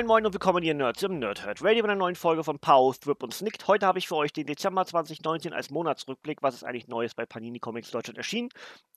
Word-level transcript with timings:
Moin 0.00 0.06
Moin 0.06 0.24
und 0.24 0.32
willkommen 0.32 0.62
hier 0.62 0.72
Nerds 0.72 1.02
im 1.02 1.18
Nerdhurt 1.18 1.62
Radio 1.62 1.82
bei 1.82 1.90
einer 1.90 1.94
neuen 1.94 2.14
Folge 2.14 2.42
von 2.42 2.58
Pow, 2.58 2.98
Thrip 2.98 3.22
und 3.22 3.34
Snicked. 3.34 3.68
Heute 3.68 3.84
habe 3.84 3.98
ich 3.98 4.08
für 4.08 4.16
euch 4.16 4.32
den 4.32 4.46
Dezember 4.46 4.86
2019 4.86 5.52
als 5.52 5.68
Monatsrückblick, 5.68 6.38
was 6.40 6.54
ist 6.54 6.64
eigentlich 6.64 6.88
Neues 6.88 7.14
bei 7.14 7.26
Panini 7.26 7.58
Comics 7.58 7.90
Deutschland 7.90 8.16
erschienen 8.16 8.48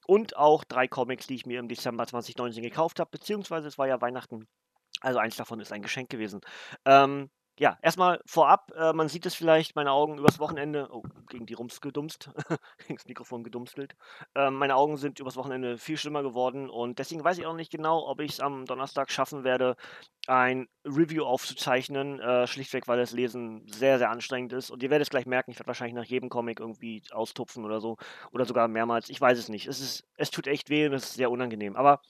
und 0.06 0.34
auch 0.38 0.64
drei 0.64 0.88
Comics, 0.88 1.26
die 1.26 1.34
ich 1.34 1.44
mir 1.44 1.60
im 1.60 1.68
Dezember 1.68 2.06
2019 2.06 2.62
gekauft 2.62 3.00
habe, 3.00 3.10
beziehungsweise 3.10 3.68
es 3.68 3.76
war 3.76 3.86
ja 3.86 4.00
Weihnachten, 4.00 4.48
also 5.02 5.18
eins 5.18 5.36
davon 5.36 5.60
ist 5.60 5.74
ein 5.74 5.82
Geschenk 5.82 6.08
gewesen. 6.08 6.40
Ähm, 6.86 7.28
ja, 7.58 7.78
erstmal 7.82 8.20
vorab, 8.26 8.72
äh, 8.76 8.92
man 8.92 9.08
sieht 9.08 9.26
es 9.26 9.34
vielleicht, 9.34 9.76
meine 9.76 9.92
Augen 9.92 10.18
übers 10.18 10.40
Wochenende, 10.40 10.88
oh, 10.90 11.02
gegen 11.28 11.46
die 11.46 11.54
Rums 11.54 11.80
gedumst, 11.80 12.30
gegen 12.78 12.96
das 12.96 13.06
Mikrofon 13.06 13.44
gedumstelt. 13.44 13.94
Ähm, 14.34 14.54
meine 14.54 14.74
Augen 14.74 14.96
sind 14.96 15.20
übers 15.20 15.36
Wochenende 15.36 15.78
viel 15.78 15.96
schlimmer 15.96 16.22
geworden 16.22 16.68
und 16.68 16.98
deswegen 16.98 17.22
weiß 17.22 17.38
ich 17.38 17.46
auch 17.46 17.54
nicht 17.54 17.70
genau, 17.70 18.08
ob 18.08 18.20
ich 18.20 18.32
es 18.32 18.40
am 18.40 18.64
Donnerstag 18.64 19.10
schaffen 19.12 19.44
werde, 19.44 19.76
ein 20.26 20.68
Review 20.84 21.24
aufzuzeichnen, 21.24 22.18
äh, 22.20 22.46
schlichtweg, 22.46 22.88
weil 22.88 22.98
das 22.98 23.12
Lesen 23.12 23.66
sehr, 23.68 23.98
sehr 23.98 24.10
anstrengend 24.10 24.52
ist. 24.52 24.70
Und 24.70 24.82
ihr 24.82 24.90
werdet 24.90 25.06
es 25.06 25.10
gleich 25.10 25.26
merken, 25.26 25.50
ich 25.50 25.58
werde 25.58 25.68
wahrscheinlich 25.68 25.94
nach 25.94 26.04
jedem 26.04 26.30
Comic 26.30 26.60
irgendwie 26.60 27.02
austupfen 27.12 27.64
oder 27.64 27.80
so. 27.80 27.96
Oder 28.32 28.46
sogar 28.46 28.68
mehrmals. 28.68 29.10
Ich 29.10 29.20
weiß 29.20 29.38
es 29.38 29.48
nicht. 29.48 29.66
Es, 29.66 29.80
ist, 29.80 30.04
es 30.16 30.30
tut 30.30 30.46
echt 30.46 30.70
weh 30.70 30.86
und 30.86 30.94
es 30.94 31.04
ist 31.04 31.14
sehr 31.14 31.30
unangenehm. 31.30 31.76
Aber 31.76 32.00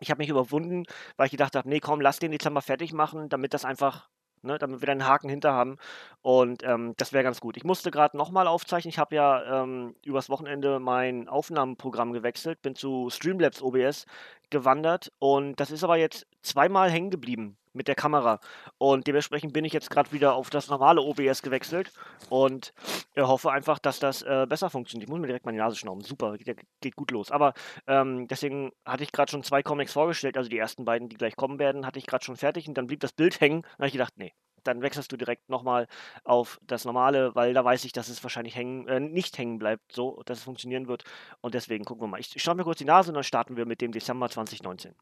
ich 0.00 0.10
habe 0.10 0.18
mich 0.18 0.28
überwunden, 0.28 0.84
weil 1.16 1.26
ich 1.26 1.32
gedacht 1.32 1.56
habe, 1.56 1.68
nee, 1.68 1.80
komm, 1.80 2.00
lass 2.00 2.18
den 2.18 2.32
Dezember 2.32 2.62
fertig 2.62 2.92
machen, 2.92 3.28
damit 3.28 3.54
das 3.54 3.64
einfach 3.64 4.08
ne, 4.44 4.58
damit 4.58 4.80
wir 4.80 4.88
einen 4.88 5.06
Haken 5.06 5.28
hinter 5.28 5.52
haben. 5.52 5.76
Und 6.22 6.62
ähm, 6.64 6.94
das 6.96 7.12
wäre 7.12 7.24
ganz 7.24 7.40
gut. 7.40 7.56
Ich 7.56 7.64
musste 7.64 7.90
gerade 7.90 8.16
nochmal 8.16 8.46
aufzeichnen. 8.46 8.90
Ich 8.90 8.98
habe 8.98 9.14
ja 9.14 9.62
ähm, 9.62 9.94
übers 10.04 10.30
Wochenende 10.30 10.78
mein 10.78 11.28
Aufnahmeprogramm 11.28 12.12
gewechselt, 12.12 12.62
bin 12.62 12.74
zu 12.74 13.10
Streamlabs 13.10 13.62
OBS 13.62 14.06
gewandert 14.50 15.10
und 15.18 15.58
das 15.58 15.70
ist 15.70 15.84
aber 15.84 15.96
jetzt 15.96 16.26
zweimal 16.42 16.90
hängen 16.90 17.10
geblieben 17.10 17.56
mit 17.74 17.88
der 17.88 17.94
Kamera. 17.94 18.40
Und 18.78 19.06
dementsprechend 19.06 19.52
bin 19.52 19.64
ich 19.64 19.72
jetzt 19.72 19.90
gerade 19.90 20.12
wieder 20.12 20.34
auf 20.34 20.50
das 20.50 20.68
normale 20.68 21.00
OBS 21.00 21.42
gewechselt 21.42 21.92
und 22.30 22.72
äh, 23.14 23.22
hoffe 23.22 23.50
einfach, 23.50 23.78
dass 23.78 23.98
das 23.98 24.22
äh, 24.22 24.46
besser 24.48 24.70
funktioniert. 24.70 25.08
Ich 25.08 25.10
muss 25.10 25.20
mir 25.20 25.26
direkt 25.26 25.46
meine 25.46 25.58
Nase 25.58 25.76
schnauben. 25.76 26.02
Super, 26.02 26.36
geht, 26.38 26.60
geht 26.80 26.96
gut 26.96 27.10
los. 27.10 27.30
Aber 27.30 27.54
ähm, 27.86 28.28
deswegen 28.28 28.72
hatte 28.84 29.02
ich 29.02 29.12
gerade 29.12 29.30
schon 29.30 29.42
zwei 29.42 29.62
Comics 29.62 29.92
vorgestellt, 29.92 30.36
also 30.36 30.48
die 30.48 30.58
ersten 30.58 30.84
beiden, 30.84 31.08
die 31.08 31.16
gleich 31.16 31.36
kommen 31.36 31.58
werden, 31.58 31.86
hatte 31.86 31.98
ich 31.98 32.06
gerade 32.06 32.24
schon 32.24 32.36
fertig 32.36 32.68
und 32.68 32.74
dann 32.78 32.86
blieb 32.86 33.00
das 33.00 33.12
Bild 33.12 33.40
hängen. 33.40 33.62
Dann 33.62 33.78
habe 33.78 33.86
ich 33.86 33.92
gedacht, 33.92 34.14
nee, 34.16 34.32
dann 34.64 34.82
wechselst 34.82 35.12
du 35.12 35.16
direkt 35.16 35.48
nochmal 35.48 35.86
auf 36.24 36.58
das 36.66 36.84
normale, 36.84 37.34
weil 37.34 37.54
da 37.54 37.64
weiß 37.64 37.84
ich, 37.84 37.92
dass 37.92 38.08
es 38.08 38.22
wahrscheinlich 38.22 38.56
hängen, 38.56 38.88
äh, 38.88 39.00
nicht 39.00 39.38
hängen 39.38 39.58
bleibt, 39.58 39.92
so, 39.92 40.22
dass 40.26 40.38
es 40.38 40.44
funktionieren 40.44 40.88
wird. 40.88 41.04
Und 41.40 41.54
deswegen 41.54 41.84
gucken 41.84 42.02
wir 42.02 42.08
mal. 42.08 42.20
Ich, 42.20 42.34
ich 42.34 42.46
mir 42.46 42.64
kurz 42.64 42.78
die 42.78 42.84
Nase 42.84 43.10
und 43.10 43.14
dann 43.14 43.24
starten 43.24 43.56
wir 43.56 43.66
mit 43.66 43.80
dem 43.80 43.92
Dezember 43.92 44.28
2019. 44.28 44.94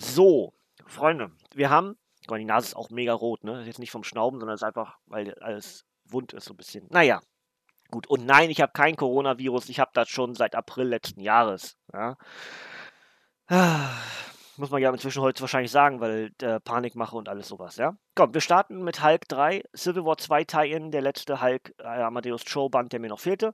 So, 0.00 0.54
Freunde, 0.86 1.30
wir 1.54 1.68
haben, 1.68 1.98
guck 2.20 2.30
mal, 2.30 2.38
die 2.38 2.46
Nase 2.46 2.68
ist 2.68 2.74
auch 2.74 2.88
mega 2.88 3.12
rot, 3.12 3.44
ne? 3.44 3.64
Jetzt 3.66 3.78
nicht 3.78 3.90
vom 3.90 4.02
Schnauben, 4.02 4.40
sondern 4.40 4.54
ist 4.54 4.64
einfach, 4.64 4.96
weil 5.04 5.34
alles 5.40 5.84
wund 6.04 6.32
ist 6.32 6.46
so 6.46 6.54
ein 6.54 6.56
bisschen. 6.56 6.86
Naja, 6.88 7.20
gut. 7.90 8.06
Und 8.06 8.24
nein, 8.24 8.48
ich 8.48 8.62
habe 8.62 8.72
kein 8.72 8.96
Coronavirus, 8.96 9.68
ich 9.68 9.78
habe 9.78 9.90
das 9.92 10.08
schon 10.08 10.34
seit 10.34 10.54
April 10.54 10.88
letzten 10.88 11.20
Jahres. 11.20 11.76
Ja? 11.92 12.16
Ah, 13.48 13.90
muss 14.60 14.70
man 14.70 14.80
ja 14.80 14.90
inzwischen 14.90 15.22
heute 15.22 15.40
wahrscheinlich 15.40 15.72
sagen, 15.72 16.00
weil 16.00 16.30
äh, 16.42 16.60
Panikmache 16.60 17.16
und 17.16 17.28
alles 17.28 17.48
sowas, 17.48 17.76
ja. 17.76 17.96
Komm, 18.14 18.34
wir 18.34 18.40
starten 18.40 18.84
mit 18.84 19.02
Hulk 19.02 19.26
3, 19.28 19.62
Civil 19.74 20.04
War 20.04 20.18
2 20.18 20.44
Tie-In, 20.44 20.90
der 20.90 21.02
letzte 21.02 21.40
Hulk 21.42 21.74
äh, 21.78 21.86
Amadeus 21.86 22.42
Show-Band, 22.46 22.92
der 22.92 23.00
mir 23.00 23.08
noch 23.08 23.18
fehlte. 23.18 23.52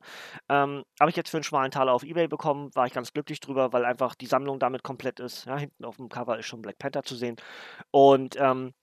Ähm, 0.48 0.84
Habe 1.00 1.10
ich 1.10 1.16
jetzt 1.16 1.30
für 1.30 1.38
einen 1.38 1.44
schmalen 1.44 1.70
Taler 1.70 1.92
auf 1.92 2.02
Ebay 2.02 2.28
bekommen, 2.28 2.70
war 2.74 2.86
ich 2.86 2.92
ganz 2.92 3.12
glücklich 3.12 3.40
drüber, 3.40 3.72
weil 3.72 3.84
einfach 3.84 4.14
die 4.14 4.26
Sammlung 4.26 4.58
damit 4.58 4.82
komplett 4.82 5.20
ist. 5.20 5.46
Ja, 5.46 5.56
hinten 5.56 5.84
auf 5.84 5.96
dem 5.96 6.08
Cover 6.08 6.38
ist 6.38 6.46
schon 6.46 6.60
Black 6.62 6.78
Panther 6.78 7.04
zu 7.04 7.14
sehen. 7.14 7.36
Und 7.90 8.36
ähm, 8.38 8.74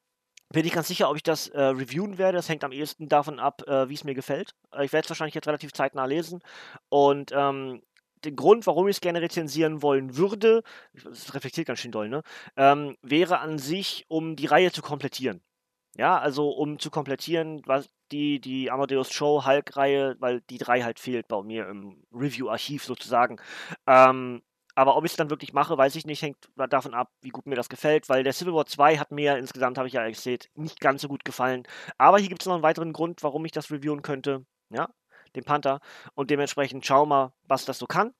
bin 0.54 0.66
ich 0.66 0.74
ganz 0.74 0.88
sicher, 0.88 1.10
ob 1.10 1.16
ich 1.16 1.24
das 1.24 1.48
äh, 1.50 1.62
reviewen 1.62 2.18
werde. 2.18 2.38
Das 2.38 2.48
hängt 2.48 2.64
am 2.64 2.72
ehesten 2.72 3.10
davon 3.10 3.40
ab, 3.40 3.62
äh, 3.68 3.90
wie 3.90 3.96
es 3.96 4.04
mir 4.04 4.14
gefällt. 4.14 4.52
Äh, 4.72 4.86
ich 4.86 4.94
werde 4.94 5.06
es 5.06 5.10
wahrscheinlich 5.10 5.36
jetzt 5.36 5.48
relativ 5.48 5.74
zeitnah 5.74 6.06
lesen. 6.06 6.42
Und 6.90 7.32
ähm, 7.34 7.82
den 8.26 8.36
Grund, 8.36 8.68
warum 8.68 8.88
ich 8.88 8.98
es 8.98 9.02
gerne 9.02 9.22
rezensieren 9.22 9.82
wollen 9.82 10.18
würde, 10.18 10.64
das 11.04 11.34
reflektiert 11.34 11.68
ganz 11.68 11.80
schön 11.80 11.92
doll, 11.92 12.10
ne? 12.10 12.24
Ähm, 12.58 12.98
wäre 13.02 13.40
an 13.40 13.60
sich, 13.60 14.06
um 14.08 14.36
die 14.36 14.46
Reihe 14.46 14.72
zu 14.72 14.82
komplettieren. 14.82 15.42
Ja, 15.96 16.18
also 16.18 16.50
um 16.50 16.80
zu 16.80 16.90
komplettieren, 16.90 17.62
was 17.66 17.88
die, 18.12 18.40
die 18.40 18.72
Amadeus 18.72 19.12
Show 19.12 19.46
Hulk-Reihe, 19.46 20.16
weil 20.20 20.42
die 20.42 20.58
drei 20.58 20.82
halt 20.82 21.00
fehlt 21.00 21.28
bei 21.28 21.42
mir 21.44 21.68
im 21.68 22.04
Review-Archiv 22.12 22.84
sozusagen. 22.84 23.40
Ähm, 23.88 24.42
aber 24.76 24.96
ob 24.98 25.06
ich 25.06 25.12
es 25.12 25.18
dann 25.18 25.30
wirklich 25.30 25.54
mache, 25.54 25.78
weiß 25.78 25.96
ich 25.96 26.06
nicht, 26.06 26.22
hängt 26.24 26.50
davon 26.56 26.96
ab, 26.96 27.12
wie 27.22 27.30
gut 27.30 27.46
mir 27.46 27.56
das 27.56 27.70
gefällt, 27.70 28.10
weil 28.10 28.24
der 28.24 28.34
Civil 28.34 28.54
War 28.56 28.66
2 28.66 28.98
hat 28.98 29.12
mir 29.12 29.38
insgesamt, 29.38 29.78
habe 29.78 29.88
ich 29.88 29.94
ja 29.94 30.02
erzählt, 30.04 30.50
nicht 30.56 30.80
ganz 30.80 31.02
so 31.04 31.08
gut 31.08 31.26
gefallen. 31.26 31.64
Aber 32.00 32.18
hier 32.18 32.30
gibt 32.30 32.42
es 32.42 32.48
noch 32.48 32.56
einen 32.56 32.64
weiteren 32.64 32.94
Grund, 32.94 33.22
warum 33.24 33.46
ich 33.46 33.52
das 33.52 33.70
reviewen 33.72 34.02
könnte. 34.02 34.46
Ja, 34.70 34.90
den 35.36 35.44
Panther. 35.44 35.80
Und 36.16 36.30
dementsprechend 36.30 36.86
schauen 36.86 37.10
wir, 37.10 37.34
was 37.48 37.66
das 37.66 37.80
so 37.80 37.86
kann. 37.86 38.14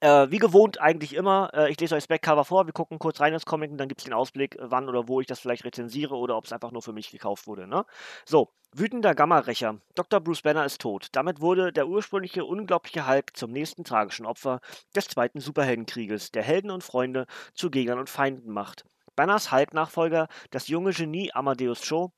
Äh, 0.00 0.30
wie 0.30 0.38
gewohnt 0.38 0.78
eigentlich 0.78 1.14
immer, 1.14 1.50
äh, 1.54 1.70
ich 1.70 1.80
lese 1.80 1.94
euch 1.94 2.02
das 2.02 2.08
Backcover 2.08 2.44
vor, 2.44 2.66
wir 2.66 2.74
gucken 2.74 2.98
kurz 2.98 3.20
rein 3.20 3.32
ins 3.32 3.46
Comic 3.46 3.70
und 3.70 3.78
dann 3.78 3.88
gibt 3.88 4.02
es 4.02 4.04
den 4.04 4.12
Ausblick, 4.12 4.56
wann 4.60 4.90
oder 4.90 5.08
wo 5.08 5.22
ich 5.22 5.26
das 5.26 5.40
vielleicht 5.40 5.64
rezensiere 5.64 6.14
oder 6.16 6.36
ob 6.36 6.44
es 6.44 6.52
einfach 6.52 6.70
nur 6.70 6.82
für 6.82 6.92
mich 6.92 7.10
gekauft 7.10 7.46
wurde. 7.46 7.66
Ne? 7.66 7.86
So, 8.26 8.50
wütender 8.72 9.14
Gamma-Rächer. 9.14 9.80
Dr. 9.94 10.20
Bruce 10.20 10.42
Banner 10.42 10.66
ist 10.66 10.82
tot. 10.82 11.08
Damit 11.12 11.40
wurde 11.40 11.72
der 11.72 11.88
ursprüngliche 11.88 12.44
unglaubliche 12.44 13.08
Hulk 13.08 13.34
zum 13.34 13.52
nächsten 13.52 13.84
tragischen 13.84 14.26
Opfer 14.26 14.60
des 14.94 15.08
zweiten 15.08 15.40
Superheldenkrieges, 15.40 16.30
der 16.30 16.42
Helden 16.42 16.70
und 16.70 16.84
Freunde 16.84 17.26
zu 17.54 17.70
Gegnern 17.70 17.98
und 17.98 18.10
Feinden 18.10 18.52
macht. 18.52 18.84
Banners 19.14 19.50
Hulk-Nachfolger, 19.50 20.28
das 20.50 20.68
junge 20.68 20.92
Genie 20.92 21.32
Amadeus 21.32 21.80
Cho, 21.80 22.12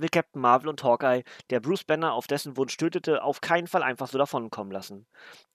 will 0.00 0.08
Captain 0.08 0.40
Marvel 0.40 0.68
und 0.68 0.82
Hawkeye, 0.82 1.24
der 1.50 1.60
Bruce 1.60 1.84
Banner 1.84 2.12
auf 2.12 2.26
dessen 2.26 2.56
Wunsch 2.56 2.76
tötete, 2.76 3.22
auf 3.22 3.40
keinen 3.40 3.66
Fall 3.66 3.82
einfach 3.82 4.08
so 4.08 4.18
davonkommen 4.18 4.72
lassen. 4.72 5.06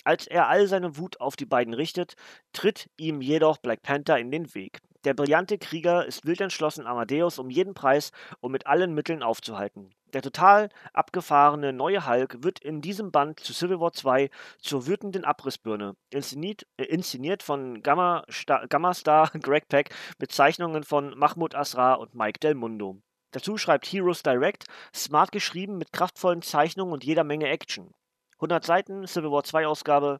Als 0.04 0.28
er 0.28 0.48
all 0.48 0.68
seine 0.68 0.98
Wut 0.98 1.20
auf 1.22 1.36
die 1.36 1.46
beiden 1.46 1.74
richtet, 1.74 2.16
tritt 2.54 2.90
ihm 2.98 3.22
jedoch 3.22 3.58
Black 3.58 3.81
Panther 3.81 4.20
in 4.20 4.31
den 4.31 4.54
Weg. 4.56 4.81
Der 5.06 5.14
brillante 5.14 5.58
Krieger 5.58 6.06
ist 6.06 6.26
wild 6.26 6.40
entschlossen, 6.40 6.88
Amadeus 6.88 7.38
um 7.38 7.50
jeden 7.50 7.74
Preis 7.74 8.12
und 8.40 8.54
mit 8.54 8.68
allen 8.68 8.94
Mitteln 8.94 9.22
aufzuhalten. 9.22 9.94
Der 10.14 10.22
total 10.22 10.70
abgefahrene 10.94 11.74
neue 11.74 12.08
Hulk 12.08 12.44
wird 12.44 12.60
in 12.60 12.81
diesem 12.81 13.12
Band 13.12 13.40
zu 13.40 13.52
Civil 13.52 13.80
War 13.80 13.92
2 13.92 14.30
zur 14.60 14.88
wütenden 14.88 15.25
Abrissbirne, 15.25 15.96
inszeniert, 16.12 16.68
äh, 16.78 16.84
inszeniert 16.84 17.44
von 17.44 17.81
Gamma-Star 17.81 18.68
Gamma 18.68 18.94
Greg 19.42 19.68
Peck 19.68 19.90
mit 20.20 20.31
Zeichnungen 20.31 20.84
von 20.84 21.18
Mahmoud 21.18 21.56
Asra 21.56 21.96
und 21.96 22.13
Mike 22.16 22.39
Del 22.39 22.54
Mundo. 22.54 23.01
Dazu 23.33 23.57
schreibt 23.57 23.88
Heroes 23.88 24.24
Direct, 24.24 24.65
smart 24.95 25.31
geschrieben 25.31 25.77
mit 25.77 25.91
kraftvollen 25.91 26.41
Zeichnungen 26.44 26.94
und 26.94 27.03
jeder 27.03 27.24
Menge 27.24 27.50
Action. 27.50 27.94
100 28.35 28.63
Seiten, 28.63 29.07
Civil 29.07 29.31
War 29.31 29.44
2 29.44 29.68
Ausgabe, 29.68 30.19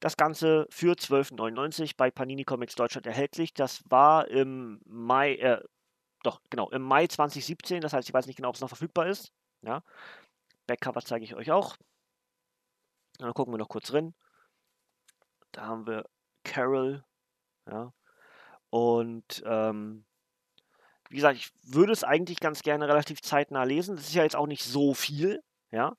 das 0.00 0.16
Ganze 0.16 0.66
für 0.70 0.94
12,99 0.94 1.94
bei 1.96 2.10
Panini 2.10 2.44
Comics 2.44 2.74
Deutschland 2.74 3.06
erhältlich. 3.06 3.52
Das 3.52 3.82
war 3.88 4.28
im 4.28 4.80
Mai, 4.86 5.34
äh, 5.36 5.62
doch, 6.22 6.40
genau, 6.50 6.70
im 6.70 6.82
Mai 6.82 7.06
2017, 7.06 7.80
das 7.80 7.92
heißt, 7.92 8.08
ich 8.08 8.14
weiß 8.14 8.26
nicht 8.26 8.36
genau, 8.36 8.48
ob 8.48 8.54
es 8.54 8.60
noch 8.60 8.68
verfügbar 8.68 9.06
ist. 9.08 9.32
Ja. 9.62 9.82
Backcover 10.66 11.02
zeige 11.02 11.24
ich 11.24 11.34
euch 11.34 11.50
auch. 11.50 11.76
dann 13.18 13.34
gucken 13.34 13.52
wir 13.52 13.58
noch 13.58 13.68
kurz 13.68 13.88
drin. 13.88 14.14
Da 15.52 15.66
haben 15.66 15.86
wir 15.86 16.04
Carol, 16.44 17.04
ja. 17.66 17.92
Und 18.70 19.42
ähm, 19.46 20.04
wie 21.10 21.16
gesagt, 21.16 21.36
ich 21.36 21.50
würde 21.62 21.92
es 21.92 22.04
eigentlich 22.04 22.40
ganz 22.40 22.62
gerne 22.62 22.88
relativ 22.88 23.22
zeitnah 23.22 23.64
lesen. 23.64 23.96
Das 23.96 24.06
ist 24.06 24.14
ja 24.14 24.22
jetzt 24.22 24.36
auch 24.36 24.46
nicht 24.46 24.64
so 24.64 24.94
viel, 24.94 25.42
ja. 25.70 25.96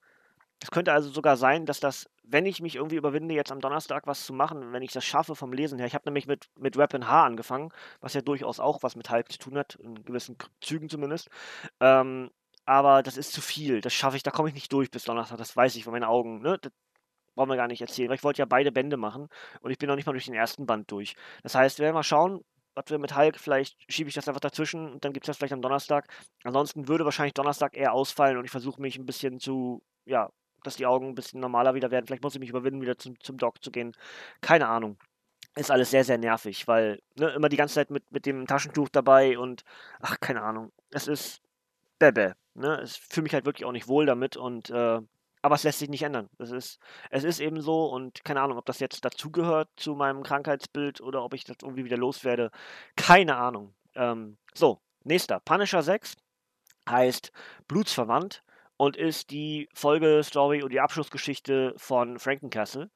Es 0.61 0.71
könnte 0.71 0.93
also 0.93 1.09
sogar 1.09 1.37
sein, 1.37 1.65
dass 1.65 1.79
das, 1.79 2.09
wenn 2.23 2.45
ich 2.45 2.61
mich 2.61 2.75
irgendwie 2.75 2.95
überwinde, 2.95 3.35
jetzt 3.35 3.51
am 3.51 3.59
Donnerstag 3.59 4.07
was 4.07 4.25
zu 4.25 4.33
machen, 4.33 4.71
wenn 4.71 4.81
ich 4.81 4.91
das 4.91 5.05
schaffe 5.05 5.35
vom 5.35 5.53
Lesen 5.53 5.77
her. 5.77 5.87
Ich 5.87 5.93
habe 5.93 6.05
nämlich 6.05 6.27
mit, 6.27 6.47
mit 6.57 6.77
Rap 6.77 6.93
in 6.93 7.07
H 7.07 7.25
angefangen, 7.25 7.71
was 7.99 8.13
ja 8.13 8.21
durchaus 8.21 8.59
auch 8.59 8.81
was 8.81 8.95
mit 8.95 9.09
Hulk 9.09 9.31
zu 9.31 9.37
tun 9.37 9.57
hat, 9.57 9.75
in 9.75 10.03
gewissen 10.05 10.37
Zügen 10.61 10.89
zumindest. 10.89 11.29
Ähm, 11.81 12.31
aber 12.65 13.03
das 13.03 13.17
ist 13.17 13.33
zu 13.33 13.41
viel. 13.41 13.81
Das 13.81 13.93
schaffe 13.93 14.17
ich, 14.17 14.23
da 14.23 14.31
komme 14.31 14.47
ich 14.49 14.55
nicht 14.55 14.71
durch 14.71 14.89
bis 14.89 15.03
Donnerstag, 15.03 15.37
das 15.37 15.55
weiß 15.55 15.75
ich 15.75 15.83
von 15.83 15.93
meinen 15.93 16.03
Augen. 16.05 16.41
Ne? 16.41 16.57
Das 16.59 16.71
brauchen 17.35 17.49
wir 17.49 17.57
gar 17.57 17.67
nicht 17.67 17.81
erzählen, 17.81 18.09
weil 18.09 18.15
ich 18.15 18.23
wollte 18.23 18.39
ja 18.39 18.45
beide 18.45 18.71
Bände 18.71 18.97
machen 18.97 19.27
und 19.61 19.71
ich 19.71 19.77
bin 19.77 19.87
noch 19.87 19.95
nicht 19.95 20.05
mal 20.05 20.13
durch 20.13 20.25
den 20.25 20.33
ersten 20.33 20.65
Band 20.65 20.89
durch. 20.89 21.15
Das 21.43 21.53
heißt, 21.53 21.79
wir 21.79 21.83
werden 21.83 21.95
mal 21.95 22.03
schauen, 22.03 22.43
was 22.75 22.85
wir 22.89 22.99
mit 22.99 23.15
Hulk, 23.15 23.39
vielleicht 23.39 23.77
schiebe 23.91 24.09
ich 24.09 24.15
das 24.15 24.27
einfach 24.27 24.41
dazwischen 24.41 24.91
und 24.91 25.05
dann 25.05 25.13
gibt 25.13 25.25
es 25.25 25.27
das 25.27 25.37
vielleicht 25.37 25.53
am 25.53 25.61
Donnerstag. 25.61 26.07
Ansonsten 26.43 26.87
würde 26.87 27.05
wahrscheinlich 27.05 27.33
Donnerstag 27.33 27.75
eher 27.75 27.93
ausfallen 27.93 28.37
und 28.37 28.45
ich 28.45 28.51
versuche 28.51 28.81
mich 28.81 28.97
ein 28.97 29.05
bisschen 29.05 29.39
zu, 29.39 29.81
ja, 30.05 30.29
dass 30.63 30.75
die 30.75 30.85
Augen 30.85 31.09
ein 31.09 31.15
bisschen 31.15 31.39
normaler 31.39 31.75
wieder 31.75 31.91
werden. 31.91 32.05
Vielleicht 32.05 32.23
muss 32.23 32.35
ich 32.35 32.39
mich 32.39 32.49
überwinden, 32.49 32.81
wieder 32.81 32.97
zum, 32.97 33.19
zum 33.19 33.37
Doc 33.37 33.63
zu 33.63 33.71
gehen. 33.71 33.93
Keine 34.41 34.67
Ahnung. 34.67 34.97
Ist 35.55 35.71
alles 35.71 35.89
sehr, 35.89 36.03
sehr 36.03 36.17
nervig, 36.17 36.67
weil 36.67 37.01
ne, 37.15 37.29
immer 37.29 37.47
die 37.47 37.55
ganze 37.55 37.75
Zeit 37.75 37.89
mit, 37.89 38.11
mit 38.11 38.25
dem 38.25 38.45
Taschentuch 38.45 38.89
dabei 38.89 39.37
und 39.39 39.63
ach, 40.01 40.19
keine 40.19 40.41
Ahnung. 40.41 40.73
Es 40.91 41.07
ist 41.07 41.41
Bebe. 41.97 42.35
Ne? 42.55 42.81
Ich 42.83 42.99
fühle 42.99 43.23
mich 43.23 43.33
halt 43.33 43.45
wirklich 43.45 43.65
auch 43.65 43.71
nicht 43.71 43.87
wohl 43.87 44.05
damit 44.05 44.35
und 44.35 44.69
äh, 44.69 44.99
aber 45.45 45.53
es 45.53 45.63
lässt 45.63 45.77
sich 45.77 45.89
nicht 45.89 46.01
ändern. 46.01 46.27
Es 46.39 46.49
ist, 46.49 46.79
es 47.11 47.23
ist 47.23 47.39
eben 47.39 47.61
so 47.61 47.85
und 47.85 48.25
keine 48.25 48.41
Ahnung, 48.41 48.57
ob 48.57 48.65
das 48.65 48.79
jetzt 48.79 49.05
dazugehört 49.05 49.69
zu 49.75 49.93
meinem 49.93 50.23
Krankheitsbild 50.23 51.01
oder 51.01 51.23
ob 51.23 51.35
ich 51.35 51.43
das 51.43 51.57
irgendwie 51.61 51.85
wieder 51.85 51.97
loswerde. 51.97 52.49
Keine 52.95 53.37
Ahnung. 53.37 53.75
Ähm, 53.93 54.37
so, 54.55 54.81
nächster. 55.03 55.39
Punisher 55.41 55.83
6 55.83 56.15
heißt 56.89 57.31
Blutsverwandt 57.67 58.43
und 58.77 58.97
ist 58.97 59.29
die 59.29 59.69
Folgestory 59.75 60.63
und 60.63 60.71
die 60.73 60.79
Abschlussgeschichte 60.79 61.75
von 61.77 62.17
Frankencastle. 62.17 62.89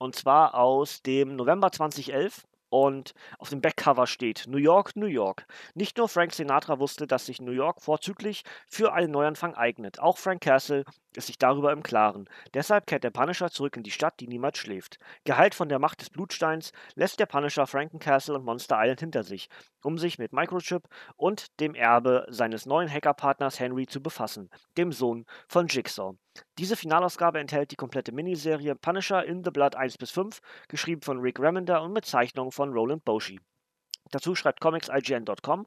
Und 0.00 0.16
zwar 0.16 0.56
aus 0.56 1.02
dem 1.02 1.36
November 1.36 1.70
2011 1.70 2.42
und 2.72 3.12
auf 3.38 3.50
dem 3.50 3.60
Backcover 3.60 4.06
steht 4.06 4.46
New 4.48 4.56
York, 4.56 4.96
New 4.96 5.06
York. 5.06 5.44
Nicht 5.74 5.98
nur 5.98 6.08
Frank 6.08 6.32
Sinatra 6.32 6.78
wusste, 6.78 7.06
dass 7.06 7.26
sich 7.26 7.42
New 7.42 7.52
York 7.52 7.82
vorzüglich 7.82 8.44
für 8.66 8.94
einen 8.94 9.12
Neuanfang 9.12 9.54
eignet. 9.54 10.00
Auch 10.00 10.16
Frank 10.16 10.40
Castle 10.40 10.84
ist 11.14 11.26
sich 11.26 11.36
darüber 11.36 11.72
im 11.72 11.82
Klaren. 11.82 12.30
Deshalb 12.54 12.86
kehrt 12.86 13.04
der 13.04 13.10
Punisher 13.10 13.50
zurück 13.50 13.76
in 13.76 13.82
die 13.82 13.90
Stadt, 13.90 14.14
die 14.20 14.26
niemals 14.26 14.56
schläft. 14.56 14.98
Geheilt 15.24 15.54
von 15.54 15.68
der 15.68 15.78
Macht 15.78 16.00
des 16.00 16.08
Blutsteins 16.08 16.72
lässt 16.94 17.20
der 17.20 17.26
Punisher 17.26 17.66
Frankencastle 17.66 18.34
und 18.34 18.46
Monster 18.46 18.78
Island 18.80 19.00
hinter 19.00 19.22
sich, 19.22 19.50
um 19.82 19.98
sich 19.98 20.18
mit 20.18 20.32
Microchip 20.32 20.88
und 21.16 21.60
dem 21.60 21.74
Erbe 21.74 22.26
seines 22.28 22.66
neuen 22.66 22.90
Hackerpartners 22.90 23.60
Henry 23.60 23.86
zu 23.86 24.02
befassen, 24.02 24.50
dem 24.76 24.92
Sohn 24.92 25.26
von 25.48 25.66
Jigsaw. 25.66 26.16
Diese 26.58 26.76
Finalausgabe 26.76 27.38
enthält 27.38 27.70
die 27.70 27.76
komplette 27.76 28.12
Miniserie 28.12 28.74
Punisher 28.74 29.24
in 29.24 29.44
the 29.44 29.50
Blood 29.50 29.74
1 29.74 29.98
bis 29.98 30.10
5, 30.10 30.40
geschrieben 30.68 31.02
von 31.02 31.20
Rick 31.20 31.38
Remender 31.38 31.82
und 31.82 31.92
mit 31.92 32.06
Zeichnungen 32.06 32.52
von 32.52 32.72
Roland 32.72 33.04
Boshi. 33.04 33.40
Dazu 34.10 34.34
schreibt 34.34 34.60
ComicsIGN.com 34.60 35.66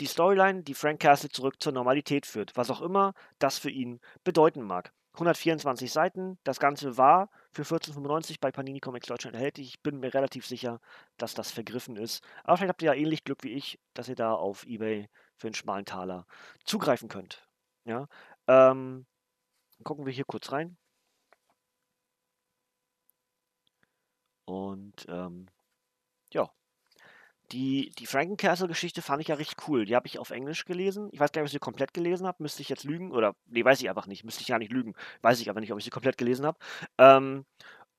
die 0.00 0.06
Storyline, 0.06 0.62
die 0.62 0.74
Frank 0.74 1.00
Castle 1.00 1.30
zurück 1.30 1.60
zur 1.60 1.72
Normalität 1.72 2.26
führt, 2.26 2.52
was 2.56 2.70
auch 2.70 2.80
immer 2.80 3.12
das 3.38 3.58
für 3.58 3.70
ihn 3.70 4.00
bedeuten 4.24 4.62
mag. 4.62 4.92
124 5.14 5.92
Seiten, 5.92 6.38
das 6.44 6.58
Ganze 6.58 6.96
war 6.96 7.28
für 7.52 7.62
14,95 7.62 8.38
bei 8.40 8.50
Panini 8.50 8.80
Comics 8.80 9.06
Deutschland 9.06 9.36
erhältlich. 9.36 9.68
Ich 9.68 9.82
bin 9.82 10.00
mir 10.00 10.12
relativ 10.14 10.46
sicher, 10.46 10.80
dass 11.18 11.34
das 11.34 11.50
vergriffen 11.50 11.96
ist. 11.96 12.24
Aber 12.44 12.56
vielleicht 12.56 12.70
habt 12.70 12.82
ihr 12.82 12.94
ja 12.94 12.94
ähnlich 12.94 13.24
Glück 13.24 13.44
wie 13.44 13.52
ich, 13.52 13.78
dass 13.94 14.08
ihr 14.08 14.16
da 14.16 14.34
auf 14.34 14.64
Ebay 14.66 15.08
für 15.36 15.48
einen 15.48 15.54
schmalen 15.54 15.84
Taler 15.84 16.26
zugreifen 16.64 17.08
könnt. 17.08 17.46
Ja, 17.84 18.08
ähm, 18.46 19.06
gucken 19.84 20.06
wir 20.06 20.12
hier 20.12 20.24
kurz 20.24 20.52
rein. 20.52 20.76
Und 24.44 25.06
ähm, 25.08 25.48
ja, 26.32 26.50
die, 27.52 27.90
die 27.98 28.06
Frankencastle-Geschichte 28.06 29.02
fand 29.02 29.20
ich 29.22 29.28
ja 29.28 29.34
richtig 29.34 29.68
cool. 29.68 29.84
Die 29.84 29.94
habe 29.94 30.06
ich 30.06 30.18
auf 30.18 30.30
Englisch 30.30 30.64
gelesen. 30.64 31.08
Ich 31.12 31.20
weiß 31.20 31.32
gar 31.32 31.42
nicht, 31.42 31.46
ob 31.46 31.48
ich 31.48 31.52
sie 31.52 31.58
komplett 31.58 31.94
gelesen 31.94 32.26
habe. 32.26 32.42
Müsste 32.42 32.62
ich 32.62 32.68
jetzt 32.68 32.84
lügen? 32.84 33.12
Oder, 33.12 33.34
nee, 33.46 33.64
weiß 33.64 33.80
ich 33.80 33.88
einfach 33.88 34.06
nicht. 34.06 34.24
Müsste 34.24 34.42
ich 34.42 34.48
ja 34.48 34.58
nicht 34.58 34.72
lügen. 34.72 34.94
Weiß 35.20 35.40
ich 35.40 35.50
aber 35.50 35.60
nicht, 35.60 35.72
ob 35.72 35.78
ich 35.78 35.84
sie 35.84 35.90
komplett 35.90 36.18
gelesen 36.18 36.46
habe. 36.46 36.58
Ähm, 36.98 37.44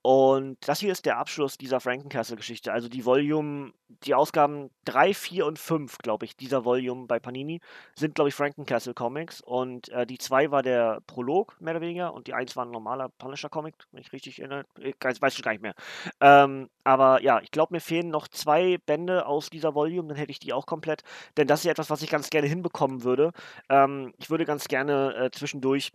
und 0.05 0.57
das 0.67 0.81
hier 0.81 0.91
ist 0.91 1.05
der 1.05 1.17
Abschluss 1.17 1.57
dieser 1.57 1.79
Frankencastle-Geschichte. 1.79 2.73
Also 2.73 2.89
die 2.89 3.05
Volume, 3.05 3.71
die 3.87 4.13
Ausgaben 4.13 4.69
3, 4.83 5.13
4 5.13 5.45
und 5.45 5.57
5, 5.57 5.97
glaube 5.99 6.25
ich, 6.25 6.35
dieser 6.35 6.65
Volume 6.65 7.07
bei 7.07 7.21
Panini 7.21 7.61
sind, 7.95 8.13
glaube 8.13 8.27
ich, 8.27 8.35
Frankencastle 8.35 8.93
Comics. 8.93 9.39
Und 9.39 9.87
äh, 9.89 10.05
die 10.05 10.17
2 10.17 10.51
war 10.51 10.61
der 10.61 10.99
Prolog, 11.07 11.55
mehr 11.61 11.73
oder 11.73 11.79
weniger. 11.79 12.13
Und 12.13 12.27
die 12.27 12.33
1 12.33 12.57
war 12.57 12.65
ein 12.65 12.71
normaler 12.71 13.07
Punisher-Comic, 13.17 13.75
wenn 13.93 14.01
ich 14.01 14.11
richtig 14.11 14.39
erinnere. 14.39 14.65
Ich 14.77 14.95
weiß 14.99 15.37
ich 15.37 15.41
gar 15.41 15.53
nicht 15.53 15.61
mehr. 15.61 15.73
Ähm, 16.19 16.69
aber 16.83 17.21
ja, 17.21 17.39
ich 17.39 17.51
glaube, 17.51 17.73
mir 17.73 17.79
fehlen 17.79 18.09
noch 18.09 18.27
zwei 18.27 18.79
Bände 18.85 19.25
aus 19.25 19.49
dieser 19.49 19.73
Volume, 19.73 20.09
dann 20.09 20.17
hätte 20.17 20.31
ich 20.31 20.39
die 20.39 20.51
auch 20.51 20.65
komplett. 20.65 21.03
Denn 21.37 21.47
das 21.47 21.61
ist 21.61 21.63
ja 21.63 21.71
etwas, 21.71 21.89
was 21.89 22.01
ich 22.01 22.09
ganz 22.09 22.29
gerne 22.29 22.47
hinbekommen 22.49 23.05
würde. 23.05 23.31
Ähm, 23.69 24.13
ich 24.17 24.29
würde 24.29 24.43
ganz 24.43 24.67
gerne 24.67 25.15
äh, 25.15 25.31
zwischendurch 25.31 25.93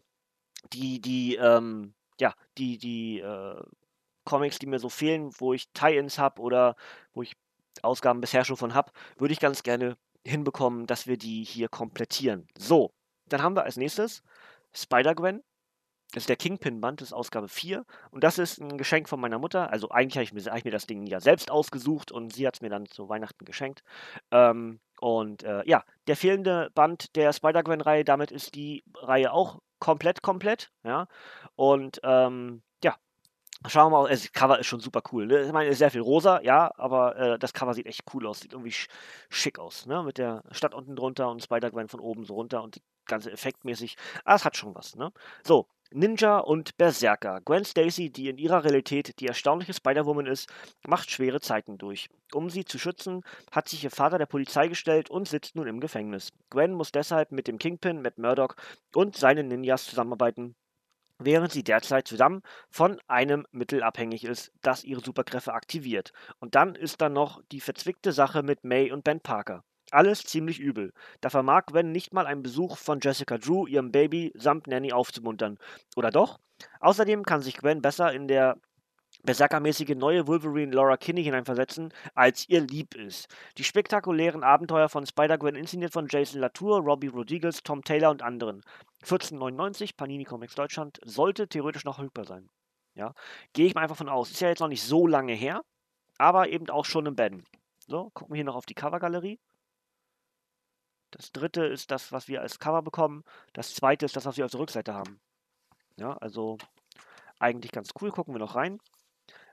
die, 0.73 0.99
die, 0.99 1.37
ähm, 1.37 1.93
ja, 2.19 2.33
die, 2.57 2.79
die, 2.79 3.21
äh, 3.21 3.63
Comics, 4.29 4.59
die 4.59 4.67
mir 4.67 4.79
so 4.79 4.91
fehlen, 4.91 5.31
wo 5.39 5.55
ich 5.55 5.71
Tie-Ins 5.73 6.19
habe 6.19 6.43
oder 6.43 6.77
wo 7.15 7.23
ich 7.23 7.35
Ausgaben 7.83 8.21
bisher 8.21 8.45
schon 8.45 8.59
von 8.59 8.75
habe, 8.75 8.93
würde 9.17 9.33
ich 9.33 9.41
ganz 9.41 9.63
gerne 9.63 9.97
hinbekommen, 10.23 10.87
dass 10.87 11.07
wir 11.07 11.17
die 11.17 11.45
hier 11.45 11.71
komplettieren. 11.71 12.47
So, 12.59 12.93
dann 13.27 13.43
haben 13.43 13.57
wir 13.57 13.65
als 13.65 13.79
nächstes 13.79 14.23
Spider-Gwen. 14.75 15.43
Das 16.13 16.23
ist 16.23 16.29
der 16.29 16.37
Kingpin-Band, 16.37 17.01
das 17.01 17.09
ist 17.09 17.13
Ausgabe 17.15 17.49
4. 17.49 17.87
Und 18.11 18.23
das 18.23 18.39
ist 18.39 18.61
ein 18.61 18.77
Geschenk 18.77 19.09
von 19.09 19.19
meiner 19.19 19.39
Mutter. 19.39 19.71
Also 19.71 19.91
eigentlich 19.91 20.17
habe 20.17 20.25
ich, 20.25 20.33
mir, 20.33 20.51
hab 20.51 20.59
ich 20.59 20.65
mir 20.65 20.71
das 20.71 20.87
Ding 20.87 21.07
ja 21.07 21.21
selbst 21.21 21.51
ausgesucht 21.51 22.13
und 22.13 22.35
sie 22.35 22.47
hat 22.47 22.57
es 22.57 22.61
mir 22.61 22.71
dann 22.71 22.85
zu 22.87 23.09
Weihnachten 23.09 23.47
geschenkt. 23.47 23.83
Ähm, 24.31 24.81
und 25.01 25.43
äh, 25.43 25.63
ja, 25.67 25.85
der 26.07 26.17
fehlende 26.17 26.71
Band 26.75 27.17
der 27.17 27.33
Spider-Gwen-Reihe, 27.33 28.05
damit 28.05 28.31
ist 28.31 28.55
die 28.55 28.85
Reihe 28.95 29.33
auch 29.33 29.61
komplett, 29.79 30.23
komplett. 30.23 30.71
Ja. 30.83 31.09
Und 31.57 32.01
ähm, 32.03 32.63
Schauen 33.67 33.91
wir 33.93 34.03
mal, 34.03 34.09
das 34.09 34.33
Cover 34.33 34.59
ist 34.61 34.67
schon 34.67 34.79
super 34.81 35.03
cool. 35.13 35.27
Ne? 35.27 35.43
Ich 35.43 35.53
meine, 35.53 35.75
sehr 35.75 35.91
viel 35.91 36.01
rosa, 36.01 36.41
ja, 36.43 36.73
aber 36.77 37.17
äh, 37.17 37.39
das 37.41 37.53
Cover 37.53 37.75
sieht 37.75 37.87
echt 37.87 38.03
cool 38.15 38.27
aus. 38.27 38.41
Sieht 38.41 38.53
irgendwie 38.53 38.71
sch 38.71 38.87
schick 39.31 39.59
aus, 39.59 39.87
ne? 39.87 40.03
Mit 40.05 40.19
der 40.19 40.45
Stadt 40.53 40.75
unten 40.75 40.95
drunter 40.95 41.29
und 41.31 41.43
Spider-Gwen 41.43 41.89
von 41.89 41.99
oben 41.99 42.25
so 42.25 42.35
runter 42.35 42.63
und 42.63 42.77
die 42.77 42.83
ganze 43.07 43.33
effektmäßig. 43.33 43.97
Ah, 44.25 44.37
es 44.37 44.45
hat 44.45 44.57
schon 44.57 44.77
was, 44.77 44.95
ne? 44.95 45.13
So, 45.45 45.67
Ninja 45.91 46.39
und 46.39 46.77
Berserker. 46.77 47.41
Gwen 47.45 47.65
Stacy, 47.65 48.11
die 48.11 48.29
in 48.29 48.39
ihrer 48.39 48.63
Realität 48.63 49.19
die 49.19 49.27
erstaunliche 49.27 49.75
Spider-Woman 49.75 50.27
ist, 50.27 50.49
macht 50.87 51.11
schwere 51.11 51.41
Zeiten 51.41 51.79
durch. 51.79 52.09
Um 52.33 52.51
sie 52.51 52.65
zu 52.65 52.79
schützen, 52.79 53.23
hat 53.51 53.69
sich 53.69 53.83
ihr 53.83 53.91
Vater 53.91 54.19
der 54.19 54.27
Polizei 54.27 54.69
gestellt 54.69 55.11
und 55.11 55.27
sitzt 55.27 55.57
nun 55.57 55.67
im 55.67 55.81
Gefängnis. 55.81 56.31
Gwen 56.51 56.75
muss 56.75 56.93
deshalb 56.93 57.33
mit 57.33 57.49
dem 57.49 57.59
Kingpin, 57.59 58.03
Matt 58.03 58.19
Murdock 58.19 58.55
und 58.95 59.17
seinen 59.17 59.49
Ninjas 59.49 59.87
zusammenarbeiten, 59.87 60.55
während 61.19 61.53
sie 61.53 61.65
derzeit 61.65 62.09
zusammen 62.09 62.43
von 62.71 63.01
einem 63.07 63.47
Mittel 63.51 63.83
abhängig 63.83 64.25
ist, 64.25 64.53
das 64.63 64.85
ihre 64.85 65.01
Superkräfte 65.01 65.53
aktiviert. 65.53 66.13
Und 66.39 66.55
dann 66.55 66.75
ist 66.75 67.01
da 67.01 67.09
noch 67.09 67.43
die 67.53 67.61
verzwickte 67.61 68.13
Sache 68.13 68.43
mit 68.43 68.65
May 68.65 68.93
und 68.93 69.05
Ben 69.05 69.21
Parker. 69.21 69.65
Alles 69.91 70.25
ziemlich 70.25 70.61
übel. 70.61 70.93
Da 71.21 71.31
vermag 71.31 71.67
Gwen 71.67 71.93
nicht 71.93 72.13
mal 72.13 72.27
einen 72.27 72.43
Besuch 72.43 72.77
von 72.77 73.01
Jessica 73.01 73.39
Drew, 73.39 73.67
ihrem 73.67 73.91
Baby, 73.91 74.33
samt 74.37 74.67
Nanny 74.67 74.93
aufzumuntern. 74.93 75.59
Oder 75.97 76.11
doch? 76.11 76.39
Außerdem 76.81 77.25
kann 77.25 77.41
sich 77.41 77.57
Gwen 77.57 77.81
besser 77.81 78.13
in 78.13 78.29
der 78.29 78.59
berserkermäßige 79.29 79.95
neue 79.95 80.27
Wolverine 80.27 80.75
Laura 80.75 80.97
Kinney 80.97 81.23
hineinversetzen, 81.23 81.93
als 82.15 82.49
ihr 82.49 82.63
lieb 82.63 82.95
ist. 82.95 83.29
Die 83.59 83.65
spektakulären 83.65 84.43
Abenteuer 84.43 84.89
von 84.89 85.05
Spider-Gwen 85.05 85.55
inszeniert 85.55 85.93
von 85.93 86.09
Jason 86.09 86.41
Latour, 86.41 86.79
Robbie 86.81 87.09
Rodriguez, 87.09 87.63
Tom 87.63 87.85
Taylor 87.85 88.11
und 88.11 88.23
anderen. 88.23 88.63
14,99 89.05 89.99
Panini 89.99 90.25
Comics 90.25 90.55
Deutschland 90.55 90.99
sollte 91.05 91.47
theoretisch 91.47 91.85
noch 91.85 91.97
verfügbar 91.97 92.25
sein. 92.25 92.49
Ja, 92.95 93.13
gehe 93.53 93.67
ich 93.67 93.75
mal 93.75 93.83
einfach 93.83 93.99
von 93.99 94.09
aus. 94.09 94.31
Ist 94.31 94.41
ja 94.41 94.49
jetzt 94.49 94.61
noch 94.61 94.69
nicht 94.69 94.83
so 94.83 95.07
lange 95.07 95.35
her, 95.35 95.61
aber 96.17 96.49
eben 96.49 96.71
auch 96.71 96.87
schon 96.87 97.05
im 97.05 97.15
Ben. 97.15 97.45
So, 97.87 98.09
gucken 98.15 98.33
wir 98.33 98.39
hier 98.39 98.45
noch 98.47 98.57
auf 98.57 98.65
die 98.65 98.75
Covergalerie. 98.75 99.39
Das 101.11 101.33
dritte 101.33 101.67
ist 101.67 101.91
das, 101.91 102.13
was 102.13 102.29
wir 102.29 102.41
als 102.41 102.59
Cover 102.59 102.81
bekommen. 102.81 103.25
Das 103.53 103.75
zweite 103.75 104.07
ist 104.07 104.17
das, 104.17 104.25
was 104.25 104.39
wir 104.39 104.47
auf 104.47 104.53
der 104.53 104.61
Rückseite 104.61 104.95
haben. 104.95 105.21
Ja, 105.99 106.17
also 106.17 106.57
eigentlich 107.39 107.73
ganz 107.73 107.91
cool. 108.01 108.11
Gucken 108.11 108.35
wir 108.35 108.39
noch 108.39 108.55
rein. 108.55 108.81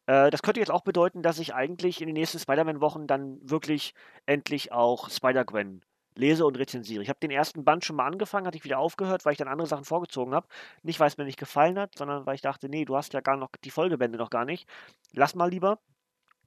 Äh, 0.07 0.29
das 0.29 0.41
könnte 0.41 0.59
jetzt 0.59 0.71
auch 0.71 0.81
bedeuten, 0.81 1.21
dass 1.21 1.39
ich 1.39 1.53
eigentlich 1.53 2.01
in 2.01 2.07
den 2.07 2.15
nächsten 2.15 2.39
Spider-Man-Wochen 2.39 3.07
dann 3.07 3.39
wirklich 3.41 3.93
endlich 4.25 4.71
auch 4.71 5.09
Spider-Gwen 5.09 5.81
lese 6.15 6.45
und 6.45 6.57
rezensiere. 6.57 7.03
Ich 7.03 7.09
habe 7.09 7.19
den 7.19 7.31
ersten 7.31 7.65
Band 7.65 7.83
schon 7.83 7.97
mal 7.97 8.07
angefangen, 8.07 8.47
hatte 8.47 8.57
ich 8.57 8.63
wieder 8.63 8.79
aufgehört, 8.79 9.25
weil 9.25 9.33
ich 9.33 9.37
dann 9.37 9.47
andere 9.47 9.67
Sachen 9.67 9.85
vorgezogen 9.85 10.33
habe. 10.33 10.47
Nicht, 10.83 10.99
weil 10.99 11.07
es 11.07 11.17
mir 11.17 11.25
nicht 11.25 11.39
gefallen 11.39 11.77
hat, 11.77 11.97
sondern 11.97 12.25
weil 12.25 12.35
ich 12.35 12.41
dachte, 12.41 12.69
nee, 12.69 12.85
du 12.85 12.95
hast 12.95 13.13
ja 13.13 13.21
gar 13.21 13.37
noch 13.37 13.49
die 13.63 13.71
Folgebände 13.71 14.17
noch 14.17 14.29
gar 14.29 14.45
nicht. 14.45 14.67
Lass 15.11 15.35
mal 15.35 15.49
lieber. 15.49 15.79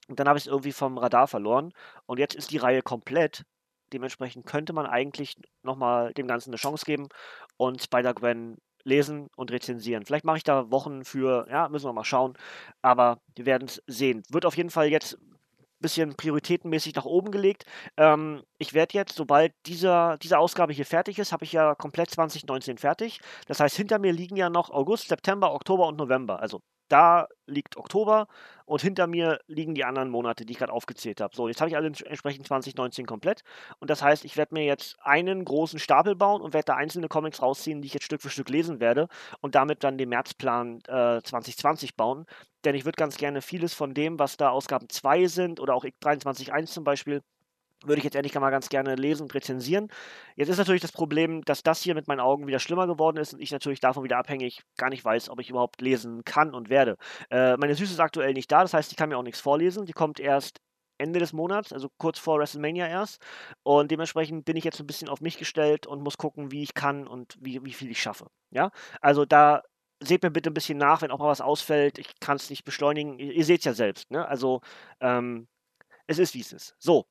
Und 0.09 0.19
dann 0.19 0.29
habe 0.29 0.38
ich 0.38 0.45
es 0.45 0.50
irgendwie 0.50 0.73
vom 0.73 0.97
Radar 0.97 1.29
verloren. 1.29 1.73
Und 2.07 2.19
jetzt 2.19 2.35
ist 2.35 2.50
die 2.50 2.57
Reihe 2.57 2.83
komplett. 2.83 3.45
Dementsprechend 3.93 4.47
könnte 4.47 4.73
man 4.73 4.87
eigentlich 4.87 5.37
nochmal 5.62 6.12
dem 6.15 6.27
Ganzen 6.27 6.50
eine 6.50 6.57
Chance 6.57 6.85
geben 6.85 7.09
und 7.57 7.83
Spider-Gwen 7.83 8.59
lesen 8.85 9.28
und 9.37 9.50
rezensieren. 9.50 10.04
Vielleicht 10.04 10.25
mache 10.25 10.38
ich 10.38 10.44
da 10.44 10.70
Wochen 10.70 11.04
für, 11.04 11.47
ja, 11.50 11.68
müssen 11.68 11.87
wir 11.87 11.92
mal 11.92 12.04
schauen. 12.04 12.35
Aber 12.82 13.20
wir 13.35 13.47
werden 13.47 13.68
es 13.68 13.82
sehen. 13.87 14.23
Wird 14.30 14.47
auf 14.47 14.56
jeden 14.56 14.70
Fall 14.70 14.88
jetzt 14.88 15.18
bisschen 15.80 16.14
prioritätenmäßig 16.16 16.94
nach 16.94 17.04
oben 17.04 17.30
gelegt. 17.30 17.64
Ähm, 17.97 18.42
ich 18.58 18.75
werde 18.75 18.94
jetzt, 18.94 19.14
sobald 19.16 19.52
dieser, 19.66 20.18
diese 20.18 20.38
Ausgabe 20.38 20.73
hier 20.73 20.87
fertig 20.87 21.18
ist, 21.18 21.32
habe 21.32 21.44
ich 21.44 21.52
ja 21.52 21.75
komplett 21.75 22.11
2019 22.11 22.78
fertig. 22.78 23.20
Das 23.47 23.61
heißt, 23.61 23.76
hinter 23.76 23.99
mir 23.99 24.12
liegen 24.12 24.37
ja 24.37 24.50
noch 24.50 24.70
August, 24.70 25.08
September, 25.08 25.52
Oktober 25.52 25.87
und 25.87 25.97
November. 25.97 26.40
Also 26.40 26.61
da 26.88 27.28
liegt 27.47 27.76
Oktober 27.76 28.26
und 28.66 28.83
hinter 28.83 29.07
mir 29.07 29.40
liegen 29.47 29.75
die 29.75 29.85
anderen 29.85 30.11
Monate, 30.11 30.45
die 30.45 30.52
ich 30.52 30.59
gerade 30.59 30.73
aufgezählt 30.73 31.21
habe. 31.21 31.35
So, 31.35 31.49
jetzt 31.49 31.61
habe 31.61 31.71
ich 31.71 31.76
also 31.76 31.87
entsprechend 32.04 32.47
2019 32.47 33.07
komplett. 33.07 33.42
Und 33.78 33.90
das 33.90 34.02
heißt, 34.02 34.25
ich 34.25 34.37
werde 34.37 34.54
mir 34.54 34.64
jetzt 34.64 34.97
einen 35.00 35.45
großen 35.45 35.78
Stapel 35.78 36.14
bauen 36.14 36.42
und 36.42 36.52
werde 36.52 36.66
da 36.66 36.75
einzelne 36.75 37.09
Comics 37.09 37.40
rausziehen, 37.40 37.80
die 37.80 37.87
ich 37.87 37.95
jetzt 37.95 38.04
Stück 38.04 38.23
für 38.23 38.30
Stück 38.30 38.49
lesen 38.50 38.80
werde 38.80 39.09
und 39.40 39.54
damit 39.54 39.85
dann 39.85 39.99
den 39.99 40.11
Märzplan 40.11 40.80
äh, 40.87 41.23
2020 41.23 41.97
bauen. 41.97 42.26
Denn 42.64 42.75
ich 42.75 42.85
würde 42.85 42.97
ganz 42.97 43.16
gerne 43.16 43.40
vieles 43.40 43.75
von 43.75 43.95
dem, 43.95 44.18
was 44.18 44.37
da 44.37 44.50
Ausgaben 44.50 44.88
2 44.88 45.26
sind 45.26 45.61
oder 45.61 45.75
auch 45.75 45.85
23.1 45.85 46.66
zum 46.66 46.85
Beispiel, 46.85 47.23
würde 47.85 47.99
ich 47.99 48.04
jetzt 48.04 48.16
endlich 48.16 48.35
mal 48.35 48.50
ganz 48.50 48.68
gerne 48.68 48.94
lesen 48.94 49.23
und 49.23 49.35
rezensieren. 49.35 49.88
Jetzt 50.37 50.49
ist 50.49 50.58
natürlich 50.58 50.82
das 50.82 50.92
Problem, 50.92 51.42
dass 51.44 51.62
das 51.62 51.82
hier 51.82 51.94
mit 51.94 52.08
meinen 52.08 52.20
Augen 52.20 52.47
wieder 52.47 52.58
schlimmer 52.58 52.87
geworden 52.87 53.18
ist 53.18 53.35
und 53.35 53.40
ich 53.40 53.50
natürlich 53.52 53.80
davon 53.80 54.04
wieder 54.04 54.18
abhängig 54.18 54.62
gar 54.76 54.90
nicht 54.90 55.04
weiß, 55.04 55.30
ob 55.30 55.40
ich 55.40 55.50
überhaupt 55.50 55.80
lesen 55.80 56.25
kann 56.25 56.54
und 56.54 56.70
werde. 56.70 56.97
Äh, 57.30 57.56
meine 57.56 57.75
Süße 57.75 57.92
ist 57.92 58.00
aktuell 58.00 58.32
nicht 58.32 58.50
da, 58.50 58.62
das 58.62 58.75
heißt, 58.75 58.90
ich 58.90 58.97
kann 58.97 59.08
mir 59.08 59.18
auch 59.18 59.23
nichts 59.23 59.40
vorlesen. 59.40 59.87
Die 59.87 59.92
kommt 59.92 60.20
erst 60.20 60.61
Ende 60.99 61.20
des 61.20 61.32
Monats, 61.32 61.73
also 61.73 61.88
kurz 61.97 62.18
vor 62.18 62.38
WrestleMania 62.38 62.88
erst. 62.88 63.23
Und 63.62 63.90
dementsprechend 63.90 64.44
bin 64.44 64.56
ich 64.56 64.64
jetzt 64.64 64.80
ein 64.80 64.87
bisschen 64.87 65.08
auf 65.08 65.20
mich 65.20 65.38
gestellt 65.38 65.87
und 65.87 66.02
muss 66.02 66.18
gucken, 66.18 66.50
wie 66.50 66.62
ich 66.62 66.75
kann 66.75 67.06
und 67.06 67.37
wie, 67.40 67.64
wie 67.64 67.73
viel 67.73 67.90
ich 67.90 68.02
schaffe. 68.02 68.26
Ja, 68.50 68.70
also 69.00 69.25
da 69.25 69.62
seht 70.00 70.23
mir 70.23 70.30
bitte 70.30 70.50
ein 70.50 70.54
bisschen 70.54 70.78
nach, 70.78 71.02
wenn 71.02 71.11
auch 71.11 71.18
mal 71.18 71.28
was 71.28 71.40
ausfällt. 71.40 71.99
Ich 71.99 72.18
kann 72.20 72.37
es 72.37 72.50
nicht 72.50 72.64
beschleunigen. 72.64 73.18
Ihr, 73.18 73.32
ihr 73.32 73.44
seht 73.44 73.61
es 73.61 73.64
ja 73.64 73.75
selbst. 73.75 74.11
Ne? 74.11 74.26
Also 74.26 74.61
ähm, 75.00 75.49
es 76.06 76.18
ist, 76.18 76.35
wie 76.35 76.40
es 76.40 76.52
ist. 76.52 76.75
So, 76.78 77.06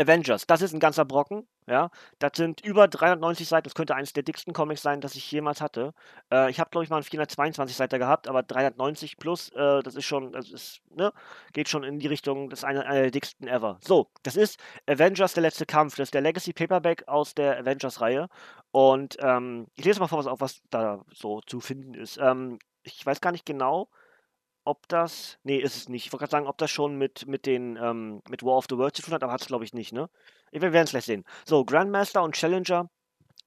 Avengers, 0.00 0.46
das 0.46 0.62
ist 0.62 0.72
ein 0.72 0.80
ganzer 0.80 1.04
Brocken, 1.04 1.46
ja. 1.66 1.90
Das 2.18 2.32
sind 2.36 2.62
über 2.62 2.88
390 2.88 3.46
Seiten, 3.46 3.64
das 3.64 3.74
könnte 3.74 3.94
eines 3.94 4.14
der 4.14 4.22
dicksten 4.22 4.54
Comics 4.54 4.80
sein, 4.80 5.02
das 5.02 5.14
ich 5.14 5.30
jemals 5.30 5.60
hatte. 5.60 5.92
Äh, 6.32 6.50
ich 6.50 6.58
habe, 6.58 6.70
glaube 6.70 6.84
ich, 6.84 6.90
mal 6.90 6.96
einen 6.96 7.04
422 7.04 7.76
Seiten 7.76 7.98
gehabt, 7.98 8.26
aber 8.26 8.42
390 8.42 9.18
plus, 9.18 9.50
äh, 9.50 9.82
das 9.82 9.94
ist 9.94 10.06
schon, 10.06 10.32
das 10.32 10.50
ist, 10.50 10.80
ne, 10.90 11.12
geht 11.52 11.68
schon 11.68 11.84
in 11.84 11.98
die 11.98 12.06
Richtung, 12.06 12.48
das 12.48 12.60
ist 12.60 12.64
einer, 12.64 12.86
einer 12.86 13.02
der 13.02 13.10
dicksten 13.10 13.46
ever. 13.46 13.78
So, 13.82 14.08
das 14.22 14.36
ist 14.36 14.58
Avengers, 14.86 15.34
der 15.34 15.42
letzte 15.42 15.66
Kampf, 15.66 15.96
das 15.96 16.08
ist 16.08 16.14
der 16.14 16.22
Legacy 16.22 16.54
Paperback 16.54 17.06
aus 17.06 17.34
der 17.34 17.58
Avengers-Reihe. 17.58 18.28
Und 18.72 19.18
ähm, 19.20 19.66
ich 19.74 19.84
lese 19.84 20.00
mal 20.00 20.08
vor, 20.08 20.18
was 20.18 20.26
auch 20.26 20.40
was 20.40 20.62
da 20.70 21.04
so 21.12 21.40
zu 21.42 21.60
finden 21.60 21.94
ist. 21.94 22.18
Ähm, 22.18 22.58
ich 22.82 23.04
weiß 23.04 23.20
gar 23.20 23.32
nicht 23.32 23.44
genau, 23.44 23.88
ob 24.64 24.88
das. 24.88 25.38
Nee, 25.42 25.58
ist 25.58 25.76
es 25.76 25.88
nicht. 25.88 26.06
Ich 26.06 26.12
wollte 26.12 26.22
gerade 26.22 26.30
sagen, 26.32 26.46
ob 26.46 26.58
das 26.58 26.70
schon 26.70 26.96
mit, 26.96 27.26
mit 27.26 27.46
den, 27.46 27.76
ähm, 27.76 28.22
mit 28.28 28.42
War 28.42 28.56
of 28.56 28.66
the 28.70 28.76
Worlds 28.76 28.96
zu 28.96 29.02
tun 29.02 29.14
hat, 29.14 29.22
aber 29.22 29.32
hat 29.32 29.40
es 29.42 29.46
glaube 29.46 29.64
ich 29.64 29.72
nicht, 29.74 29.92
ne? 29.92 30.08
Wir 30.52 30.60
werden 30.72 30.84
es 30.84 30.90
gleich 30.90 31.04
sehen. 31.04 31.24
So, 31.46 31.64
Grandmaster 31.64 32.22
und 32.22 32.34
Challenger. 32.34 32.90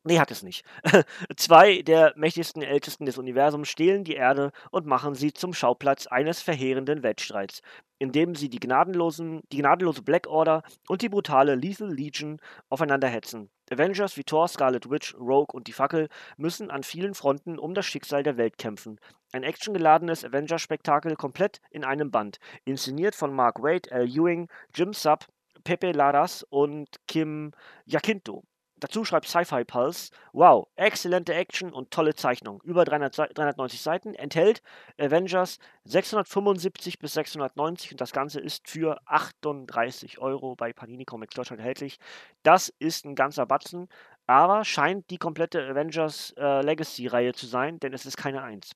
Nee, 0.05 0.19
hat 0.19 0.31
es 0.31 0.43
nicht. 0.43 0.65
Zwei 1.37 1.81
der 1.81 2.13
mächtigsten 2.17 2.61
Ältesten 2.61 3.05
des 3.05 3.17
Universums 3.17 3.69
stehlen 3.69 4.03
die 4.03 4.15
Erde 4.15 4.51
und 4.69 4.85
machen 4.85 5.15
sie 5.15 5.31
zum 5.31 5.53
Schauplatz 5.53 6.07
eines 6.07 6.41
verheerenden 6.41 7.03
Wettstreits, 7.03 7.61
indem 7.99 8.35
sie 8.35 8.49
die, 8.49 8.59
gnadenlosen, 8.59 9.43
die 9.53 9.59
gnadenlose 9.59 10.01
Black 10.01 10.27
Order 10.27 10.63
und 10.89 11.01
die 11.01 11.07
brutale 11.07 11.55
Lethal 11.55 11.89
Legion 11.89 12.41
aufeinander 12.69 13.07
hetzen. 13.07 13.49
Avengers 13.71 14.17
wie 14.17 14.25
Thor, 14.25 14.49
Scarlet 14.49 14.89
Witch, 14.89 15.15
Rogue 15.15 15.53
und 15.53 15.67
die 15.67 15.73
Fackel 15.73 16.09
müssen 16.35 16.69
an 16.69 16.83
vielen 16.83 17.13
Fronten 17.13 17.57
um 17.57 17.73
das 17.73 17.85
Schicksal 17.85 18.23
der 18.23 18.35
Welt 18.35 18.57
kämpfen. 18.57 18.99
Ein 19.31 19.43
actiongeladenes 19.43 20.25
Avengers-Spektakel 20.25 21.15
komplett 21.15 21.61
in 21.71 21.85
einem 21.85 22.11
Band. 22.11 22.39
Inszeniert 22.65 23.15
von 23.15 23.33
Mark 23.33 23.63
Waid, 23.63 23.89
Al 23.93 24.09
Ewing, 24.09 24.49
Jim 24.75 24.91
Sub, 24.91 25.25
Pepe 25.63 25.93
Laras 25.93 26.45
und 26.49 26.89
Kim 27.07 27.51
Jacinto. 27.85 28.43
Dazu 28.83 29.05
schreibt 29.05 29.29
Sci-Fi 29.29 29.63
Pulse, 29.63 30.11
wow, 30.33 30.67
exzellente 30.75 31.33
Action 31.33 31.71
und 31.71 31.89
tolle 31.89 32.15
Zeichnung. 32.15 32.61
Über 32.65 32.83
300, 32.83 33.37
390 33.37 33.79
Seiten, 33.81 34.13
enthält 34.13 34.61
Avengers 34.99 35.59
675 35.85 36.99
bis 36.99 37.13
690 37.13 37.93
und 37.93 38.01
das 38.01 38.11
Ganze 38.11 38.41
ist 38.41 38.69
für 38.69 38.99
38 39.05 40.19
Euro 40.19 40.57
bei 40.57 40.73
Panini 40.73 41.05
Comics 41.05 41.33
Deutschland 41.33 41.61
erhältlich. 41.61 41.97
Das 42.43 42.73
ist 42.77 43.05
ein 43.05 43.15
ganzer 43.15 43.45
Batzen, 43.45 43.87
aber 44.27 44.65
scheint 44.65 45.09
die 45.11 45.17
komplette 45.17 45.65
Avengers 45.65 46.33
äh, 46.35 46.61
Legacy-Reihe 46.61 47.31
zu 47.31 47.45
sein, 47.45 47.79
denn 47.79 47.93
es 47.93 48.05
ist 48.05 48.17
keine 48.17 48.43
Eins. 48.43 48.71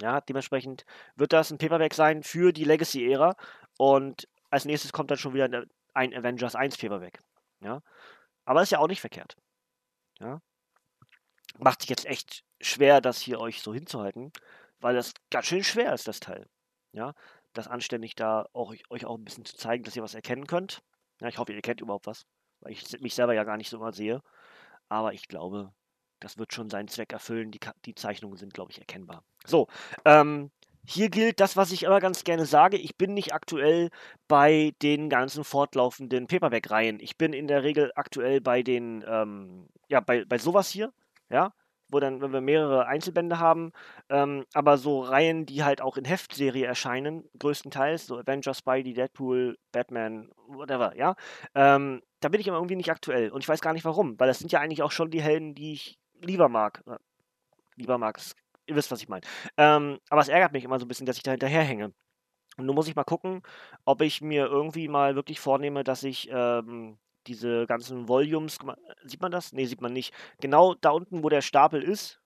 Ja, 0.00 0.22
dementsprechend 0.22 0.86
wird 1.16 1.34
das 1.34 1.50
ein 1.50 1.58
Paperback 1.58 1.92
sein 1.92 2.22
für 2.22 2.54
die 2.54 2.64
Legacy-Ära 2.64 3.34
und 3.76 4.26
als 4.48 4.64
nächstes 4.64 4.94
kommt 4.94 5.10
dann 5.10 5.18
schon 5.18 5.34
wieder 5.34 5.66
ein 5.92 6.14
Avengers 6.14 6.54
1 6.54 6.78
Paperback. 6.78 7.20
Ja, 7.62 7.82
aber 8.44 8.62
ist 8.62 8.70
ja 8.70 8.78
auch 8.78 8.88
nicht 8.88 9.00
verkehrt. 9.00 9.36
Ja. 10.18 10.40
Macht 11.58 11.82
sich 11.82 11.90
jetzt 11.90 12.06
echt 12.06 12.44
schwer, 12.60 13.00
das 13.00 13.20
hier 13.20 13.40
euch 13.40 13.62
so 13.62 13.74
hinzuhalten, 13.74 14.32
weil 14.80 14.94
das 14.94 15.12
ganz 15.30 15.46
schön 15.46 15.64
schwer 15.64 15.92
ist, 15.94 16.08
das 16.08 16.20
Teil. 16.20 16.48
Ja, 16.92 17.14
das 17.52 17.68
anständig 17.68 18.14
da 18.14 18.46
auch, 18.52 18.74
euch 18.88 19.04
auch 19.04 19.16
ein 19.16 19.24
bisschen 19.24 19.44
zu 19.44 19.56
zeigen, 19.56 19.84
dass 19.84 19.96
ihr 19.96 20.02
was 20.02 20.14
erkennen 20.14 20.46
könnt. 20.46 20.82
Ja, 21.20 21.28
ich 21.28 21.38
hoffe, 21.38 21.52
ihr 21.52 21.62
kennt 21.62 21.80
überhaupt 21.80 22.06
was, 22.06 22.26
weil 22.60 22.72
ich 22.72 23.00
mich 23.00 23.14
selber 23.14 23.34
ja 23.34 23.44
gar 23.44 23.56
nicht 23.56 23.70
so 23.70 23.78
mal 23.78 23.94
sehe. 23.94 24.22
Aber 24.88 25.12
ich 25.12 25.28
glaube, 25.28 25.72
das 26.20 26.38
wird 26.38 26.52
schon 26.52 26.70
seinen 26.70 26.88
Zweck 26.88 27.12
erfüllen. 27.12 27.50
Die, 27.50 27.60
die 27.84 27.94
Zeichnungen 27.94 28.36
sind, 28.36 28.54
glaube 28.54 28.72
ich, 28.72 28.78
erkennbar. 28.78 29.24
So, 29.44 29.68
ähm, 30.04 30.50
hier 30.90 31.08
gilt 31.08 31.38
das, 31.38 31.56
was 31.56 31.70
ich 31.70 31.84
immer 31.84 32.00
ganz 32.00 32.24
gerne 32.24 32.46
sage. 32.46 32.76
Ich 32.76 32.96
bin 32.96 33.14
nicht 33.14 33.32
aktuell 33.32 33.90
bei 34.26 34.72
den 34.82 35.08
ganzen 35.08 35.44
fortlaufenden 35.44 36.26
Paperback-Reihen. 36.26 36.98
Ich 36.98 37.16
bin 37.16 37.32
in 37.32 37.46
der 37.46 37.62
Regel 37.62 37.92
aktuell 37.94 38.40
bei 38.40 38.64
den, 38.64 39.04
ähm, 39.06 39.68
ja, 39.88 40.00
bei, 40.00 40.24
bei 40.24 40.38
sowas 40.38 40.68
hier, 40.68 40.92
ja, 41.28 41.52
wo 41.90 42.00
dann, 42.00 42.20
wenn 42.20 42.32
wir 42.32 42.40
mehrere 42.40 42.86
Einzelbände 42.86 43.38
haben, 43.38 43.72
ähm, 44.08 44.44
aber 44.52 44.78
so 44.78 45.00
Reihen, 45.00 45.46
die 45.46 45.62
halt 45.62 45.80
auch 45.80 45.96
in 45.96 46.04
Heftserie 46.04 46.66
erscheinen, 46.66 47.24
größtenteils, 47.38 48.06
so 48.06 48.18
Avengers, 48.18 48.58
Spidey, 48.58 48.92
Deadpool, 48.92 49.58
Batman, 49.70 50.30
whatever, 50.48 50.96
ja, 50.96 51.14
ähm, 51.54 52.02
da 52.18 52.28
bin 52.28 52.40
ich 52.40 52.48
immer 52.48 52.56
irgendwie 52.56 52.76
nicht 52.76 52.90
aktuell 52.90 53.30
und 53.30 53.42
ich 53.42 53.48
weiß 53.48 53.60
gar 53.60 53.72
nicht 53.72 53.84
warum, 53.84 54.18
weil 54.18 54.28
das 54.28 54.40
sind 54.40 54.50
ja 54.50 54.60
eigentlich 54.60 54.82
auch 54.82 54.92
schon 54.92 55.10
die 55.10 55.22
Helden, 55.22 55.54
die 55.54 55.72
ich 55.72 55.98
lieber 56.20 56.48
mag. 56.48 56.82
Lieber 57.76 57.96
mag 57.96 58.18
ist 58.18 58.34
ihr 58.70 58.76
wisst, 58.76 58.90
was 58.90 59.02
ich 59.02 59.08
meine. 59.08 59.22
Ähm, 59.56 59.98
aber 60.08 60.20
es 60.22 60.28
ärgert 60.28 60.52
mich 60.52 60.64
immer 60.64 60.78
so 60.78 60.86
ein 60.86 60.88
bisschen, 60.88 61.06
dass 61.06 61.16
ich 61.16 61.22
da 61.22 61.32
hinterherhänge. 61.32 61.92
Und 62.56 62.66
nun 62.66 62.74
muss 62.74 62.88
ich 62.88 62.96
mal 62.96 63.04
gucken, 63.04 63.42
ob 63.84 64.00
ich 64.02 64.20
mir 64.20 64.46
irgendwie 64.46 64.88
mal 64.88 65.14
wirklich 65.14 65.40
vornehme, 65.40 65.84
dass 65.84 66.02
ich 66.02 66.28
ähm, 66.32 66.98
diese 67.26 67.66
ganzen 67.66 68.08
Volumes, 68.08 68.58
sieht 69.04 69.20
man 69.20 69.32
das? 69.32 69.52
Ne, 69.52 69.66
sieht 69.66 69.80
man 69.80 69.92
nicht. 69.92 70.14
Genau 70.40 70.74
da 70.74 70.90
unten, 70.90 71.22
wo 71.22 71.28
der 71.28 71.42
Stapel 71.42 71.82
ist, 71.82 72.20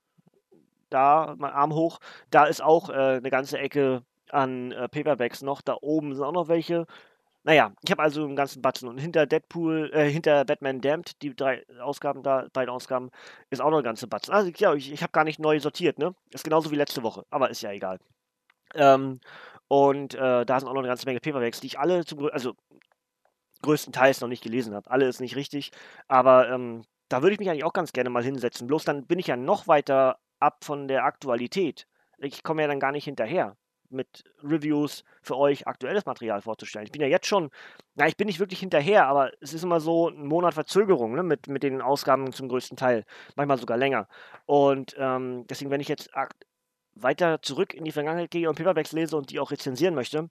da, 0.90 1.34
mein 1.38 1.52
Arm 1.52 1.74
hoch, 1.74 1.98
da 2.30 2.44
ist 2.44 2.62
auch 2.62 2.88
äh, 2.88 2.92
eine 2.92 3.30
ganze 3.30 3.58
Ecke 3.58 4.04
an 4.30 4.72
äh, 4.72 4.88
Paperbacks 4.88 5.42
noch. 5.42 5.60
Da 5.62 5.76
oben 5.80 6.14
sind 6.14 6.24
auch 6.24 6.32
noch 6.32 6.48
welche. 6.48 6.86
Naja, 7.44 7.74
ich 7.84 7.90
habe 7.90 8.02
also 8.02 8.24
einen 8.24 8.36
ganzen 8.36 8.62
Batzen 8.62 8.88
und 8.88 8.96
hinter 8.96 9.26
Deadpool, 9.26 9.90
äh, 9.92 10.10
hinter 10.10 10.46
Batman 10.46 10.80
Damned, 10.80 11.20
die 11.20 11.36
drei 11.36 11.62
Ausgaben 11.78 12.22
da, 12.22 12.46
beide 12.54 12.72
Ausgaben, 12.72 13.10
ist 13.50 13.60
auch 13.60 13.68
noch 13.68 13.76
eine 13.76 13.84
ganze 13.84 14.06
Batzen. 14.06 14.32
Also 14.32 14.50
ja, 14.56 14.72
ich, 14.74 14.90
ich 14.90 15.02
habe 15.02 15.12
gar 15.12 15.24
nicht 15.24 15.38
neu 15.38 15.60
sortiert, 15.60 15.98
ne? 15.98 16.14
Ist 16.30 16.44
genauso 16.44 16.70
wie 16.70 16.76
letzte 16.76 17.02
Woche, 17.02 17.26
aber 17.30 17.50
ist 17.50 17.60
ja 17.60 17.70
egal. 17.70 17.98
Ähm, 18.74 19.20
und 19.68 20.14
äh, 20.14 20.46
da 20.46 20.58
sind 20.58 20.68
auch 20.68 20.72
noch 20.72 20.80
eine 20.80 20.88
ganze 20.88 21.06
Menge 21.06 21.20
Paperbacks, 21.20 21.60
die 21.60 21.66
ich 21.68 21.78
alle 21.78 22.04
zum, 22.06 22.30
also 22.32 22.54
größtenteils 23.62 24.22
noch 24.22 24.28
nicht 24.28 24.42
gelesen 24.42 24.74
habe. 24.74 24.90
Alle 24.90 25.06
ist 25.06 25.20
nicht 25.20 25.36
richtig, 25.36 25.70
aber 26.08 26.48
ähm, 26.50 26.84
da 27.10 27.22
würde 27.22 27.34
ich 27.34 27.40
mich 27.40 27.50
eigentlich 27.50 27.64
auch 27.64 27.72
ganz 27.74 27.92
gerne 27.92 28.10
mal 28.10 28.24
hinsetzen. 28.24 28.66
Bloß 28.66 28.84
dann 28.84 29.06
bin 29.06 29.18
ich 29.18 29.26
ja 29.26 29.36
noch 29.36 29.68
weiter 29.68 30.18
ab 30.40 30.64
von 30.64 30.88
der 30.88 31.04
Aktualität. 31.04 31.86
Ich 32.18 32.42
komme 32.42 32.62
ja 32.62 32.68
dann 32.68 32.80
gar 32.80 32.92
nicht 32.92 33.04
hinterher 33.04 33.56
mit 33.90 34.24
Reviews 34.42 35.04
für 35.22 35.36
euch 35.36 35.66
aktuelles 35.66 36.06
Material 36.06 36.40
vorzustellen. 36.42 36.86
Ich 36.86 36.92
bin 36.92 37.02
ja 37.02 37.08
jetzt 37.08 37.26
schon, 37.26 37.50
na, 37.94 38.06
ich 38.06 38.16
bin 38.16 38.26
nicht 38.26 38.40
wirklich 38.40 38.60
hinterher, 38.60 39.06
aber 39.06 39.32
es 39.40 39.52
ist 39.54 39.62
immer 39.62 39.80
so 39.80 40.08
ein 40.08 40.26
Monat 40.26 40.54
Verzögerung 40.54 41.14
ne, 41.14 41.22
mit, 41.22 41.48
mit 41.48 41.62
den 41.62 41.80
Ausgaben 41.80 42.32
zum 42.32 42.48
größten 42.48 42.76
Teil, 42.76 43.04
manchmal 43.36 43.58
sogar 43.58 43.76
länger. 43.76 44.08
Und 44.46 44.94
ähm, 44.98 45.46
deswegen, 45.48 45.70
wenn 45.70 45.80
ich 45.80 45.88
jetzt 45.88 46.10
weiter 46.94 47.42
zurück 47.42 47.74
in 47.74 47.84
die 47.84 47.92
Vergangenheit 47.92 48.30
gehe 48.30 48.48
und 48.48 48.56
Paperbacks 48.56 48.92
lese 48.92 49.16
und 49.16 49.30
die 49.30 49.40
auch 49.40 49.50
rezensieren 49.50 49.94
möchte, 49.94 50.28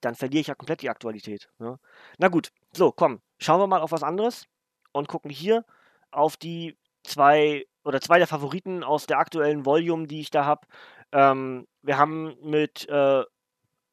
dann 0.00 0.14
verliere 0.14 0.40
ich 0.40 0.46
ja 0.48 0.54
komplett 0.54 0.82
die 0.82 0.90
Aktualität. 0.90 1.48
Ne? 1.58 1.78
Na 2.18 2.28
gut, 2.28 2.50
so, 2.72 2.92
komm, 2.92 3.20
schauen 3.38 3.60
wir 3.60 3.66
mal 3.66 3.80
auf 3.80 3.92
was 3.92 4.02
anderes 4.02 4.46
und 4.92 5.08
gucken 5.08 5.30
hier 5.30 5.64
auf 6.10 6.36
die 6.36 6.76
zwei 7.02 7.66
oder 7.84 8.00
zwei 8.00 8.18
der 8.18 8.26
Favoriten 8.26 8.82
aus 8.82 9.06
der 9.06 9.18
aktuellen 9.18 9.66
Volume, 9.66 10.06
die 10.06 10.20
ich 10.20 10.30
da 10.30 10.44
habe. 10.44 10.66
Ähm, 11.14 11.66
wir 11.82 11.96
haben 11.96 12.34
mit, 12.42 12.88
äh, 12.88 13.24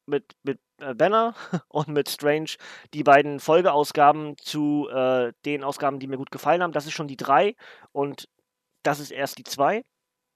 mit, 0.08 0.34
mit 0.44 0.60
äh, 0.80 0.96
Banner 0.96 1.36
und 1.70 1.88
mit 1.88 2.10
Strange 2.10 2.50
die 2.94 3.04
beiden 3.04 3.40
Folgeausgaben 3.40 4.38
zu 4.38 4.90
äh, 4.90 5.32
den 5.46 5.63
Ausgaben, 5.63 6.00
die 6.00 6.08
mir 6.08 6.18
gut 6.18 6.32
gefallen 6.32 6.63
haben. 6.63 6.74
Das 6.74 6.88
ist 6.88 6.94
schon 6.94 7.08
die 7.08 7.18
drei 7.18 7.56
und 7.92 8.28
das 8.84 9.00
ist 9.00 9.12
erst 9.12 9.38
die 9.38 9.44
zwei. 9.44 9.84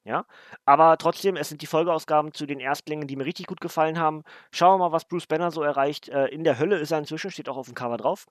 Ja, 0.08 0.28
aber 0.66 1.00
trotzdem, 1.00 1.36
es 1.36 1.50
sind 1.50 1.64
die 1.64 1.66
Folgeausgaben 1.66 2.32
zu 2.32 2.46
den 2.46 2.60
Erstlingen, 2.60 3.08
die 3.08 3.16
mir 3.16 3.26
richtig 3.26 3.48
gut 3.48 3.60
gefallen 3.60 3.98
haben. 3.98 4.24
Schauen 4.52 4.80
wir 4.80 4.90
mal, 4.90 4.92
was 4.92 5.06
Bruce 5.06 5.26
Banner 5.26 5.50
so 5.50 5.64
erreicht. 5.64 6.10
Äh, 6.10 6.28
in 6.28 6.44
der 6.44 6.60
Hölle 6.60 6.78
ist 6.78 6.92
er 6.92 7.00
inzwischen, 7.00 7.32
steht 7.32 7.50
auch 7.50 7.58
auf 7.58 7.66
dem 7.66 7.74
Cover 7.74 7.98
drauf. 7.98 8.28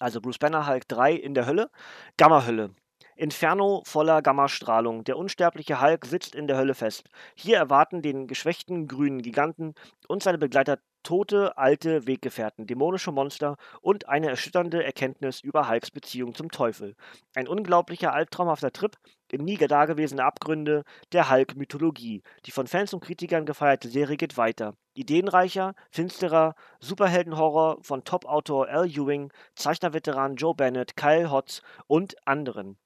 Also 0.00 0.20
Bruce 0.20 0.38
Banner 0.38 0.66
Hulk 0.66 0.86
3 0.88 1.14
in 1.14 1.32
der 1.32 1.46
Hölle. 1.46 1.70
Gamma-Hölle. 2.18 2.74
Inferno 3.16 3.82
voller 3.84 4.22
Gammastrahlung. 4.22 5.04
Der 5.04 5.16
unsterbliche 5.18 5.80
Hulk 5.80 6.06
sitzt 6.06 6.34
in 6.34 6.46
der 6.46 6.56
Hölle 6.56 6.74
fest. 6.74 7.08
Hier 7.34 7.56
erwarten 7.56 8.02
den 8.02 8.26
geschwächten 8.26 8.88
grünen 8.88 9.22
Giganten 9.22 9.74
und 10.08 10.22
seine 10.22 10.38
Begleiter 10.38 10.78
tote, 11.02 11.56
alte 11.58 12.06
Weggefährten, 12.06 12.66
dämonische 12.66 13.12
Monster 13.12 13.56
und 13.80 14.08
eine 14.08 14.28
erschütternde 14.28 14.84
Erkenntnis 14.84 15.40
über 15.40 15.68
Hulks 15.68 15.90
Beziehung 15.90 16.34
zum 16.34 16.50
Teufel. 16.50 16.94
Ein 17.34 17.48
unglaublicher, 17.48 18.12
albtraumhafter 18.12 18.72
Trip 18.72 18.96
in 19.30 19.44
nie 19.44 19.56
dagewesene 19.56 20.24
Abgründe 20.24 20.84
der 21.12 21.30
Hulk-Mythologie. 21.30 22.22
Die 22.46 22.50
von 22.50 22.66
Fans 22.66 22.92
und 22.92 23.00
Kritikern 23.00 23.46
gefeierte 23.46 23.88
Serie 23.88 24.16
geht 24.16 24.36
weiter. 24.36 24.74
Ideenreicher, 24.94 25.74
finsterer 25.90 26.54
Superheldenhorror 26.80 27.78
von 27.82 28.04
Top-Autor 28.04 28.68
Al 28.68 28.86
Ewing, 28.86 29.32
Zeichnerveteran 29.54 30.36
Joe 30.36 30.54
Bennett, 30.54 30.96
Kyle 30.96 31.30
Hotz 31.30 31.62
und 31.86 32.14
anderen. 32.26 32.76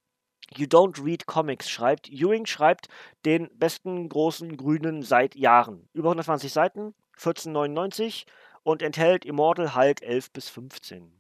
You 0.55 0.67
Don't 0.67 1.05
Read 1.05 1.27
Comics 1.27 1.69
schreibt. 1.69 2.09
Ewing 2.09 2.47
schreibt 2.47 2.89
den 3.25 3.51
besten 3.59 4.09
großen 4.09 4.57
Grünen 4.57 5.03
seit 5.03 5.35
Jahren. 5.35 5.89
Über 5.93 6.11
120 6.11 6.53
Seiten, 6.53 6.95
14,99 7.19 8.27
und 8.63 8.83
enthält 8.83 9.25
Immortal 9.25 9.75
Hulk 9.75 10.03
11 10.03 10.33
bis 10.33 10.49
15. 10.49 11.13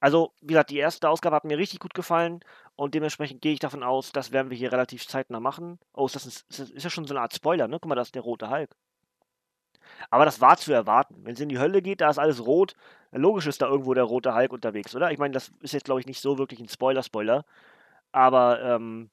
Also, 0.00 0.32
wie 0.40 0.48
gesagt, 0.48 0.70
die 0.70 0.78
erste 0.78 1.08
Ausgabe 1.08 1.36
hat 1.36 1.44
mir 1.44 1.58
richtig 1.58 1.80
gut 1.80 1.94
gefallen 1.94 2.40
und 2.74 2.94
dementsprechend 2.94 3.40
gehe 3.40 3.52
ich 3.54 3.58
davon 3.58 3.82
aus, 3.82 4.12
das 4.12 4.30
werden 4.32 4.50
wir 4.50 4.56
hier 4.56 4.72
relativ 4.72 5.06
zeitnah 5.06 5.40
machen. 5.40 5.78
Oh, 5.94 6.06
ist 6.06 6.14
das, 6.14 6.26
ein, 6.26 6.28
ist, 6.28 6.44
das 6.50 6.70
ist 6.70 6.84
ja 6.84 6.90
schon 6.90 7.06
so 7.06 7.14
eine 7.14 7.22
Art 7.22 7.34
Spoiler, 7.34 7.66
ne? 7.68 7.78
Guck 7.80 7.88
mal, 7.88 7.94
das 7.94 8.08
ist 8.08 8.14
der 8.14 8.22
rote 8.22 8.50
Hulk. 8.50 8.76
Aber 10.10 10.24
das 10.24 10.40
war 10.40 10.56
zu 10.56 10.72
erwarten. 10.72 11.16
Wenn 11.24 11.34
es 11.34 11.40
in 11.40 11.48
die 11.48 11.58
Hölle 11.58 11.82
geht, 11.82 12.00
da 12.00 12.10
ist 12.10 12.18
alles 12.18 12.44
rot. 12.44 12.74
Logisch 13.12 13.46
ist 13.46 13.62
da 13.62 13.66
irgendwo 13.66 13.94
der 13.94 14.04
rote 14.04 14.34
Hulk 14.34 14.52
unterwegs, 14.52 14.94
oder? 14.94 15.10
Ich 15.10 15.18
meine, 15.18 15.32
das 15.32 15.52
ist 15.60 15.72
jetzt, 15.72 15.84
glaube 15.84 16.00
ich, 16.00 16.06
nicht 16.06 16.20
so 16.20 16.38
wirklich 16.38 16.60
ein 16.60 16.68
Spoiler-Spoiler. 16.68 17.44
Aber, 18.12 18.62
ähm, 18.62 19.10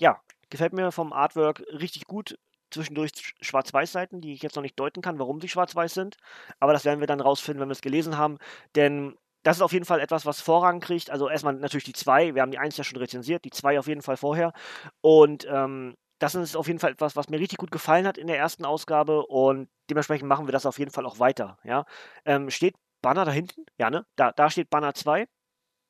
ja, 0.00 0.20
gefällt 0.50 0.72
mir 0.72 0.92
vom 0.92 1.12
Artwork 1.12 1.62
richtig 1.72 2.06
gut 2.06 2.38
zwischendurch 2.70 3.12
Schwarz-Weiß-Seiten, 3.40 4.20
die 4.20 4.32
ich 4.32 4.42
jetzt 4.42 4.56
noch 4.56 4.62
nicht 4.62 4.78
deuten 4.78 5.02
kann, 5.02 5.18
warum 5.18 5.40
sie 5.40 5.48
schwarz-weiß 5.48 5.94
sind. 5.94 6.16
Aber 6.58 6.72
das 6.72 6.84
werden 6.84 7.00
wir 7.00 7.06
dann 7.06 7.20
rausfinden, 7.20 7.60
wenn 7.60 7.68
wir 7.68 7.72
es 7.72 7.82
gelesen 7.82 8.16
haben. 8.16 8.38
Denn 8.74 9.16
das 9.42 9.56
ist 9.58 9.62
auf 9.62 9.72
jeden 9.72 9.84
Fall 9.84 10.00
etwas, 10.00 10.26
was 10.26 10.40
Vorrang 10.40 10.80
kriegt. 10.80 11.10
Also 11.10 11.28
erstmal 11.28 11.54
natürlich 11.54 11.84
die 11.84 11.92
zwei. 11.92 12.34
Wir 12.34 12.42
haben 12.42 12.52
die 12.52 12.58
eins 12.58 12.76
ja 12.76 12.84
schon 12.84 12.98
rezensiert, 12.98 13.44
die 13.44 13.50
zwei 13.50 13.78
auf 13.78 13.88
jeden 13.88 14.02
Fall 14.02 14.16
vorher. 14.16 14.52
Und 15.00 15.46
ähm, 15.50 15.96
das 16.22 16.36
ist 16.36 16.56
auf 16.56 16.68
jeden 16.68 16.78
Fall 16.78 16.92
etwas, 16.92 17.16
was 17.16 17.28
mir 17.28 17.40
richtig 17.40 17.58
gut 17.58 17.72
gefallen 17.72 18.06
hat 18.06 18.16
in 18.16 18.28
der 18.28 18.38
ersten 18.38 18.64
Ausgabe. 18.64 19.26
Und 19.26 19.68
dementsprechend 19.90 20.28
machen 20.28 20.46
wir 20.46 20.52
das 20.52 20.66
auf 20.66 20.78
jeden 20.78 20.92
Fall 20.92 21.04
auch 21.04 21.18
weiter. 21.18 21.58
Ja? 21.64 21.84
Ähm, 22.24 22.48
steht 22.50 22.76
Banner 23.02 23.24
da 23.24 23.32
hinten? 23.32 23.66
Ja, 23.76 23.90
ne? 23.90 24.06
Da, 24.14 24.30
da 24.30 24.48
steht 24.48 24.70
Banner 24.70 24.94
2. 24.94 25.26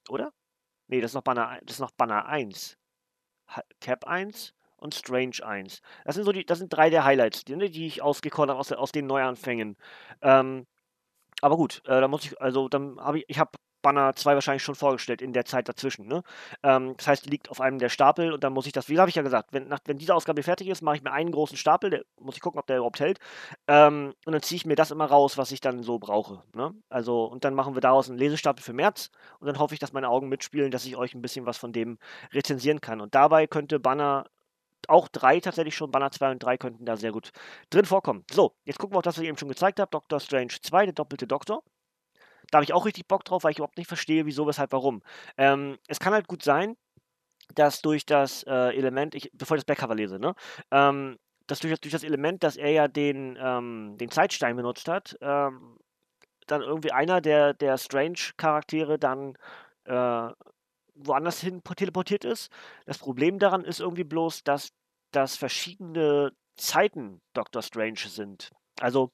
Oder? 0.09 0.33
Nee, 0.89 1.03
das 1.03 1.11
ist 1.11 1.15
noch 1.15 1.23
Banner, 1.23 1.61
das 1.62 1.77
ist 1.77 1.81
noch 1.81 1.91
Banner 1.91 2.27
1. 2.27 2.79
Cap 3.81 4.07
1 4.07 4.55
und 4.77 4.95
Strange 4.95 5.45
1. 5.45 5.83
Das 6.07 6.15
sind 6.15 6.25
so 6.25 6.33
die, 6.33 6.47
das 6.47 6.59
sind 6.59 6.73
drei 6.73 6.89
der 6.89 7.05
Highlights, 7.05 7.45
die, 7.45 7.55
ne, 7.55 7.69
die 7.69 7.87
ich 7.87 8.01
ausgekocht 8.01 8.49
habe 8.49 8.59
aus, 8.59 8.73
aus 8.73 8.93
den 8.93 9.07
Neuanfängen. 9.07 9.77
Ähm, 10.23 10.67
aber 11.43 11.57
gut, 11.57 11.83
äh, 11.85 12.01
da 12.01 12.09
muss 12.09 12.25
ich, 12.25 12.41
also 12.41 12.69
dann 12.71 12.99
habe 13.01 13.19
ich, 13.19 13.25
ich 13.29 13.39
habe 13.39 13.51
Banner 13.83 14.15
2 14.15 14.35
wahrscheinlich 14.35 14.62
schon 14.62 14.75
vorgestellt 14.75 15.21
in 15.21 15.33
der 15.33 15.45
Zeit 15.45 15.69
dazwischen. 15.69 16.07
Ne? 16.07 16.23
Ähm, 16.62 16.95
das 16.97 17.07
heißt, 17.07 17.27
liegt 17.27 17.51
auf 17.51 17.61
einem 17.61 17.79
der 17.79 17.89
Stapel 17.89 18.33
und 18.33 18.45
dann 18.45 18.53
muss 18.53 18.67
ich 18.67 18.73
das, 18.73 18.89
wie 18.89 18.99
habe 18.99 19.11
ich 19.11 19.17
ja 19.17 19.23
gesagt, 19.23 19.53
wenn, 19.53 19.69
nach, 19.69 19.81
wenn 19.85 19.99
diese 19.99 20.15
Ausgabe 20.15 20.43
fertig 20.43 20.69
ist, 20.69 20.83
mache 20.83 20.97
ich 20.97 21.03
mir 21.03 21.12
einen 21.12 21.33
großen 21.33 21.57
Stapel, 21.57 21.91
der 21.91 22.05
muss 22.21 22.37
ich 22.37 22.41
gucken, 22.41 22.59
ob 22.59 22.67
der 22.67 22.79
überhaupt 22.79 23.01
hält. 23.01 23.19
Ähm, 23.67 24.15
und 24.25 24.33
dann 24.33 24.43
ziehe 24.43 24.57
ich 24.57 24.67
mir 24.67 24.77
das 24.77 24.91
immer 24.91 25.07
raus, 25.07 25.37
was 25.39 25.53
ich 25.53 25.61
dann 25.61 25.83
so 25.83 25.99
brauche. 25.99 26.43
Ne? 26.55 26.75
Also, 26.89 27.25
und 27.25 27.45
dann 27.45 27.55
machen 27.55 27.75
wir 27.75 27.81
daraus 27.81 28.09
einen 28.09 28.19
Lesestapel 28.19 28.62
für 28.62 28.73
März 28.73 29.11
und 29.41 29.47
dann 29.47 29.59
hoffe 29.59 29.75
ich, 29.75 29.81
dass 29.81 29.93
meine 29.93 30.09
Augen 30.09 30.29
mitspielen, 30.29 30.71
dass 30.71 30.87
ich 30.87 30.97
euch 30.97 31.15
ein 31.15 31.23
bisschen 31.23 31.47
was 31.47 31.59
von 31.59 31.73
dem 31.73 31.99
rezensieren 32.33 32.81
kann. 32.81 33.01
Und 33.01 33.15
dabei 33.15 33.47
könnte 33.47 33.81
Banner 33.81 34.27
auch 34.88 35.09
drei 35.09 35.40
tatsächlich 35.40 35.77
schon, 35.77 35.90
Banner 35.90 36.11
2 36.11 36.33
und 36.33 36.42
3 36.42 36.59
könnten 36.59 36.85
da 36.85 36.97
sehr 36.97 37.12
gut 37.12 37.33
drin 37.71 37.85
vorkommen. 37.85 38.25
So, 38.31 38.55
jetzt 38.64 38.79
gucken 38.79 38.95
wir 38.95 38.99
auf 38.99 39.05
das, 39.05 39.16
was 39.16 39.23
ich 39.23 39.29
eben 39.29 39.38
schon 39.38 39.49
gezeigt 39.49 39.81
habe. 39.81 39.90
Doctor 39.90 40.21
Strange 40.21 40.53
2, 40.61 40.87
der 40.87 40.95
doppelte 40.95 41.27
Doktor. 41.27 41.62
Da 42.53 42.59
habe 42.59 42.65
ich 42.65 42.75
auch 42.75 42.85
richtig 42.85 43.09
Bock 43.09 43.25
drauf, 43.25 43.45
weil 43.45 43.53
ich 43.53 43.59
überhaupt 43.59 43.79
nicht 43.79 43.88
verstehe, 43.88 44.27
wieso, 44.27 44.47
weshalb, 44.47 44.73
warum. 44.73 45.03
Ähm, 45.38 45.79
es 45.88 45.99
kann 45.99 46.12
halt 46.12 46.29
gut 46.29 46.43
sein, 46.43 46.77
dass 47.55 47.81
durch 47.81 48.05
das 48.05 48.43
äh, 48.45 48.77
Element, 48.77 49.15
ich, 49.15 49.31
bevor 49.33 49.57
ich 49.57 49.62
das 49.62 49.67
Backcover 49.67 49.95
lese, 49.95 50.19
ne, 50.19 50.35
ähm, 50.71 51.19
dass 51.47 51.61
durch, 51.61 51.81
durch, 51.81 51.93
das 51.93 52.05
Element, 52.05 52.43
dass 52.45 52.57
er 52.57 52.71
ja 52.71 52.88
den, 52.88 53.38
ähm, 53.41 53.97
den 53.99 54.11
Zeitstein 54.11 54.55
benutzt 54.57 54.87
hat, 54.87 55.17
ähm, 55.23 55.79
dann 56.47 56.61
irgendwie 56.61 56.93
einer 56.93 57.23
der, 57.23 57.55
der 57.55 57.79
Strange-Charaktere 57.79 58.99
dann 58.99 59.35
äh, 59.85 60.29
woanders 60.95 61.41
hin 61.41 61.62
teleportiert 61.77 62.27
ist. 62.27 62.53
Das 62.85 62.99
Problem 62.99 63.38
daran 63.38 63.65
ist 63.65 63.81
irgendwie 63.81 64.05
bloß, 64.05 64.45
dass 64.45 64.75
das 65.11 65.37
verschiedene 65.37 66.33
Zeiten 66.57 67.23
Doctor 67.33 67.62
Strange 67.62 67.97
sind. 67.97 68.51
Also, 68.79 69.11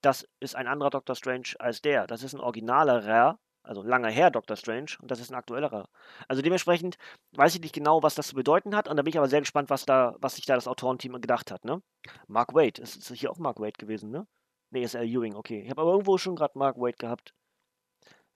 das 0.00 0.26
ist 0.40 0.56
ein 0.56 0.66
anderer 0.66 0.90
Doctor 0.90 1.16
Strange 1.16 1.54
als 1.58 1.82
der. 1.82 2.06
Das 2.06 2.22
ist 2.22 2.34
ein 2.34 2.40
originalerer, 2.40 3.38
also 3.62 3.82
lange 3.82 4.10
her 4.10 4.30
Doctor 4.30 4.56
Strange 4.56 4.92
und 5.00 5.10
das 5.10 5.20
ist 5.20 5.30
ein 5.30 5.34
aktuellerer. 5.34 5.88
Also 6.28 6.42
dementsprechend 6.42 6.96
weiß 7.32 7.54
ich 7.54 7.60
nicht 7.60 7.74
genau, 7.74 8.02
was 8.02 8.14
das 8.14 8.28
zu 8.28 8.34
bedeuten 8.34 8.74
hat 8.74 8.88
und 8.88 8.96
da 8.96 9.02
bin 9.02 9.10
ich 9.10 9.18
aber 9.18 9.28
sehr 9.28 9.40
gespannt, 9.40 9.70
was 9.70 9.84
da, 9.84 10.14
was 10.20 10.36
sich 10.36 10.46
da 10.46 10.54
das 10.54 10.68
Autorenteam 10.68 11.20
gedacht 11.20 11.50
hat, 11.50 11.64
ne? 11.64 11.82
Mark 12.26 12.54
Wade, 12.54 12.80
ist, 12.80 12.96
ist 12.96 13.12
hier 13.12 13.30
auch 13.30 13.38
Mark 13.38 13.60
Wade 13.60 13.78
gewesen, 13.78 14.10
ne? 14.10 14.26
Ne, 14.70 14.82
ist 14.82 14.94
L. 14.94 15.06
Ewing, 15.06 15.34
okay. 15.34 15.62
Ich 15.62 15.70
habe 15.70 15.80
aber 15.82 15.92
irgendwo 15.92 16.18
schon 16.18 16.36
gerade 16.36 16.58
Mark 16.58 16.76
Wade 16.76 16.96
gehabt. 16.98 17.32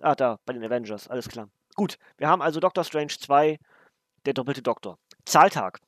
Ah, 0.01 0.15
da, 0.15 0.39
bei 0.47 0.53
den 0.53 0.65
Avengers, 0.65 1.09
alles 1.09 1.29
klar. 1.29 1.49
Gut, 1.75 1.97
wir 2.19 2.29
haben 2.29 2.43
also 2.43 2.61
Doctor 2.61 2.85
Strange 2.85 3.13
2, 3.19 3.59
der 4.27 4.35
doppelte 4.35 4.63
Doktor. 4.63 4.99
Zahltag. 5.25 5.79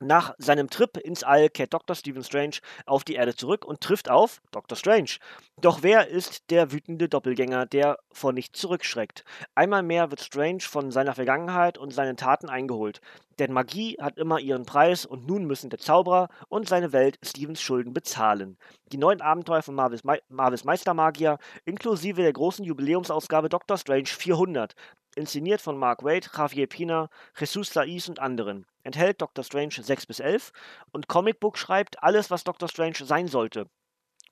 Nach 0.00 0.34
seinem 0.38 0.70
Trip 0.70 0.96
ins 0.96 1.24
All 1.24 1.50
kehrt 1.50 1.74
Dr. 1.74 1.96
Stephen 1.96 2.22
Strange 2.22 2.58
auf 2.86 3.02
die 3.02 3.14
Erde 3.14 3.34
zurück 3.34 3.64
und 3.64 3.80
trifft 3.80 4.08
auf 4.08 4.40
Dr. 4.52 4.76
Strange. 4.76 5.16
Doch 5.60 5.82
wer 5.82 6.06
ist 6.06 6.50
der 6.50 6.70
wütende 6.70 7.08
Doppelgänger, 7.08 7.66
der 7.66 7.98
vor 8.12 8.32
nichts 8.32 8.60
zurückschreckt? 8.60 9.24
Einmal 9.56 9.82
mehr 9.82 10.12
wird 10.12 10.20
Strange 10.20 10.60
von 10.60 10.92
seiner 10.92 11.16
Vergangenheit 11.16 11.78
und 11.78 11.92
seinen 11.92 12.16
Taten 12.16 12.48
eingeholt. 12.48 13.00
Denn 13.40 13.52
Magie 13.52 13.96
hat 14.00 14.18
immer 14.18 14.38
ihren 14.38 14.66
Preis 14.66 15.04
und 15.04 15.26
nun 15.26 15.46
müssen 15.46 15.70
der 15.70 15.80
Zauberer 15.80 16.28
und 16.48 16.68
seine 16.68 16.92
Welt 16.92 17.18
Stevens 17.24 17.60
Schulden 17.60 17.92
bezahlen. 17.92 18.56
Die 18.92 18.98
neuen 18.98 19.20
Abenteuer 19.20 19.62
von 19.62 19.74
Marvis, 19.74 20.04
Me 20.04 20.20
Marvis 20.28 20.62
Meistermagier 20.62 21.38
inklusive 21.64 22.22
der 22.22 22.32
großen 22.32 22.64
Jubiläumsausgabe 22.64 23.48
Dr. 23.48 23.76
Strange 23.76 24.06
400 24.06 24.76
inszeniert 25.18 25.60
von 25.60 25.76
Mark 25.76 26.04
Waid, 26.04 26.30
Javier 26.36 26.68
Pina, 26.68 27.10
Jesus 27.36 27.70
Saiz 27.72 28.08
und 28.08 28.20
anderen. 28.20 28.66
Enthält 28.88 29.20
Doctor 29.20 29.44
Strange 29.44 29.74
6 29.82 30.06
bis 30.06 30.18
11 30.18 30.50
und 30.92 31.08
Comic 31.08 31.40
Book 31.40 31.58
schreibt 31.58 32.02
alles, 32.02 32.30
was 32.30 32.44
Doctor 32.44 32.70
Strange 32.70 32.96
sein 33.02 33.28
sollte. 33.28 33.66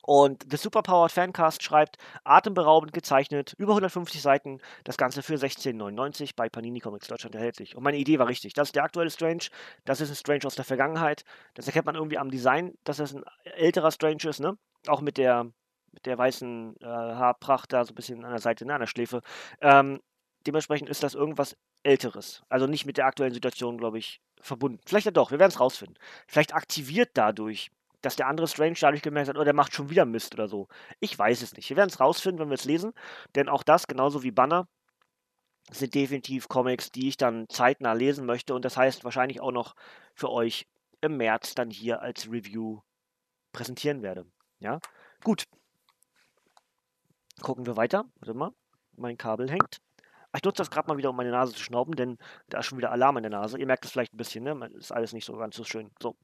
Und 0.00 0.46
The 0.50 0.56
Superpowered 0.56 1.12
Fancast 1.12 1.62
schreibt, 1.62 1.98
atemberaubend 2.24 2.94
gezeichnet, 2.94 3.54
über 3.58 3.72
150 3.72 4.22
Seiten, 4.22 4.60
das 4.84 4.96
Ganze 4.96 5.22
für 5.22 5.34
16,99 5.34 6.30
bei 6.34 6.48
Panini 6.48 6.80
Comics 6.80 7.06
Deutschland 7.06 7.34
erhältlich. 7.34 7.76
Und 7.76 7.82
meine 7.82 7.98
Idee 7.98 8.18
war 8.18 8.28
richtig. 8.28 8.54
Das 8.54 8.68
ist 8.68 8.76
der 8.76 8.84
aktuelle 8.84 9.10
Strange, 9.10 9.48
das 9.84 10.00
ist 10.00 10.08
ein 10.08 10.16
Strange 10.16 10.46
aus 10.46 10.54
der 10.54 10.64
Vergangenheit. 10.64 11.24
Das 11.52 11.66
erkennt 11.66 11.84
man 11.84 11.96
irgendwie 11.96 12.18
am 12.18 12.30
Design, 12.30 12.78
dass 12.84 12.98
es 12.98 13.14
ein 13.14 13.24
älterer 13.44 13.90
Strange 13.90 14.24
ist, 14.24 14.40
ne? 14.40 14.56
Auch 14.86 15.02
mit 15.02 15.18
der, 15.18 15.44
mit 15.92 16.06
der 16.06 16.16
weißen 16.16 16.76
äh, 16.80 16.86
Haarpracht 16.86 17.74
da 17.74 17.84
so 17.84 17.92
ein 17.92 17.96
bisschen 17.96 18.24
an 18.24 18.30
der 18.30 18.40
Seite, 18.40 18.64
ne, 18.64 18.72
an 18.72 18.80
der 18.80 18.86
Schläfe. 18.86 19.20
Ähm, 19.60 20.00
Dementsprechend 20.46 20.88
ist 20.88 21.02
das 21.02 21.14
irgendwas 21.14 21.56
Älteres. 21.82 22.42
Also 22.48 22.66
nicht 22.66 22.86
mit 22.86 22.96
der 22.96 23.06
aktuellen 23.06 23.34
Situation, 23.34 23.78
glaube 23.78 23.98
ich, 23.98 24.20
verbunden. 24.40 24.80
Vielleicht 24.86 25.06
ja 25.06 25.12
doch, 25.12 25.30
wir 25.30 25.38
werden 25.38 25.50
es 25.50 25.60
rausfinden. 25.60 25.98
Vielleicht 26.28 26.54
aktiviert 26.54 27.10
dadurch, 27.14 27.70
dass 28.02 28.16
der 28.16 28.28
andere 28.28 28.46
Strange 28.46 28.76
dadurch 28.80 29.02
gemerkt 29.02 29.28
hat, 29.28 29.36
oh, 29.36 29.44
der 29.44 29.52
macht 29.52 29.74
schon 29.74 29.90
wieder 29.90 30.04
Mist 30.04 30.34
oder 30.34 30.48
so. 30.48 30.68
Ich 31.00 31.18
weiß 31.18 31.42
es 31.42 31.54
nicht. 31.54 31.68
Wir 31.68 31.76
werden 31.76 31.90
es 31.90 31.98
rausfinden, 31.98 32.40
wenn 32.40 32.50
wir 32.50 32.54
es 32.54 32.64
lesen. 32.64 32.92
Denn 33.34 33.48
auch 33.48 33.62
das, 33.62 33.86
genauso 33.86 34.22
wie 34.22 34.30
Banner, 34.30 34.68
sind 35.72 35.94
definitiv 35.94 36.48
Comics, 36.48 36.92
die 36.92 37.08
ich 37.08 37.16
dann 37.16 37.48
zeitnah 37.48 37.94
lesen 37.94 38.24
möchte. 38.24 38.54
Und 38.54 38.64
das 38.64 38.76
heißt 38.76 39.02
wahrscheinlich 39.04 39.40
auch 39.40 39.52
noch 39.52 39.74
für 40.14 40.30
euch 40.30 40.66
im 41.00 41.16
März 41.16 41.54
dann 41.54 41.70
hier 41.70 42.00
als 42.02 42.30
Review 42.30 42.80
präsentieren 43.52 44.02
werde. 44.02 44.26
Ja, 44.60 44.78
gut. 45.24 45.44
Gucken 47.42 47.66
wir 47.66 47.76
weiter. 47.76 48.04
Warte 48.20 48.34
mal, 48.34 48.52
mein 48.96 49.18
Kabel 49.18 49.50
hängt. 49.50 49.80
Ich 50.36 50.42
nutze 50.44 50.58
das 50.58 50.70
gerade 50.70 50.88
mal 50.88 50.98
wieder, 50.98 51.10
um 51.10 51.16
meine 51.16 51.30
Nase 51.30 51.52
zu 51.54 51.62
schnauben, 51.62 51.96
denn 51.96 52.18
da 52.48 52.58
ist 52.60 52.66
schon 52.66 52.78
wieder 52.78 52.92
Alarm 52.92 53.16
in 53.18 53.22
der 53.24 53.30
Nase. 53.30 53.58
Ihr 53.58 53.66
merkt 53.66 53.84
es 53.84 53.92
vielleicht 53.92 54.14
ein 54.14 54.18
bisschen, 54.18 54.44
ne? 54.44 54.70
Ist 54.74 54.92
alles 54.92 55.12
nicht 55.12 55.24
so 55.24 55.36
ganz 55.36 55.56
so 55.56 55.64
schön. 55.64 55.90
So. 56.00 56.16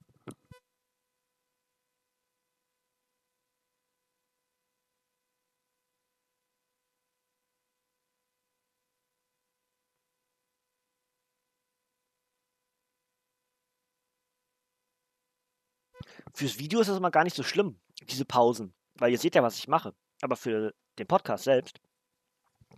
Fürs 16.35 16.59
Video 16.59 16.81
ist 16.81 16.89
das 16.89 17.01
mal 17.01 17.11
gar 17.11 17.25
nicht 17.25 17.37
so 17.37 17.43
schlimm, 17.43 17.79
diese 18.03 18.25
Pausen, 18.25 18.75
weil 18.99 19.13
ihr 19.13 19.19
seht 19.19 19.35
ja, 19.35 19.43
was 19.43 19.59
ich 19.59 19.69
mache. 19.69 19.95
Aber 20.23 20.37
für 20.37 20.73
den 20.99 21.07
Podcast 21.07 21.45
selbst 21.45 21.79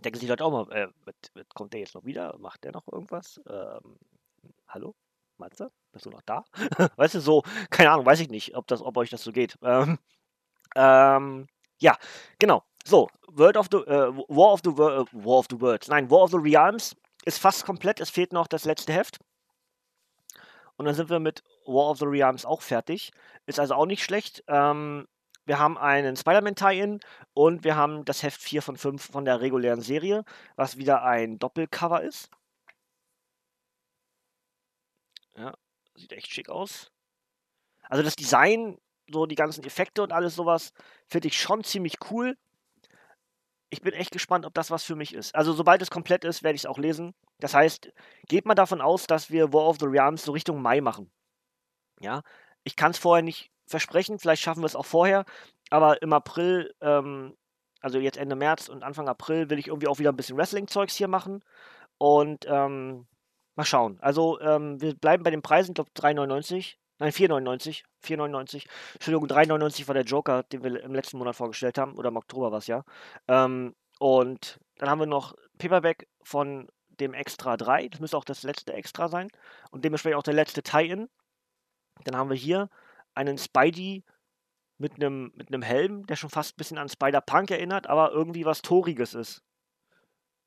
denken 0.05 0.19
sich 0.19 0.29
Leute 0.29 0.45
auch 0.45 0.51
mal, 0.51 0.71
äh, 0.71 0.87
kommt 1.53 1.73
der 1.73 1.81
jetzt 1.81 1.95
noch 1.95 2.05
wieder? 2.05 2.37
Macht 2.37 2.63
der 2.63 2.71
noch 2.71 2.87
irgendwas? 2.91 3.41
Ähm, 3.49 3.97
hallo? 4.67 4.95
Matze? 5.37 5.71
Bist 5.91 6.05
du 6.05 6.09
noch 6.09 6.21
da? 6.21 6.45
weißt 6.95 7.15
du, 7.15 7.19
so, 7.19 7.43
keine 7.69 7.91
Ahnung, 7.91 8.05
weiß 8.05 8.19
ich 8.21 8.29
nicht, 8.29 8.55
ob, 8.55 8.67
das, 8.67 8.81
ob 8.81 8.97
euch 8.97 9.09
das 9.09 9.23
so 9.23 9.31
geht. 9.31 9.57
Ähm, 9.61 9.99
ähm, 10.75 11.47
ja, 11.79 11.97
genau. 12.39 12.63
So, 12.85 13.09
World 13.27 13.57
of 13.57 13.67
the, 13.71 13.77
äh, 13.77 14.13
War 14.27 14.53
of 14.53 14.61
the 14.63 14.69
äh, 14.69 15.05
War 15.11 15.39
of 15.39 15.47
the 15.49 15.59
Worlds. 15.59 15.87
Nein, 15.87 16.09
War 16.09 16.23
of 16.23 16.31
the 16.31 16.37
Realms 16.37 16.95
ist 17.25 17.39
fast 17.39 17.65
komplett. 17.65 17.99
Es 17.99 18.09
fehlt 18.09 18.31
noch 18.31 18.47
das 18.47 18.65
letzte 18.65 18.93
Heft. 18.93 19.19
Und 20.77 20.85
dann 20.85 20.95
sind 20.95 21.09
wir 21.09 21.19
mit 21.19 21.43
War 21.65 21.89
of 21.89 21.99
the 21.99 22.05
Realms 22.05 22.45
auch 22.45 22.61
fertig. 22.61 23.11
Ist 23.45 23.59
also 23.59 23.73
auch 23.75 23.85
nicht 23.85 24.03
schlecht. 24.03 24.43
Ähm, 24.47 25.07
wir 25.45 25.59
haben 25.59 25.77
einen 25.77 26.15
Spider-Man-Tie-In 26.15 26.99
und 27.33 27.63
wir 27.63 27.75
haben 27.75 28.03
das 28.05 28.23
Heft 28.23 28.41
4 28.41 28.61
von 28.61 28.77
5 28.77 29.11
von 29.11 29.25
der 29.25 29.41
regulären 29.41 29.81
Serie, 29.81 30.23
was 30.55 30.77
wieder 30.77 31.03
ein 31.03 31.37
Doppelcover 31.39 32.01
ist. 32.01 32.29
Ja, 35.37 35.53
sieht 35.95 36.13
echt 36.13 36.31
schick 36.31 36.49
aus. 36.49 36.91
Also 37.83 38.03
das 38.03 38.15
Design, 38.15 38.79
so 39.11 39.25
die 39.25 39.35
ganzen 39.35 39.63
Effekte 39.63 40.01
und 40.01 40.11
alles 40.11 40.35
sowas, 40.35 40.73
finde 41.07 41.27
ich 41.27 41.39
schon 41.39 41.63
ziemlich 41.63 41.97
cool. 42.09 42.37
Ich 43.69 43.81
bin 43.81 43.93
echt 43.93 44.11
gespannt, 44.11 44.45
ob 44.45 44.53
das 44.53 44.71
was 44.71 44.83
für 44.83 44.95
mich 44.95 45.13
ist. 45.13 45.35
Also 45.35 45.53
sobald 45.53 45.81
es 45.81 45.91
komplett 45.91 46.23
ist, 46.23 46.43
werde 46.43 46.55
ich 46.55 46.61
es 46.61 46.65
auch 46.65 46.79
lesen. 46.79 47.13
Das 47.39 47.53
heißt, 47.53 47.91
geht 48.27 48.45
mal 48.45 48.55
davon 48.55 48.81
aus, 48.81 49.05
dass 49.05 49.29
wir 49.29 49.53
War 49.53 49.67
of 49.67 49.77
the 49.79 49.85
Realms 49.85 50.23
so 50.23 50.31
Richtung 50.31 50.61
Mai 50.61 50.81
machen. 50.81 51.11
Ja, 51.99 52.21
ich 52.63 52.75
kann 52.75 52.91
es 52.91 52.97
vorher 52.97 53.23
nicht 53.23 53.51
versprechen, 53.65 54.19
vielleicht 54.19 54.41
schaffen 54.43 54.61
wir 54.61 54.67
es 54.67 54.75
auch 54.75 54.85
vorher, 54.85 55.25
aber 55.69 56.01
im 56.01 56.13
April, 56.13 56.73
ähm, 56.81 57.35
also 57.81 57.99
jetzt 57.99 58.17
Ende 58.17 58.35
März 58.35 58.69
und 58.69 58.83
Anfang 58.83 59.07
April, 59.07 59.49
will 59.49 59.59
ich 59.59 59.67
irgendwie 59.67 59.87
auch 59.87 59.99
wieder 59.99 60.11
ein 60.11 60.15
bisschen 60.15 60.37
Wrestling-Zeugs 60.37 60.95
hier 60.95 61.07
machen. 61.07 61.43
Und 61.97 62.45
ähm, 62.47 63.07
mal 63.55 63.65
schauen. 63.65 63.97
Also 64.01 64.39
ähm, 64.41 64.81
wir 64.81 64.95
bleiben 64.95 65.23
bei 65.23 65.31
den 65.31 65.41
Preisen, 65.41 65.71
ich 65.71 65.75
glaube 65.75 65.91
3,99. 65.95 66.75
Nein, 66.97 67.11
4,99. 67.11 67.83
4,99. 68.03 68.65
Entschuldigung, 68.93 69.27
3,99 69.27 69.87
war 69.87 69.93
der 69.93 70.03
Joker, 70.03 70.43
den 70.43 70.63
wir 70.63 70.81
im 70.81 70.93
letzten 70.93 71.17
Monat 71.17 71.35
vorgestellt 71.35 71.77
haben. 71.77 71.95
Oder 71.97 72.09
im 72.09 72.17
Oktober 72.17 72.51
war 72.51 72.59
es 72.59 72.67
ja. 72.67 72.83
Ähm, 73.27 73.75
und 73.99 74.59
dann 74.77 74.89
haben 74.89 74.99
wir 74.99 75.05
noch 75.05 75.35
Paperback 75.57 76.07
von 76.23 76.67
dem 76.99 77.13
Extra 77.13 77.57
3. 77.57 77.89
Das 77.89 77.99
müsste 77.99 78.17
auch 78.17 78.23
das 78.23 78.43
letzte 78.43 78.73
Extra 78.73 79.09
sein. 79.09 79.29
Und 79.71 79.83
dementsprechend 79.83 80.17
auch 80.17 80.23
der 80.23 80.33
letzte 80.33 80.63
Tie-In. 80.63 81.09
Dann 82.03 82.17
haben 82.17 82.29
wir 82.29 82.37
hier 82.37 82.69
einen 83.15 83.37
Spidey 83.37 84.03
mit 84.77 84.95
einem 84.95 85.31
mit 85.35 85.65
Helm, 85.65 86.05
der 86.05 86.15
schon 86.15 86.29
fast 86.29 86.53
ein 86.53 86.57
bisschen 86.57 86.77
an 86.77 86.89
Spider-Punk 86.89 87.51
erinnert, 87.51 87.87
aber 87.87 88.11
irgendwie 88.11 88.45
was 88.45 88.61
Toriges 88.61 89.13
ist. 89.13 89.41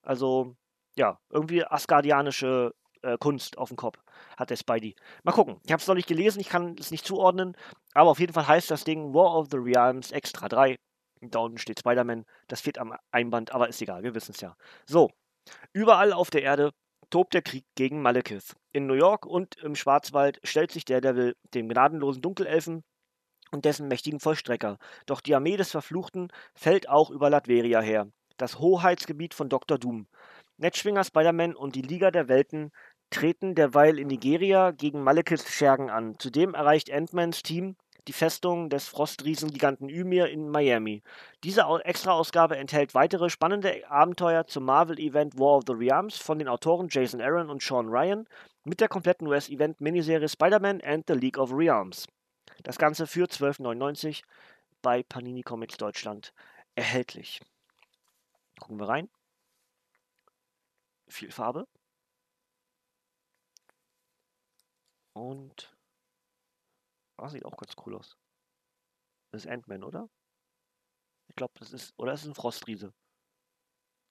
Also, 0.03 0.55
ja, 0.97 1.19
irgendwie 1.31 1.65
asgardianische 1.65 2.75
äh, 3.03 3.17
Kunst 3.19 3.59
auf 3.59 3.69
dem 3.69 3.77
Kopf 3.77 3.99
hat 4.37 4.51
der 4.51 4.57
Spidey. 4.57 4.95
Mal 5.23 5.33
gucken. 5.33 5.61
Ich 5.65 5.73
habe 5.73 5.81
es 5.81 5.87
noch 5.87 5.95
nicht 5.95 6.09
gelesen, 6.09 6.41
ich 6.41 6.49
kann 6.49 6.77
es 6.79 6.91
nicht 6.91 7.07
zuordnen, 7.07 7.57
aber 7.95 8.11
auf 8.11 8.21
jeden 8.21 8.33
Fall 8.33 8.47
heißt 8.47 8.71
das 8.71 8.85
Ding 8.85 9.15
War 9.15 9.37
of 9.37 9.49
the 9.51 9.59
Realms 9.59 10.13
Extra 10.13 10.49
3. 10.49 10.77
Da 11.21 11.41
unten 11.41 11.59
steht 11.59 11.81
Spider-Man. 11.81 12.25
Das 12.47 12.61
fehlt 12.61 12.79
am 12.79 12.95
Einband, 13.11 13.53
aber 13.53 13.69
ist 13.69 13.83
egal, 13.83 14.03
wir 14.03 14.15
wissen 14.15 14.33
es 14.33 14.41
ja. 14.41 14.57
So, 14.87 15.11
überall 15.73 16.13
auf 16.13 16.31
der 16.31 16.43
Erde 16.43 16.71
tobt 17.11 17.35
der 17.35 17.43
Krieg 17.43 17.65
gegen 17.75 18.03
Malekith. 18.03 18.57
In 18.73 18.87
New 18.87 18.95
York 18.95 19.27
und 19.27 19.57
im 19.57 19.75
Schwarzwald 19.75 20.41
stellt 20.45 20.71
sich 20.71 20.85
Daredevil 20.85 21.37
dem 21.55 21.69
gnadenlosen 21.69 22.23
Dunkelelfen 22.23 22.85
und 23.51 23.65
dessen 23.65 23.89
mächtigen 23.89 24.21
Vollstrecker. 24.21 24.79
Doch 25.07 25.21
die 25.21 25.35
Armee 25.35 25.57
des 25.57 25.71
Verfluchten 25.71 26.29
fällt 26.55 26.89
auch 26.89 27.11
über 27.11 27.31
Latveria 27.31 27.81
her, 27.81 28.09
das 28.37 28.59
Hoheitsgebiet 28.59 29.35
von 29.35 29.49
Dr. 29.49 29.79
Doom. 29.79 30.07
Netzschwinger 30.59 31.05
Spider-Man 31.05 31.55
und 31.55 31.75
die 31.75 31.83
Liga 31.83 32.11
der 32.11 32.29
Welten 32.29 32.73
treten 33.11 33.55
derweil 33.55 33.99
in 33.99 34.09
Nigeria 34.09 34.71
gegen 34.73 35.03
Malekiths 35.03 35.51
Schergen 35.51 35.89
an. 35.89 36.19
Zudem 36.19 36.55
erreicht 36.55 36.93
Ant-Mans 36.93 37.43
Team 37.43 37.77
die 38.07 38.13
Festung 38.13 38.71
des 38.71 38.89
Frostriesengiganten 38.89 39.89
Ymir 39.89 40.29
in 40.29 40.49
Miami. 40.49 41.03
Diese 41.45 41.63
Extra-Ausgabe 41.85 42.57
enthält 42.57 42.95
weitere 42.95 43.29
spannende 43.29 43.89
Abenteuer 43.91 44.47
zum 44.47 44.65
Marvel-Event 44.65 45.39
War 45.39 45.57
of 45.59 45.65
the 45.67 45.75
Realms 45.75 46.17
von 46.17 46.39
den 46.39 46.49
Autoren 46.49 46.89
Jason 46.91 47.21
Aaron 47.21 47.51
und 47.51 47.63
Sean 47.63 47.89
Ryan 47.89 48.27
mit 48.65 48.81
der 48.81 48.89
kompletten 48.89 49.27
US-Event-Miniserie 49.27 50.29
Spider-Man 50.29 50.81
and 50.83 51.05
the 51.07 51.15
League 51.15 51.39
of 51.39 51.51
Realms. 51.53 52.07
Das 52.63 52.79
Ganze 52.79 53.07
für 53.07 53.27
12,99 53.27 54.23
bei 54.83 55.03
Panini 55.03 55.43
Comics 55.43 55.77
Deutschland 55.77 56.33
erhältlich. 56.75 57.41
Gucken 58.59 58.79
wir 58.79 58.89
rein. 58.89 59.09
Viel 61.09 61.31
Farbe. 61.31 61.67
Und 65.13 65.78
Ah, 67.19 67.29
sieht 67.29 67.45
auch 67.45 67.57
ganz 67.57 67.75
cool 67.85 67.97
aus. 67.97 68.17
Das 69.33 69.45
ist 69.45 69.51
Ant-Man, 69.51 69.85
oder? 69.85 70.09
Ich 71.29 71.37
glaube, 71.37 71.53
das 71.59 71.73
ist. 71.73 71.93
Oder 71.99 72.13
ist 72.13 72.23
es 72.23 72.29
ein 72.29 72.35
Frostriese? 72.35 72.93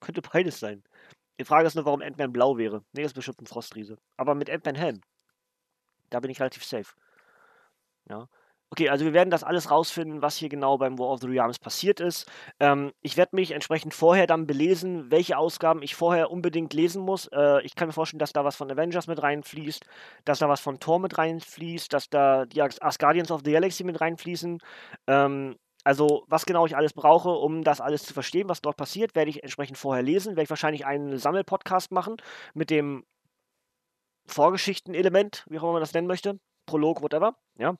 Könnte 0.00 0.22
beides 0.22 0.60
sein. 0.60 0.84
Die 1.40 1.44
Frage 1.44 1.66
ist 1.66 1.74
nur, 1.74 1.84
warum 1.84 2.02
Ant-Man 2.02 2.32
blau 2.32 2.56
wäre. 2.58 2.84
Ne, 2.92 3.02
ist 3.02 3.14
bestimmt 3.14 3.40
ein 3.42 3.46
Frostriese. 3.46 3.98
Aber 4.16 4.34
mit 4.34 4.50
Ant-Man 4.50 4.76
Helm. 4.76 5.00
Da 6.10 6.20
bin 6.20 6.30
ich 6.30 6.40
relativ 6.40 6.64
safe. 6.64 6.94
Ja. 8.08 8.28
Okay, 8.70 8.90
also 8.90 9.06
wir 9.06 9.14
werden 9.14 9.30
das 9.30 9.44
alles 9.44 9.70
rausfinden, 9.70 10.20
was 10.20 10.36
hier 10.36 10.50
genau 10.50 10.76
beim 10.76 10.98
War 10.98 11.08
of 11.08 11.20
the 11.20 11.26
Realms 11.26 11.58
passiert 11.58 12.00
ist. 12.00 12.30
Ähm, 12.60 12.92
ich 13.00 13.16
werde 13.16 13.34
mich 13.34 13.52
entsprechend 13.52 13.94
vorher 13.94 14.26
dann 14.26 14.46
belesen, 14.46 15.10
welche 15.10 15.38
Ausgaben 15.38 15.82
ich 15.82 15.94
vorher 15.94 16.30
unbedingt 16.30 16.74
lesen 16.74 17.02
muss. 17.02 17.28
Äh, 17.28 17.62
ich 17.62 17.74
kann 17.74 17.88
mir 17.88 17.94
vorstellen, 17.94 18.18
dass 18.18 18.34
da 18.34 18.44
was 18.44 18.56
von 18.56 18.70
Avengers 18.70 19.06
mit 19.06 19.22
reinfließt, 19.22 19.86
dass 20.26 20.38
da 20.40 20.50
was 20.50 20.60
von 20.60 20.80
Thor 20.80 20.98
mit 20.98 21.16
reinfließt, 21.16 21.90
dass 21.92 22.10
da 22.10 22.44
die 22.44 22.60
Asgardians 22.60 23.30
of 23.30 23.40
the 23.42 23.52
Galaxy 23.52 23.84
mit 23.84 24.02
reinfließen. 24.02 24.58
Ähm, 25.06 25.56
also, 25.84 26.24
was 26.28 26.44
genau 26.44 26.66
ich 26.66 26.76
alles 26.76 26.92
brauche, 26.92 27.30
um 27.30 27.64
das 27.64 27.80
alles 27.80 28.02
zu 28.04 28.12
verstehen, 28.12 28.50
was 28.50 28.60
dort 28.60 28.76
passiert, 28.76 29.14
werde 29.14 29.30
ich 29.30 29.42
entsprechend 29.42 29.78
vorher 29.78 30.02
lesen. 30.02 30.32
Werde 30.32 30.42
ich 30.42 30.50
wahrscheinlich 30.50 30.84
einen 30.84 31.16
Sammelpodcast 31.16 31.90
machen 31.90 32.16
mit 32.52 32.68
dem 32.68 33.04
Vorgeschichten-Element, 34.26 35.44
wie 35.48 35.58
auch 35.58 35.62
immer 35.62 35.72
man 35.72 35.80
das 35.80 35.94
nennen 35.94 36.06
möchte. 36.06 36.38
Prolog, 36.66 37.00
whatever. 37.00 37.34
Ja. 37.58 37.74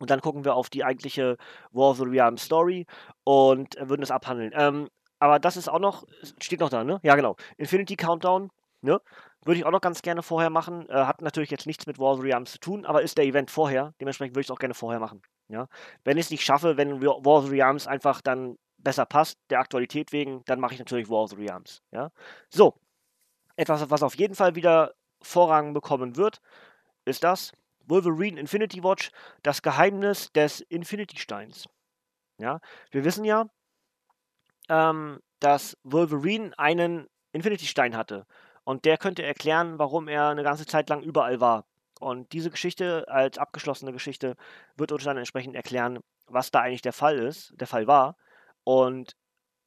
Und 0.00 0.10
dann 0.10 0.20
gucken 0.20 0.44
wir 0.44 0.54
auf 0.54 0.70
die 0.70 0.82
eigentliche 0.82 1.36
War 1.72 1.90
of 1.90 1.98
the 1.98 2.04
Realms 2.04 2.42
Story 2.42 2.86
und 3.22 3.76
würden 3.78 4.00
das 4.00 4.10
abhandeln. 4.10 4.52
Ähm, 4.54 4.88
aber 5.18 5.38
das 5.38 5.56
ist 5.56 5.68
auch 5.68 5.78
noch, 5.78 6.06
steht 6.40 6.60
noch 6.60 6.70
da, 6.70 6.82
ne? 6.82 6.98
Ja, 7.02 7.14
genau. 7.14 7.36
Infinity 7.58 7.96
Countdown, 7.96 8.50
ne? 8.80 9.00
Würde 9.44 9.58
ich 9.58 9.66
auch 9.66 9.70
noch 9.70 9.82
ganz 9.82 10.00
gerne 10.02 10.22
vorher 10.22 10.50
machen. 10.50 10.88
Äh, 10.88 10.94
hat 10.94 11.20
natürlich 11.20 11.50
jetzt 11.50 11.66
nichts 11.66 11.86
mit 11.86 11.98
War 11.98 12.12
of 12.12 12.20
the 12.20 12.26
Realms 12.26 12.52
zu 12.52 12.58
tun, 12.58 12.86
aber 12.86 13.02
ist 13.02 13.18
der 13.18 13.26
Event 13.26 13.50
vorher. 13.50 13.92
Dementsprechend 14.00 14.34
würde 14.34 14.40
ich 14.40 14.46
es 14.46 14.50
auch 14.50 14.58
gerne 14.58 14.74
vorher 14.74 15.00
machen. 15.00 15.22
Ja? 15.48 15.68
Wenn 16.04 16.16
ich 16.16 16.26
es 16.26 16.30
nicht 16.30 16.44
schaffe, 16.44 16.78
wenn 16.78 17.02
War 17.02 17.26
of 17.26 17.46
the 17.46 17.50
Realms 17.50 17.86
einfach 17.86 18.22
dann 18.22 18.56
besser 18.78 19.04
passt, 19.04 19.38
der 19.50 19.60
Aktualität 19.60 20.12
wegen, 20.12 20.42
dann 20.46 20.60
mache 20.60 20.72
ich 20.72 20.78
natürlich 20.78 21.10
War 21.10 21.24
of 21.24 21.30
the 21.30 21.36
Realms. 21.36 21.82
Ja? 21.92 22.10
So, 22.48 22.74
etwas, 23.56 23.90
was 23.90 24.02
auf 24.02 24.16
jeden 24.16 24.34
Fall 24.34 24.54
wieder 24.54 24.94
Vorrang 25.22 25.74
bekommen 25.74 26.16
wird, 26.16 26.40
ist 27.04 27.24
das. 27.24 27.52
Wolverine 27.86 28.38
Infinity 28.38 28.82
Watch, 28.82 29.10
das 29.42 29.62
Geheimnis 29.62 30.32
des 30.32 30.60
Infinity 30.60 31.18
Steins. 31.18 31.68
Ja, 32.38 32.60
wir 32.90 33.04
wissen 33.04 33.24
ja, 33.24 33.46
ähm, 34.68 35.20
dass 35.40 35.76
Wolverine 35.82 36.56
einen 36.58 37.08
Infinity 37.32 37.66
Stein 37.66 37.96
hatte. 37.96 38.26
Und 38.64 38.84
der 38.84 38.98
könnte 38.98 39.22
erklären, 39.22 39.78
warum 39.78 40.08
er 40.08 40.28
eine 40.28 40.42
ganze 40.42 40.66
Zeit 40.66 40.88
lang 40.88 41.02
überall 41.02 41.40
war. 41.40 41.64
Und 41.98 42.32
diese 42.32 42.50
Geschichte 42.50 43.04
als 43.08 43.36
abgeschlossene 43.36 43.92
Geschichte 43.92 44.36
wird 44.76 44.92
uns 44.92 45.04
dann 45.04 45.18
entsprechend 45.18 45.54
erklären, 45.54 46.00
was 46.26 46.50
da 46.50 46.60
eigentlich 46.60 46.82
der 46.82 46.92
Fall 46.92 47.18
ist, 47.18 47.52
der 47.56 47.66
Fall 47.66 47.86
war. 47.86 48.16
Und 48.64 49.16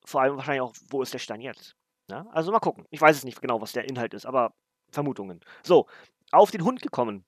vor 0.05 0.21
allem 0.21 0.37
wahrscheinlich 0.37 0.61
auch, 0.61 0.73
wo 0.89 1.01
ist 1.01 1.13
der 1.13 1.19
Stein 1.19 1.41
jetzt. 1.41 1.75
Ja? 2.09 2.25
Also 2.31 2.51
mal 2.51 2.59
gucken. 2.59 2.85
Ich 2.89 3.01
weiß 3.01 3.17
es 3.17 3.23
nicht 3.23 3.41
genau, 3.41 3.61
was 3.61 3.73
der 3.73 3.87
Inhalt 3.87 4.13
ist, 4.13 4.25
aber 4.25 4.53
Vermutungen. 4.91 5.41
So, 5.63 5.87
auf 6.31 6.51
den 6.51 6.63
Hund 6.63 6.81
gekommen. 6.81 7.25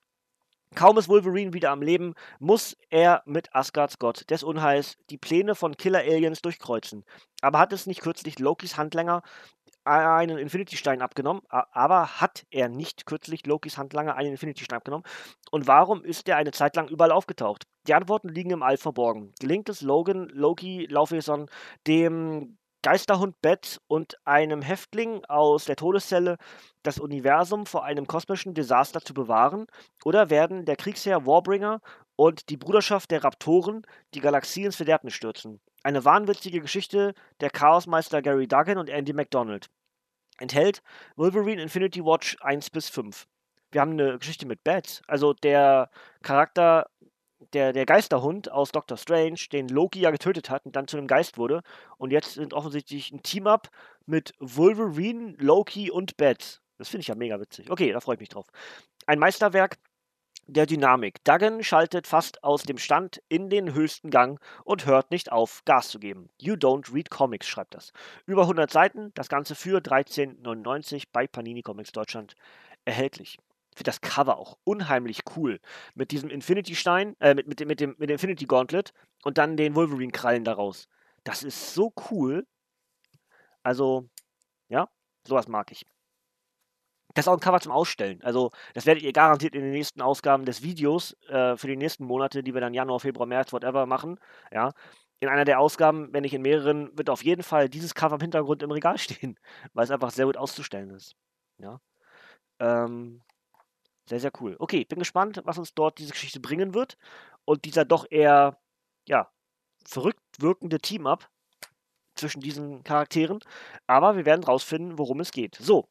Kaum 0.73 0.97
ist 0.97 1.08
Wolverine 1.08 1.54
wieder 1.54 1.71
am 1.71 1.82
Leben, 1.82 2.15
muss 2.39 2.75
er 2.89 3.23
mit 3.25 3.56
Asgards 3.56 3.99
Gott 3.99 4.30
des 4.30 4.43
Unheils 4.43 4.97
die 5.10 5.17
Pläne 5.17 5.56
von 5.56 5.78
Killer-Aliens 5.78 6.41
durchkreuzen. 6.41 7.06
Aber 7.41 7.60
hat 7.60 7.71
es 7.71 7.86
nicht 7.86 8.01
kürzlich 8.01 8.39
Lokis 8.39 8.78
Handlanger 8.78 9.21
einen 9.86 10.38
Infinity-Stein 10.38 11.01
abgenommen? 11.01 11.43
Aber 11.47 12.19
hat 12.19 12.45
er 12.49 12.69
nicht 12.69 13.06
kürzlich 13.06 13.45
Lokis 13.45 13.78
Handlanger 13.78 14.15
einen 14.15 14.32
Infinity-Stein 14.32 14.78
abgenommen? 14.78 15.06
Und 15.51 15.67
warum 15.67 16.04
ist 16.04 16.28
er 16.28 16.38
eine 16.38 16.51
Zeit 16.51 16.75
lang 16.75 16.89
überall 16.89 17.12
aufgetaucht? 17.12 17.67
Die 17.88 17.93
Antworten 17.93 18.30
liegen 18.30 18.49
im 18.49 18.63
All 18.63 18.78
verborgen. 18.78 19.34
Gelingt 19.39 19.69
es 19.69 19.82
Logan, 19.82 20.28
Loki, 20.30 20.88
Laufeson, 20.89 21.49
dem 21.88 22.58
Geisterhund 22.86 23.41
Bett 23.41 23.82
und 23.88 24.15
einem 24.26 24.62
Häftling 24.62 25.26
aus 25.26 25.65
der 25.65 25.76
Todeszelle 25.76 26.38
das 26.84 27.00
Universum 27.00 27.65
vor 27.65 27.84
einem 27.84 28.06
kosmischen 28.06 28.54
Desaster 28.54 29.02
zu 29.02 29.15
bewahren? 29.15 29.65
Oder 30.04 30.30
werden 30.30 30.65
der 30.65 30.76
Kriegsherr 30.76 31.26
Warbringer 31.26 31.82
und 32.15 32.50
die 32.50 32.58
Bruderschaft 32.58 33.10
der 33.10 33.24
Raptoren, 33.24 33.88
die 34.13 34.19
Galaxie 34.19 34.65
ins 34.65 34.76
Verderben 34.76 35.10
stürzen. 35.10 35.60
Eine 35.82 36.06
wahnwitzige 36.06 36.62
Geschichte 36.62 37.15
der 37.39 37.50
Chaosmeister 37.50 38.21
Gary 38.21 38.48
Duggan 38.48 38.78
und 38.78 38.91
Andy 38.91 39.13
McDonald. 39.13 39.65
Enthält 40.38 40.84
Wolverine 41.15 41.63
Infinity 41.63 42.06
Watch 42.06 42.38
1 42.41 42.69
bis 42.69 42.89
5. 42.89 43.26
Wir 43.71 43.82
haben 43.82 43.93
eine 43.93 44.19
Geschichte 44.19 44.45
mit 44.45 44.63
Bats, 44.63 45.02
also 45.08 45.34
der 45.34 45.89
Charakter, 46.21 46.86
der, 47.53 47.73
der 47.73 47.86
Geisterhund 47.86 48.51
aus 48.51 48.71
Doctor 48.71 48.97
Strange, 48.97 49.39
den 49.51 49.67
Loki 49.67 49.99
ja 49.99 50.12
getötet 50.12 50.49
hat 50.49 50.65
und 50.65 50.75
dann 50.75 50.88
zu 50.88 50.97
einem 50.97 51.08
Geist 51.08 51.38
wurde. 51.38 51.62
Und 51.97 52.12
jetzt 52.12 52.34
sind 52.34 52.53
offensichtlich 52.53 53.12
ein 53.12 53.23
Team-Up 53.23 53.69
mit 54.05 54.34
Wolverine, 54.39 55.36
Loki 55.38 55.91
und 55.91 56.17
Bats. 56.17 56.62
Das 56.77 56.89
finde 56.89 57.01
ich 57.01 57.08
ja 57.08 57.15
mega 57.15 57.39
witzig. 57.39 57.69
Okay, 57.69 57.91
da 57.91 57.99
freue 57.99 58.15
ich 58.15 58.19
mich 58.19 58.29
drauf. 58.29 58.47
Ein 59.05 59.19
Meisterwerk 59.19 59.77
der 60.47 60.65
Dynamik. 60.65 61.23
Duggan 61.23 61.63
schaltet 61.63 62.08
fast 62.08 62.43
aus 62.43 62.63
dem 62.63 62.77
Stand 62.77 63.21
in 63.29 63.49
den 63.49 63.73
höchsten 63.73 64.12
Gang 64.12 64.39
und 64.63 64.86
hört 64.86 65.12
nicht 65.12 65.31
auf, 65.31 65.63
Gas 65.65 65.89
zu 65.89 65.99
geben. 65.99 66.29
You 66.39 66.53
don't 66.53 66.93
read 66.93 67.10
comics, 67.10 67.47
schreibt 67.47 67.73
das. 67.73 67.91
Über 68.25 68.43
100 68.43 68.69
Seiten, 68.69 69.12
das 69.15 69.29
Ganze 69.29 69.55
für 69.55 69.79
13,99 69.79 71.05
bei 71.12 71.27
Panini 71.27 71.62
Comics 71.62 71.91
Deutschland 71.91 72.36
erhältlich. 72.86 73.38
Ich 73.76 73.80
finde 73.80 73.92
das 73.92 74.00
Cover 74.00 74.38
auch 74.38 74.58
unheimlich 74.64 75.24
cool. 75.36 75.60
Mit 75.96 76.12
diesem 76.12 76.30
Infinity-Stein, 76.30 77.18
äh, 77.20 77.34
mit, 77.34 77.50
mit, 77.50 77.60
dem, 77.60 77.68
mit, 77.68 77.82
dem, 77.82 77.96
Infinity 78.00 78.46
Gauntlet 78.46 78.94
und 79.24 79.38
dann 79.38 79.58
den 79.58 79.76
Wolverine-Krallen 79.76 80.46
daraus. 80.46 80.88
Das 81.26 81.44
ist 81.44 81.74
so 81.74 81.94
cool. 82.10 82.48
Also, 83.64 84.08
ja, 84.70 84.88
sowas 85.28 85.50
mag 85.50 85.74
ich. 85.74 85.86
Das 87.16 87.26
ist 87.26 87.28
auch 87.28 87.34
ein 87.34 87.42
Cover 87.42 87.60
zum 87.60 87.74
Ausstellen. 87.74 88.22
Also, 88.24 88.52
das 88.74 88.86
werdet 88.86 89.04
ihr 89.04 89.12
garantiert 89.12 89.56
in 89.56 89.62
den 89.62 89.72
nächsten 89.72 90.02
Ausgaben 90.02 90.46
des 90.46 90.64
Videos 90.64 91.18
äh, 91.28 91.58
für 91.58 91.68
die 91.68 91.76
nächsten 91.76 92.06
Monate, 92.06 92.44
die 92.44 92.54
wir 92.54 92.62
dann 92.62 92.74
Januar, 92.74 93.02
Februar, 93.02 93.28
März, 93.28 93.52
whatever 93.52 93.86
machen. 93.86 94.20
Ja. 94.54 94.72
In 95.20 95.28
einer 95.28 95.44
der 95.44 95.60
Ausgaben, 95.60 96.14
wenn 96.14 96.22
nicht 96.22 96.34
in 96.34 96.44
mehreren, 96.44 96.98
wird 96.98 97.10
auf 97.10 97.26
jeden 97.26 97.44
Fall 97.44 97.68
dieses 97.68 97.94
Cover 97.94 98.16
im 98.16 98.22
Hintergrund 98.22 98.64
im 98.64 98.72
Regal 98.72 98.98
stehen, 99.00 99.38
weil 99.74 99.84
es 99.84 99.92
einfach 99.92 100.12
sehr 100.12 100.28
gut 100.28 100.38
auszustellen 100.38 100.92
ist. 100.92 101.18
Ja. 101.58 101.82
Ähm, 102.60 103.22
sehr, 104.08 104.20
sehr 104.20 104.32
cool. 104.39 104.56
Okay, 104.60 104.86
bin 104.86 105.00
gespannt, 105.00 105.41
was 105.46 105.58
uns 105.58 105.74
dort 105.74 105.98
diese 105.98 106.12
Geschichte 106.12 106.39
bringen 106.39 106.74
wird. 106.74 106.98
Und 107.46 107.65
dieser 107.65 107.86
doch 107.86 108.06
eher, 108.10 108.58
ja, 109.08 109.30
verrückt 109.86 110.22
wirkende 110.39 110.80
Team-Up 110.80 111.30
zwischen 112.15 112.41
diesen 112.41 112.84
Charakteren. 112.84 113.39
Aber 113.88 114.15
wir 114.15 114.26
werden 114.26 114.44
rausfinden, 114.44 114.98
worum 114.98 115.20
es 115.20 115.32
geht. 115.32 115.56
So, 115.56 115.88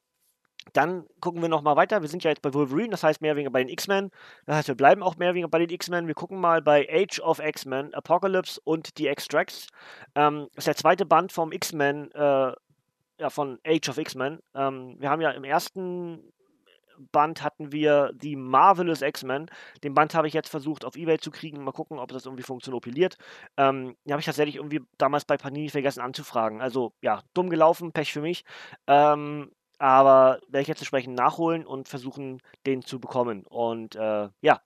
dann 0.73 1.07
gucken 1.21 1.43
wir 1.43 1.49
nochmal 1.49 1.77
weiter. 1.77 2.03
Wir 2.03 2.09
sind 2.09 2.25
ja 2.25 2.31
jetzt 2.31 2.43
bei 2.43 2.55
Wolverine, 2.55 2.91
das 2.91 3.03
heißt 3.03 3.21
mehr 3.21 3.33
oder 3.33 3.39
weniger 3.39 3.53
bei 3.53 3.63
den 3.63 3.69
X-Men. 3.69 4.11
Das 4.47 4.57
heißt, 4.57 4.69
wir 4.69 4.75
bleiben 4.75 5.03
auch 5.03 5.17
mehr 5.17 5.29
oder 5.29 5.35
weniger 5.35 5.49
bei 5.49 5.59
den 5.59 5.71
X-Men. 5.71 6.07
Wir 6.07 6.15
gucken 6.15 6.41
mal 6.41 6.63
bei 6.63 6.89
Age 6.91 7.21
of 7.21 7.41
X-Men, 7.41 7.95
Apocalypse 7.95 8.61
und 8.65 8.97
die 8.99 9.09
Extracts. 9.09 9.69
Ähm, 10.15 10.49
das 10.55 10.63
ist 10.63 10.67
der 10.67 10.77
zweite 10.77 11.05
Band 11.05 11.33
vom 11.33 11.53
X-Men, 11.53 12.11
äh, 12.13 12.53
ja, 13.21 13.31
von 13.31 13.59
Age 13.65 13.89
of 13.91 13.99
X-Men. 13.99 14.41
Ähm, 14.55 14.97
wir 14.99 15.11
haben 15.11 15.21
ja 15.21 15.31
im 15.33 15.45
ersten 15.45 16.33
Band 17.13 17.43
hatten 17.43 17.73
wir 17.73 18.13
die 18.15 18.37
Marvelous 18.37 19.03
X-Men. 19.03 19.51
Den 19.83 19.95
Band 19.95 20.15
habe 20.15 20.29
ich 20.29 20.35
jetzt 20.35 20.49
versucht 20.49 20.85
auf 20.85 20.97
Ebay 20.97 21.19
zu 21.19 21.31
kriegen. 21.31 21.63
Mal 21.65 21.73
gucken, 21.73 21.99
ob 21.99 22.11
das 22.13 22.27
irgendwie 22.27 22.43
funktioniert. 22.43 23.17
Ähm, 23.57 23.97
den 24.05 24.13
habe 24.13 24.21
ich 24.21 24.27
tatsächlich 24.27 24.57
irgendwie 24.57 24.81
damals 24.99 25.25
bei 25.25 25.37
Panini 25.37 25.69
vergessen 25.69 26.01
anzufragen. 26.01 26.61
Also 26.61 26.93
ja, 27.01 27.23
dumm 27.35 27.51
gelaufen, 27.51 27.93
Pech 27.93 28.13
für 28.13 28.21
mich. 28.21 28.45
Ähm, 28.87 29.51
aber 29.79 30.41
werde 30.49 30.63
ich 30.63 30.69
jetzt 30.69 30.81
entsprechend 30.81 31.17
nachholen 31.17 31.67
und 31.67 31.89
versuchen, 31.89 32.41
den 32.67 32.83
zu 32.83 33.01
bekommen. 33.01 33.45
Und 33.47 33.97
äh, 33.97 34.29
ja, 34.41 34.61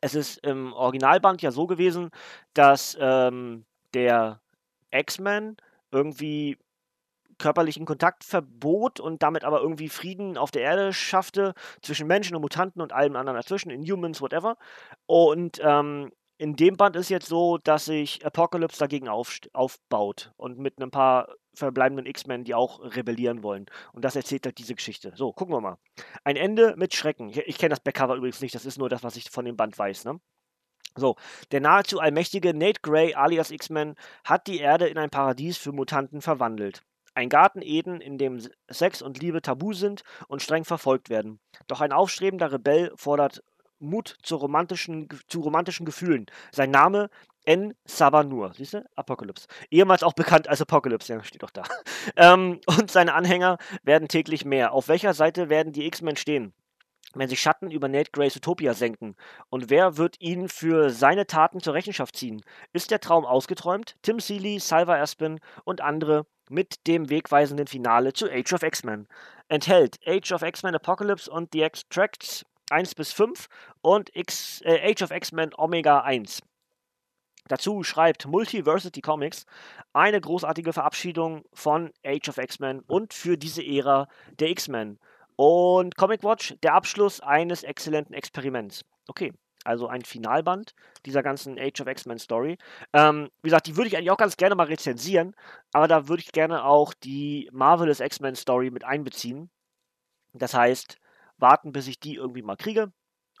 es 0.00 0.14
ist 0.14 0.38
im 0.38 0.72
Originalband 0.72 1.42
ja 1.42 1.50
so 1.50 1.66
gewesen, 1.66 2.10
dass 2.54 2.96
ähm, 3.00 3.64
der 3.94 4.40
X-Men 4.90 5.56
irgendwie 5.90 6.58
körperlichen 7.38 7.86
Kontakt 7.86 8.24
verbot 8.24 9.00
und 9.00 9.22
damit 9.22 9.44
aber 9.44 9.60
irgendwie 9.60 9.88
Frieden 9.88 10.36
auf 10.36 10.50
der 10.50 10.62
Erde 10.62 10.92
schaffte 10.92 11.54
zwischen 11.82 12.06
Menschen 12.06 12.36
und 12.36 12.42
Mutanten 12.42 12.82
und 12.82 12.92
allem 12.92 13.16
anderen 13.16 13.36
dazwischen, 13.36 13.70
in 13.70 13.82
Humans, 13.82 14.20
whatever. 14.20 14.56
Und 15.06 15.60
ähm, 15.62 16.10
in 16.38 16.54
dem 16.54 16.76
Band 16.76 16.94
ist 16.94 17.08
jetzt 17.08 17.26
so, 17.26 17.58
dass 17.58 17.86
sich 17.86 18.24
Apocalypse 18.24 18.78
dagegen 18.78 19.08
aufbaut 19.08 20.32
und 20.36 20.58
mit 20.58 20.80
ein 20.80 20.90
paar 20.90 21.34
verbleibenden 21.52 22.06
X-Men, 22.06 22.44
die 22.44 22.54
auch 22.54 22.80
rebellieren 22.80 23.42
wollen. 23.42 23.66
Und 23.92 24.04
das 24.04 24.14
erzählt 24.14 24.46
halt 24.46 24.58
diese 24.58 24.76
Geschichte. 24.76 25.12
So, 25.16 25.32
gucken 25.32 25.54
wir 25.54 25.60
mal. 25.60 25.78
Ein 26.22 26.36
Ende 26.36 26.74
mit 26.76 26.94
Schrecken. 26.94 27.28
Ich, 27.30 27.38
ich 27.38 27.58
kenne 27.58 27.70
das 27.70 27.80
Backcover 27.80 28.14
übrigens 28.14 28.40
nicht, 28.40 28.54
das 28.54 28.66
ist 28.66 28.78
nur 28.78 28.88
das, 28.88 29.02
was 29.02 29.16
ich 29.16 29.30
von 29.30 29.44
dem 29.44 29.56
Band 29.56 29.76
weiß, 29.76 30.04
ne? 30.04 30.20
So, 30.96 31.16
der 31.52 31.60
nahezu 31.60 32.00
allmächtige 32.00 32.54
Nate 32.54 32.80
Gray 32.82 33.14
alias 33.14 33.50
X-Men 33.50 33.94
hat 34.24 34.46
die 34.46 34.58
Erde 34.58 34.88
in 34.88 34.98
ein 34.98 35.10
Paradies 35.10 35.56
für 35.56 35.72
Mutanten 35.72 36.22
verwandelt. 36.22 36.82
Ein 37.18 37.30
Garten 37.30 37.62
Eden, 37.62 38.00
in 38.00 38.16
dem 38.16 38.40
Sex 38.68 39.02
und 39.02 39.20
Liebe 39.20 39.42
tabu 39.42 39.72
sind 39.72 40.04
und 40.28 40.40
streng 40.40 40.64
verfolgt 40.64 41.10
werden. 41.10 41.40
Doch 41.66 41.80
ein 41.80 41.90
aufstrebender 41.90 42.52
Rebell 42.52 42.92
fordert 42.94 43.42
Mut 43.80 44.16
zu 44.22 44.36
romantischen, 44.36 45.08
zu 45.26 45.40
romantischen 45.40 45.84
Gefühlen. 45.84 46.26
Sein 46.52 46.70
Name 46.70 47.10
N. 47.44 47.74
Sabanur, 47.84 48.52
siehst 48.54 48.74
du? 48.74 48.88
Apocalypse. 48.94 49.48
Ehemals 49.68 50.04
auch 50.04 50.12
bekannt 50.12 50.46
als 50.46 50.62
Apocalypse, 50.62 51.12
ja, 51.12 51.24
steht 51.24 51.42
doch 51.42 51.50
da. 51.50 51.64
Ähm, 52.16 52.60
und 52.66 52.88
seine 52.88 53.14
Anhänger 53.14 53.58
werden 53.82 54.06
täglich 54.06 54.44
mehr. 54.44 54.72
Auf 54.72 54.86
welcher 54.86 55.12
Seite 55.12 55.48
werden 55.48 55.72
die 55.72 55.86
X-Men 55.86 56.16
stehen? 56.16 56.54
Wenn 57.14 57.28
sich 57.28 57.40
Schatten 57.40 57.72
über 57.72 57.88
Nate 57.88 58.12
Grays 58.12 58.36
Utopia 58.36 58.74
senken. 58.74 59.16
Und 59.50 59.70
wer 59.70 59.96
wird 59.96 60.20
ihn 60.20 60.48
für 60.48 60.90
seine 60.90 61.26
Taten 61.26 61.58
zur 61.58 61.74
Rechenschaft 61.74 62.14
ziehen? 62.14 62.42
Ist 62.72 62.92
der 62.92 63.00
Traum 63.00 63.26
ausgeträumt? 63.26 63.96
Tim 64.02 64.20
Seeley, 64.20 64.60
Salva 64.60 65.00
Aspen 65.02 65.40
und 65.64 65.80
andere 65.80 66.24
mit 66.50 66.86
dem 66.86 67.10
wegweisenden 67.10 67.66
Finale 67.66 68.12
zu 68.12 68.30
Age 68.30 68.52
of 68.52 68.62
X-Men. 68.62 69.06
Enthält 69.48 69.98
Age 70.06 70.32
of 70.32 70.42
X-Men 70.42 70.74
Apocalypse 70.74 71.30
und 71.30 71.50
The 71.52 71.62
Extracts 71.62 72.44
1 72.70 72.94
bis 72.94 73.12
5 73.12 73.48
und 73.80 74.14
X, 74.14 74.60
äh, 74.62 74.90
Age 74.90 75.02
of 75.02 75.10
X-Men 75.10 75.52
Omega 75.56 76.00
1. 76.00 76.42
Dazu 77.48 77.82
schreibt 77.82 78.26
Multiversity 78.26 79.00
Comics 79.00 79.46
eine 79.94 80.20
großartige 80.20 80.72
Verabschiedung 80.72 81.44
von 81.54 81.92
Age 82.04 82.28
of 82.28 82.38
X-Men 82.38 82.80
und 82.80 83.14
für 83.14 83.38
diese 83.38 83.64
Ära 83.64 84.06
der 84.38 84.50
X-Men. 84.50 84.98
Und 85.36 85.96
Comic 85.96 86.22
Watch, 86.24 86.54
der 86.62 86.74
Abschluss 86.74 87.20
eines 87.20 87.62
exzellenten 87.62 88.14
Experiments. 88.14 88.84
Okay, 89.06 89.32
also 89.68 89.86
ein 89.86 90.02
Finalband 90.02 90.74
dieser 91.06 91.22
ganzen 91.22 91.58
Age 91.58 91.80
of 91.80 91.86
X-Men 91.86 92.18
Story. 92.18 92.58
Ähm, 92.92 93.30
wie 93.42 93.48
gesagt, 93.48 93.66
die 93.66 93.76
würde 93.76 93.88
ich 93.88 93.96
eigentlich 93.96 94.10
auch 94.10 94.16
ganz 94.16 94.36
gerne 94.36 94.54
mal 94.54 94.66
rezensieren, 94.66 95.36
aber 95.72 95.86
da 95.86 96.08
würde 96.08 96.22
ich 96.22 96.32
gerne 96.32 96.64
auch 96.64 96.94
die 96.94 97.48
Marvelous 97.52 98.00
X-Men 98.00 98.34
Story 98.34 98.70
mit 98.70 98.84
einbeziehen. 98.84 99.50
Das 100.32 100.54
heißt, 100.54 100.98
warten, 101.36 101.72
bis 101.72 101.86
ich 101.86 102.00
die 102.00 102.14
irgendwie 102.14 102.42
mal 102.42 102.56
kriege. 102.56 102.92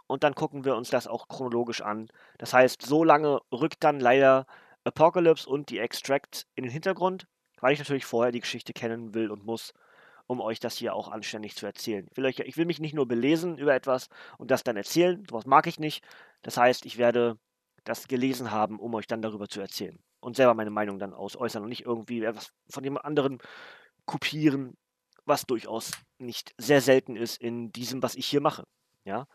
Und 0.06 0.24
dann 0.24 0.34
gucken 0.34 0.64
wir 0.64 0.76
uns 0.76 0.90
das 0.90 1.06
auch 1.06 1.28
chronologisch 1.28 1.82
an. 1.82 2.08
Das 2.38 2.52
heißt, 2.52 2.82
so 2.82 3.04
lange 3.04 3.40
rückt 3.52 3.84
dann 3.84 4.00
leider 4.00 4.46
Apocalypse 4.84 5.48
und 5.48 5.70
die 5.70 5.78
Extract 5.78 6.46
in 6.54 6.64
den 6.64 6.72
Hintergrund, 6.72 7.26
weil 7.60 7.72
ich 7.72 7.78
natürlich 7.78 8.06
vorher 8.06 8.32
die 8.32 8.40
Geschichte 8.40 8.72
kennen 8.72 9.14
will 9.14 9.30
und 9.30 9.44
muss, 9.44 9.74
um 10.28 10.40
euch 10.40 10.60
das 10.60 10.76
hier 10.76 10.94
auch 10.94 11.08
anständig 11.08 11.56
zu 11.56 11.66
erzählen. 11.66 12.06
Ich 12.10 12.16
will, 12.16 12.26
euch, 12.26 12.38
ich 12.38 12.56
will 12.56 12.66
mich 12.66 12.78
nicht 12.78 12.94
nur 12.94 13.08
belesen 13.08 13.58
über 13.58 13.74
etwas 13.74 14.08
und 14.36 14.50
das 14.50 14.62
dann 14.62 14.76
erzählen. 14.76 15.24
Sowas 15.28 15.46
mag 15.46 15.66
ich 15.66 15.80
nicht. 15.80 16.04
Das 16.42 16.56
heißt, 16.56 16.86
ich 16.86 16.98
werde 16.98 17.38
das 17.84 18.06
gelesen 18.06 18.50
haben, 18.50 18.78
um 18.78 18.94
euch 18.94 19.06
dann 19.06 19.22
darüber 19.22 19.48
zu 19.48 19.60
erzählen. 19.60 19.98
Und 20.20 20.36
selber 20.36 20.54
meine 20.54 20.70
Meinung 20.70 20.98
dann 20.98 21.14
aus 21.14 21.34
äußern 21.34 21.62
und 21.62 21.70
nicht 21.70 21.86
irgendwie 21.86 22.22
etwas 22.22 22.52
von 22.68 22.82
dem 22.82 22.98
anderen 22.98 23.38
kopieren, 24.04 24.76
was 25.24 25.46
durchaus 25.46 25.92
nicht 26.18 26.52
sehr 26.58 26.82
selten 26.82 27.16
ist 27.16 27.40
in 27.40 27.72
diesem, 27.72 28.02
was 28.02 28.14
ich 28.14 28.26
hier 28.26 28.40
mache. 28.40 28.64
Ja? 29.04 29.26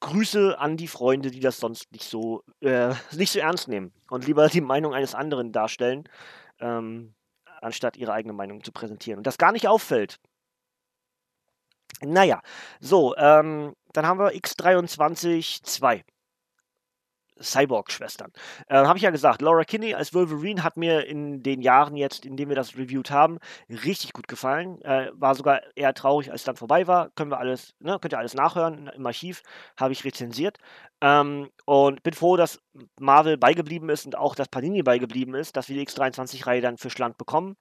Grüße 0.00 0.58
an 0.58 0.76
die 0.76 0.88
Freunde, 0.88 1.30
die 1.30 1.40
das 1.40 1.58
sonst 1.58 1.92
nicht 1.92 2.04
so, 2.04 2.42
äh, 2.60 2.94
nicht 3.16 3.32
so 3.32 3.38
ernst 3.38 3.68
nehmen 3.68 3.92
und 4.10 4.26
lieber 4.26 4.48
die 4.48 4.60
Meinung 4.60 4.94
eines 4.94 5.14
anderen 5.14 5.52
darstellen, 5.52 6.08
ähm, 6.58 7.14
anstatt 7.60 7.96
ihre 7.96 8.12
eigene 8.12 8.32
Meinung 8.32 8.64
zu 8.64 8.72
präsentieren. 8.72 9.18
Und 9.18 9.26
das 9.26 9.38
gar 9.38 9.52
nicht 9.52 9.68
auffällt. 9.68 10.18
Naja, 12.02 12.40
so, 12.80 13.14
ähm, 13.16 13.74
dann 13.92 14.06
haben 14.06 14.18
wir 14.18 14.32
X23 14.32 16.04
Cyborg-Schwestern. 17.42 18.32
Äh, 18.68 18.76
habe 18.76 18.98
ich 18.98 19.02
ja 19.02 19.10
gesagt, 19.10 19.42
Laura 19.42 19.64
Kinney 19.64 19.94
als 19.94 20.14
Wolverine 20.14 20.62
hat 20.62 20.76
mir 20.76 21.06
in 21.06 21.42
den 21.42 21.62
Jahren 21.62 21.96
jetzt, 21.96 22.26
in 22.26 22.36
denen 22.36 22.50
wir 22.50 22.56
das 22.56 22.76
reviewed 22.76 23.10
haben, 23.10 23.38
richtig 23.68 24.12
gut 24.12 24.28
gefallen. 24.28 24.80
Äh, 24.82 25.10
war 25.14 25.34
sogar 25.34 25.62
eher 25.74 25.94
traurig, 25.94 26.30
als 26.30 26.42
es 26.42 26.44
dann 26.44 26.56
vorbei 26.56 26.86
war. 26.86 27.10
Können 27.10 27.30
wir 27.30 27.38
alles, 27.38 27.74
ne, 27.80 27.98
könnt 28.00 28.14
ihr 28.14 28.18
alles 28.18 28.34
nachhören 28.34 28.88
im 28.88 29.06
Archiv, 29.06 29.42
habe 29.78 29.92
ich 29.92 30.04
rezensiert. 30.04 30.58
Ähm, 31.00 31.50
und 31.64 32.02
bin 32.02 32.14
froh, 32.14 32.36
dass 32.36 32.60
Marvel 32.98 33.38
beigeblieben 33.38 33.88
ist 33.88 34.06
und 34.06 34.16
auch, 34.16 34.34
dass 34.34 34.48
Panini 34.48 34.82
beigeblieben 34.82 35.34
ist, 35.34 35.56
dass 35.56 35.68
wir 35.68 35.76
die 35.76 35.86
X23-Reihe 35.86 36.60
dann 36.60 36.76
für 36.76 36.90
Schland 36.90 37.16
bekommen. 37.16 37.56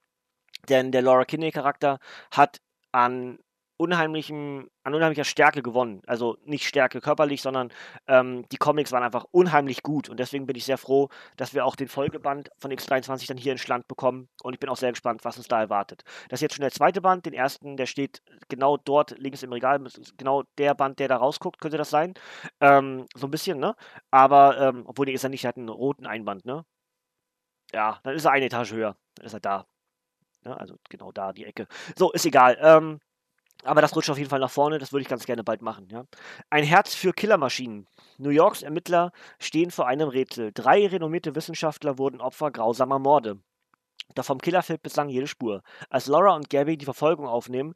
Denn 0.68 0.92
der 0.92 1.02
Laura 1.02 1.26
Kinney-Charakter 1.26 2.00
hat 2.32 2.60
an 2.92 3.40
unheimlichen, 3.80 4.70
an 4.84 4.94
unheimlicher 4.94 5.24
Stärke 5.24 5.64
gewonnen. 5.64 6.02
Also 6.06 6.38
nicht 6.44 6.68
Stärke 6.68 7.00
körperlich, 7.00 7.42
sondern 7.42 7.72
ähm, 8.08 8.46
die 8.52 8.58
Comics 8.58 8.92
waren 8.92 9.04
einfach 9.04 9.26
unheimlich 9.32 9.84
gut. 9.84 10.10
Und 10.10 10.20
deswegen 10.20 10.46
bin 10.46 10.58
ich 10.58 10.66
sehr 10.66 10.78
froh, 10.78 11.08
dass 11.38 11.54
wir 11.54 11.66
auch 11.66 11.78
den 11.78 11.88
Folgeband 11.88 12.50
von 12.58 12.72
X23 12.72 13.28
dann 13.28 13.38
hier 13.38 13.54
ins 13.54 13.68
Land 13.70 13.88
bekommen. 13.88 14.28
Und 14.44 14.54
ich 14.54 14.60
bin 14.60 14.70
auch 14.70 14.76
sehr 14.76 14.92
gespannt, 14.92 15.24
was 15.24 15.38
uns 15.38 15.48
da 15.48 15.62
erwartet. 15.62 16.04
Das 16.28 16.40
ist 16.40 16.42
jetzt 16.42 16.56
schon 16.56 16.64
der 16.64 16.72
zweite 16.72 17.00
Band. 17.00 17.26
Den 17.26 17.34
ersten, 17.34 17.78
der 17.78 17.86
steht 17.86 18.22
genau 18.50 18.76
dort 18.76 19.18
links 19.18 19.44
im 19.44 19.54
Regal. 19.54 19.82
Genau 20.18 20.44
der 20.58 20.74
Band, 20.76 21.00
der 21.00 21.08
da 21.08 21.16
rausguckt, 21.16 21.62
könnte 21.62 21.78
das 21.78 21.90
sein. 21.90 22.16
Ähm, 22.60 23.06
so 23.16 23.28
ein 23.28 23.32
bisschen, 23.32 23.60
ne? 23.60 23.76
Aber, 24.12 24.60
ähm, 24.60 24.84
obwohl 24.88 25.06
der 25.06 25.16
ist 25.16 25.24
ja 25.24 25.30
nicht, 25.30 25.44
der 25.44 25.50
hat 25.50 25.58
einen 25.58 25.70
roten 25.70 26.06
Einband, 26.06 26.46
ne? 26.46 26.66
Ja, 27.72 28.00
dann 28.04 28.16
ist 28.16 28.26
er 28.26 28.32
eine 28.32 28.46
Etage 28.46 28.74
höher. 28.74 28.98
Dann 29.16 29.26
ist 29.26 29.34
er 29.34 29.40
da. 29.40 29.68
Ja, 30.44 30.52
ne? 30.52 30.60
also 30.60 30.76
genau 30.90 31.14
da, 31.14 31.32
die 31.32 31.46
Ecke. 31.46 31.68
So, 31.98 32.12
ist 32.12 32.26
egal. 32.26 32.58
Ähm, 32.62 33.00
aber 33.64 33.82
das 33.82 33.96
rutscht 33.96 34.10
auf 34.10 34.18
jeden 34.18 34.30
Fall 34.30 34.40
nach 34.40 34.52
vorne, 34.52 34.78
das 34.78 34.94
würde 34.94 35.02
ich 35.02 35.10
ganz 35.10 35.26
gerne 35.26 35.44
bald 35.44 35.62
machen. 35.62 35.88
Ja. 35.92 36.06
Ein 36.50 36.64
Herz 36.64 36.96
für 36.96 37.14
Killermaschinen. 37.14 37.88
New 38.18 38.30
Yorks 38.30 38.62
Ermittler 38.62 39.12
stehen 39.40 39.72
vor 39.72 39.88
einem 39.88 40.08
Rätsel. 40.08 40.52
Drei 40.54 40.88
renommierte 40.88 41.36
Wissenschaftler 41.36 41.98
wurden 41.98 42.22
Opfer 42.22 42.52
grausamer 42.52 43.00
Morde. 43.00 43.40
Doch 44.16 44.26
vom 44.26 44.40
Killer 44.40 44.64
fehlt 44.64 44.82
bislang 44.82 45.10
jede 45.10 45.28
Spur. 45.28 45.62
Als 45.90 46.08
Laura 46.08 46.36
und 46.36 46.50
Gabby 46.50 46.78
die 46.78 46.86
Verfolgung 46.86 47.28
aufnehmen, 47.28 47.74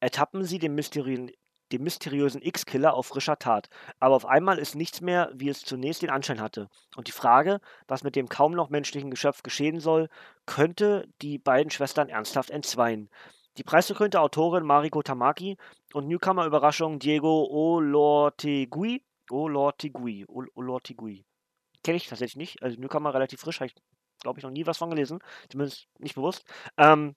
ertappen 0.00 0.44
sie 0.44 0.58
den, 0.58 0.74
Mysteri 0.74 1.34
den 1.72 1.82
mysteriösen 1.82 2.42
X-Killer 2.42 2.94
auf 2.94 3.06
frischer 3.06 3.38
Tat. 3.38 3.68
Aber 3.98 4.14
auf 4.14 4.26
einmal 4.26 4.58
ist 4.58 4.74
nichts 4.76 5.00
mehr, 5.00 5.30
wie 5.34 5.48
es 5.48 5.62
zunächst 5.62 6.02
den 6.02 6.10
Anschein 6.10 6.40
hatte. 6.40 6.68
Und 6.96 7.08
die 7.08 7.12
Frage, 7.12 7.60
was 7.88 8.04
mit 8.04 8.16
dem 8.16 8.28
kaum 8.28 8.52
noch 8.52 8.70
menschlichen 8.70 9.10
Geschöpf 9.10 9.42
geschehen 9.42 9.80
soll, 9.80 10.08
könnte 10.46 11.08
die 11.22 11.38
beiden 11.38 11.70
Schwestern 11.70 12.08
ernsthaft 12.08 12.50
entzweien. 12.50 13.10
Die 13.56 13.62
preisgekrönte 13.62 14.20
Autorin 14.20 14.64
Mariko 14.64 15.02
Tamaki 15.02 15.56
und 15.92 16.08
Newcomer-Überraschung 16.08 16.98
Diego 16.98 17.46
Olortegui. 17.50 19.04
Olortegui. 19.30 20.26
Olortegui. 20.26 21.24
Kenne 21.84 21.96
ich 21.96 22.08
tatsächlich 22.08 22.36
nicht. 22.36 22.62
Also 22.62 22.80
Newcomer 22.80 23.14
relativ 23.14 23.40
frisch, 23.40 23.60
habe 23.60 23.66
ich, 23.66 23.74
glaube 24.20 24.40
ich, 24.40 24.44
noch 24.44 24.50
nie 24.50 24.66
was 24.66 24.78
von 24.78 24.90
gelesen. 24.90 25.20
Zumindest 25.48 25.86
nicht 25.98 26.16
bewusst. 26.16 26.44
Ähm, 26.76 27.14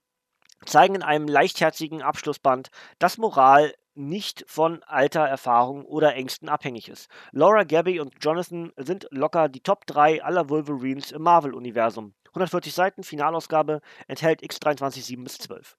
zeigen 0.66 0.96
in 0.96 1.04
einem 1.04 1.28
leichtherzigen 1.28 2.02
Abschlussband, 2.02 2.70
dass 3.00 3.18
Moral 3.18 3.74
nicht 3.96 4.46
von 4.48 4.84
Alter, 4.84 5.28
Erfahrung 5.28 5.86
oder 5.86 6.14
Ängsten 6.14 6.50
abhängig 6.50 6.88
ist. 6.88 7.10
Laura, 7.32 7.64
Gabby 7.64 8.00
und 8.00 8.14
Jonathan 8.22 8.72
sind 8.78 9.08
locker 9.10 9.50
die 9.50 9.62
Top 9.62 9.88
3 9.88 10.24
aller 10.24 10.50
Wolverines 10.50 11.12
im 11.12 11.24
Marvel-Universum. 11.24 12.14
140 12.30 12.74
Seiten, 12.74 13.04
Finalausgabe, 13.04 13.82
enthält 14.08 14.44
X23 14.44 15.02
7 15.02 15.24
bis 15.24 15.40
12. 15.40 15.76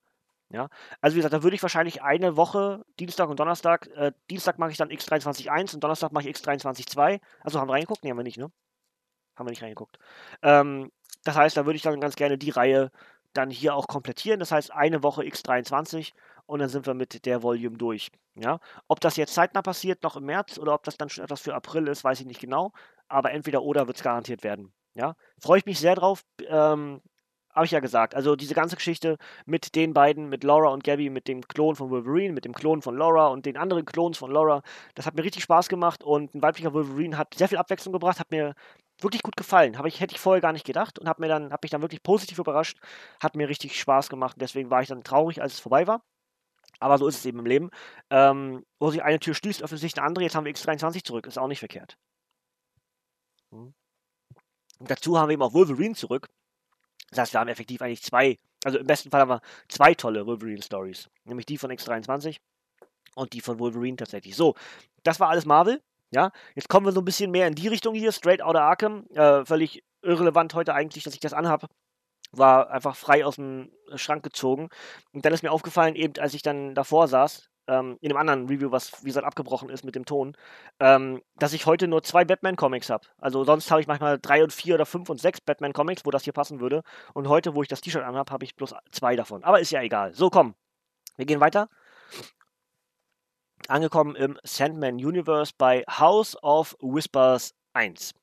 Ja, 0.51 0.69
also 1.03 1.15
wie 1.15 1.19
gesagt, 1.19 1.35
da 1.35 1.43
würde 1.43 1.57
ich 1.57 1.63
wahrscheinlich 1.63 2.03
eine 2.03 2.37
Woche, 2.37 2.85
Dienstag 2.99 3.29
und 3.29 3.39
Donnerstag, 3.39 3.87
äh, 3.89 4.13
Dienstag 4.31 4.59
mache 4.59 4.71
ich 4.71 4.79
dann 4.79 4.89
X23.1 4.89 5.75
und 5.75 5.85
Donnerstag 5.85 6.13
mache 6.13 6.29
ich 6.29 6.37
X23.2. 6.37 7.21
Also 7.43 7.61
haben 7.61 7.69
wir 7.69 7.75
reingeguckt? 7.75 8.03
Nee, 8.03 8.11
haben 8.11 8.17
wir 8.17 8.23
nicht, 8.23 8.39
ne? 8.39 8.51
Haben 9.37 9.47
wir 9.47 9.51
nicht 9.51 9.63
reingeguckt. 9.63 9.99
Ähm, 10.43 10.91
das 11.25 11.37
heißt, 11.37 11.57
da 11.57 11.67
würde 11.67 11.77
ich 11.77 11.83
dann 11.83 12.01
ganz 12.01 12.17
gerne 12.17 12.39
die 12.39 12.51
Reihe 12.51 12.91
dann 13.35 13.51
hier 13.51 13.75
auch 13.75 13.87
komplettieren. 13.87 14.41
Das 14.41 14.53
heißt, 14.53 14.73
eine 14.73 15.03
Woche 15.03 15.23
X23 15.23 16.13
und 16.47 16.61
dann 16.61 16.69
sind 16.71 16.87
wir 16.87 16.95
mit 16.95 17.27
der 17.27 17.43
Volume 17.43 17.77
durch. 17.77 18.11
Ja? 18.35 18.59
Ob 18.89 19.01
das 19.01 19.17
jetzt 19.17 19.35
zeitnah 19.35 19.63
passiert, 19.63 20.03
noch 20.03 20.17
im 20.17 20.25
März, 20.25 20.59
oder 20.59 20.75
ob 20.75 20.85
das 20.85 20.97
dann 20.97 21.09
schon 21.11 21.25
etwas 21.25 21.41
für 21.43 21.55
April 21.55 21.89
ist, 21.89 22.05
weiß 22.05 22.21
ich 22.21 22.27
nicht 22.27 22.41
genau. 22.41 22.73
Aber 23.09 23.33
entweder 23.33 23.63
oder 23.63 23.87
wird 23.87 23.99
es 23.99 24.03
garantiert 24.03 24.45
werden. 24.45 24.73
Ja? 24.95 25.15
Freue 25.41 25.59
ich 25.59 25.67
mich 25.67 25.79
sehr 25.79 25.95
drauf. 25.95 26.25
Ähm, 26.47 27.03
habe 27.59 27.66
ich 27.66 27.73
ja 27.73 27.81
gesagt. 27.81 28.14
Also 28.14 28.37
diese 28.37 28.55
ganze 28.55 28.77
Geschichte 28.77 29.18
mit 29.44 29.75
den 29.75 29.92
beiden, 29.92 30.29
mit 30.29 30.44
Laura 30.44 30.68
und 30.68 30.85
Gabby, 30.85 31.11
mit 31.11 31.29
dem 31.29 31.42
Klon 31.42 31.77
von 31.77 31.90
Wolverine, 31.90 32.33
mit 32.33 32.44
dem 32.44 32.55
Klon 32.55 32.83
von 32.83 32.97
Laura 32.97 33.29
und 33.29 33.47
den 33.47 33.57
anderen 33.57 33.85
Klons 33.85 34.16
von 34.16 34.31
Laura, 34.31 34.62
das 34.94 35.07
hat 35.07 35.14
mir 35.16 35.25
richtig 35.25 35.42
Spaß 35.42 35.68
gemacht 35.68 36.03
und 36.03 36.35
ein 36.35 36.42
weiblicher 36.42 36.73
Wolverine 36.73 37.18
hat 37.18 37.35
sehr 37.35 37.49
viel 37.49 37.59
Abwechslung 37.59 37.92
gebracht, 37.92 38.21
hat 38.21 38.31
mir 38.31 38.55
wirklich 39.01 39.23
gut 39.23 39.37
gefallen. 39.37 39.77
Habe 39.77 39.88
ich, 39.88 40.01
hätte 40.01 40.14
ich 40.14 40.21
vorher 40.21 40.40
gar 40.40 40.53
nicht 40.53 40.64
gedacht 40.64 40.99
und 40.99 41.09
habe 41.09 41.21
mir 41.21 41.29
dann, 41.29 41.53
habe 41.53 41.61
mich 41.62 41.71
dann 41.71 41.83
wirklich 41.83 42.03
positiv 42.03 42.38
überrascht, 42.38 42.79
hat 43.21 43.37
mir 43.37 43.49
richtig 43.49 43.79
Spaß 43.79 44.09
gemacht 44.09 44.37
deswegen 44.38 44.71
war 44.71 44.83
ich 44.83 44.88
dann 44.88 45.03
traurig, 45.03 45.42
als 45.42 45.55
es 45.55 45.61
vorbei 45.61 45.87
war. 45.87 46.03
Aber 46.81 46.99
so 46.99 47.09
ist 47.09 47.18
es 47.18 47.27
eben 47.27 47.40
im 47.40 47.47
Leben. 47.47 47.71
Ähm, 48.11 48.64
wo 48.79 48.90
sich 48.90 49.03
eine 49.03 49.18
Tür 49.18 49.35
schließt, 49.35 49.62
öffnet 49.62 49.81
sich 49.81 49.97
eine 49.97 50.07
andere. 50.07 50.23
Jetzt 50.25 50.37
haben 50.37 50.44
wir 50.44 50.55
X23 50.55 51.03
zurück. 51.05 51.27
Ist 51.27 51.38
auch 51.38 51.49
nicht 51.49 51.59
verkehrt. 51.59 51.99
Hm. 53.51 53.75
Und 54.79 54.90
dazu 54.90 55.18
haben 55.18 55.29
wir 55.29 55.33
eben 55.33 55.42
auch 55.42 55.55
Wolverine 55.55 55.97
zurück. 55.97 56.29
Das 57.11 57.21
heißt, 57.21 57.33
wir 57.33 57.40
haben 57.40 57.49
effektiv 57.49 57.81
eigentlich 57.83 58.03
zwei, 58.03 58.38
also 58.64 58.79
im 58.79 58.87
besten 58.87 59.11
Fall 59.11 59.23
haben 59.23 59.31
wir 59.31 59.40
zwei 59.68 59.94
tolle 59.94 60.27
Wolverine-Stories. 60.27 61.09
Nämlich 61.25 61.47
die 61.47 61.59
von 61.59 61.71
X23 61.71 62.38
und 63.14 63.33
die 63.33 63.40
von 63.40 63.59
Wolverine 63.59 63.97
tatsächlich. 63.97 64.37
So, 64.37 64.55
das 65.03 65.21
war 65.21 65.29
alles 65.29 65.47
Marvel. 65.47 65.83
Ja, 66.11 66.33
jetzt 66.55 66.68
kommen 66.68 66.87
wir 66.87 66.92
so 66.92 67.01
ein 67.01 67.05
bisschen 67.05 67.31
mehr 67.31 67.47
in 67.47 67.55
die 67.55 67.68
Richtung 67.68 67.94
hier. 67.94 68.12
Straight 68.12 68.42
Outta 68.42 68.61
Arkham. 68.61 69.07
Äh, 69.14 69.44
völlig 69.44 69.85
irrelevant 70.03 70.55
heute 70.55 70.75
eigentlich, 70.75 71.05
dass 71.05 71.14
ich 71.14 71.21
das 71.21 71.35
anhabe. 71.35 71.68
War 72.33 72.71
einfach 72.71 72.97
frei 72.97 73.25
aus 73.25 73.37
dem 73.37 73.71
Schrank 73.94 74.23
gezogen. 74.23 74.68
Und 75.12 75.25
dann 75.25 75.33
ist 75.33 75.42
mir 75.42 75.53
aufgefallen, 75.53 75.94
eben 75.97 76.14
als 76.18 76.35
ich 76.35 76.42
dann 76.42 76.75
davor 76.75 77.09
saß, 77.09 77.49
ähm, 77.68 77.98
in 78.00 78.11
einem 78.11 78.18
anderen 78.18 78.48
Review, 78.48 78.72
was 78.72 79.04
wie 79.04 79.09
gesagt 79.09 79.26
abgebrochen 79.26 79.68
ist 79.68 79.85
mit 79.85 79.94
dem 79.94 80.04
Ton, 80.04 80.37
ähm, 80.81 81.22
dass 81.37 81.52
ich 81.52 81.66
heute 81.66 81.87
nur 81.87 82.02
zwei 82.02 82.24
Batman-Comics 82.24 82.90
habe. 82.90 83.07
Also 83.18 83.44
sonst 83.44 83.70
habe 83.70 83.81
ich 83.81 83.87
manchmal 83.87 84.18
drei 84.18 84.42
und 84.42 84.52
vier 84.52 84.74
oder 84.74 84.87
fünf 84.87 85.09
und 85.11 85.20
sechs 85.20 85.40
Batman-Comics, 85.40 86.04
wo 86.04 86.11
das 86.11 86.24
hier 86.24 86.33
passen 86.33 86.61
würde. 86.61 86.83
Und 87.14 87.28
heute, 87.28 87.54
wo 87.54 87.62
ich 87.62 87.68
das 87.68 87.81
T-Shirt 87.81 88.02
anhabe, 88.02 88.33
habe 88.33 88.44
ich 88.44 88.57
bloß 88.57 88.74
zwei 88.90 89.14
davon. 89.14 89.44
Aber 89.44 89.61
ist 89.61 89.70
ja 89.70 89.83
egal. 89.83 90.14
So, 90.14 90.31
komm. 90.31 90.54
Wir 91.16 91.26
gehen 91.26 91.40
weiter. 91.40 91.68
Angekommen 93.68 94.16
im 94.16 94.38
Sandman 94.44 94.94
Universe 94.94 95.52
bei 95.57 95.85
House 95.88 96.42
of 96.42 96.76
Whispers 96.81 97.54
1. 97.74 98.14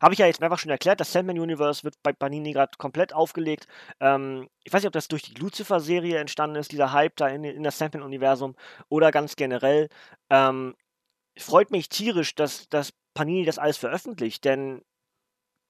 Habe 0.00 0.14
ich 0.14 0.18
ja 0.20 0.26
jetzt 0.26 0.40
mehrfach 0.40 0.58
schon 0.58 0.70
erklärt, 0.70 1.00
das 1.00 1.12
Sandman 1.12 1.38
Universe 1.38 1.84
wird 1.84 1.94
bei 2.02 2.12
Panini 2.12 2.52
gerade 2.52 2.76
komplett 2.78 3.12
aufgelegt. 3.12 3.66
Ähm, 4.00 4.48
ich 4.64 4.72
weiß 4.72 4.82
nicht, 4.82 4.88
ob 4.88 4.92
das 4.92 5.08
durch 5.08 5.22
die 5.22 5.34
Lucifer-Serie 5.34 6.18
entstanden 6.18 6.56
ist, 6.56 6.72
dieser 6.72 6.92
Hype 6.92 7.16
da 7.16 7.28
in, 7.28 7.44
in 7.44 7.62
das 7.62 7.78
Sandman-Universum 7.78 8.54
oder 8.88 9.10
ganz 9.10 9.36
generell. 9.36 9.88
Ähm, 10.30 10.76
freut 11.38 11.70
mich 11.70 11.88
tierisch, 11.88 12.34
dass, 12.34 12.68
dass 12.68 12.92
Panini 13.14 13.44
das 13.44 13.58
alles 13.58 13.76
veröffentlicht, 13.76 14.44
denn 14.44 14.82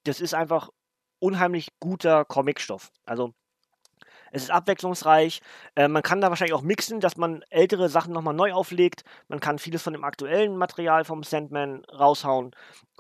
das 0.05 0.21
ist 0.21 0.35
einfach 0.35 0.71
unheimlich 1.19 1.69
guter 1.81 2.25
Comicstoff. 2.25 2.93
Also 3.05 3.35
es 4.33 4.45
ist 4.45 4.51
abwechslungsreich. 4.51 5.41
Äh, 5.75 5.89
man 5.89 6.03
kann 6.03 6.21
da 6.21 6.31
wahrscheinlich 6.31 6.55
auch 6.55 6.62
mixen, 6.62 7.01
dass 7.01 7.17
man 7.17 7.43
ältere 7.51 7.89
Sachen 7.89 8.12
nochmal 8.12 8.35
neu 8.35 8.53
auflegt. 8.53 9.03
Man 9.29 9.41
kann 9.41 9.59
vieles 9.59 9.83
von 9.83 9.93
dem 9.93 10.05
aktuellen 10.05 10.57
Material 10.57 11.05
vom 11.05 11.23
Sandman 11.23 11.85
raushauen. 11.87 12.53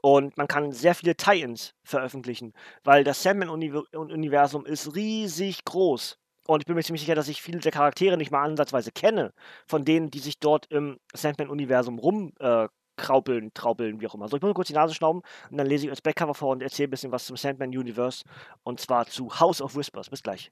Und 0.02 0.36
man 0.36 0.46
kann 0.46 0.72
sehr 0.72 0.94
viele 0.94 1.16
Tie-Ins 1.16 1.74
veröffentlichen, 1.82 2.52
weil 2.84 3.02
das 3.02 3.22
Sandman-Universum 3.22 4.66
ist 4.66 4.94
riesig 4.94 5.64
groß. 5.64 6.18
Und 6.46 6.60
ich 6.60 6.66
bin 6.66 6.76
mir 6.76 6.84
ziemlich 6.84 7.00
sicher, 7.00 7.14
dass 7.14 7.28
ich 7.28 7.42
viele 7.42 7.58
der 7.58 7.72
Charaktere 7.72 8.16
nicht 8.16 8.30
mal 8.30 8.44
ansatzweise 8.44 8.92
kenne, 8.92 9.32
von 9.66 9.84
denen, 9.84 10.10
die 10.10 10.20
sich 10.20 10.38
dort 10.38 10.66
im 10.66 11.00
Sandman-Universum 11.12 11.98
rumkraupeln, 11.98 13.48
äh, 13.48 13.50
traupeln, 13.52 14.00
wie 14.00 14.06
auch 14.06 14.14
immer. 14.14 14.28
So, 14.28 14.36
ich 14.36 14.42
muss 14.42 14.54
kurz 14.54 14.68
die 14.68 14.74
Nase 14.74 14.94
schnauben 14.94 15.22
und 15.50 15.56
dann 15.56 15.66
lese 15.66 15.86
ich 15.86 15.90
als 15.90 16.02
Backcover 16.02 16.34
vor 16.34 16.50
und 16.50 16.62
erzähle 16.62 16.88
ein 16.88 16.90
bisschen 16.90 17.10
was 17.10 17.26
zum 17.26 17.36
Sandman-Universe 17.36 18.24
und 18.62 18.80
zwar 18.80 19.06
zu 19.06 19.40
House 19.40 19.60
of 19.60 19.74
Whispers. 19.74 20.08
Bis 20.08 20.22
gleich. 20.22 20.50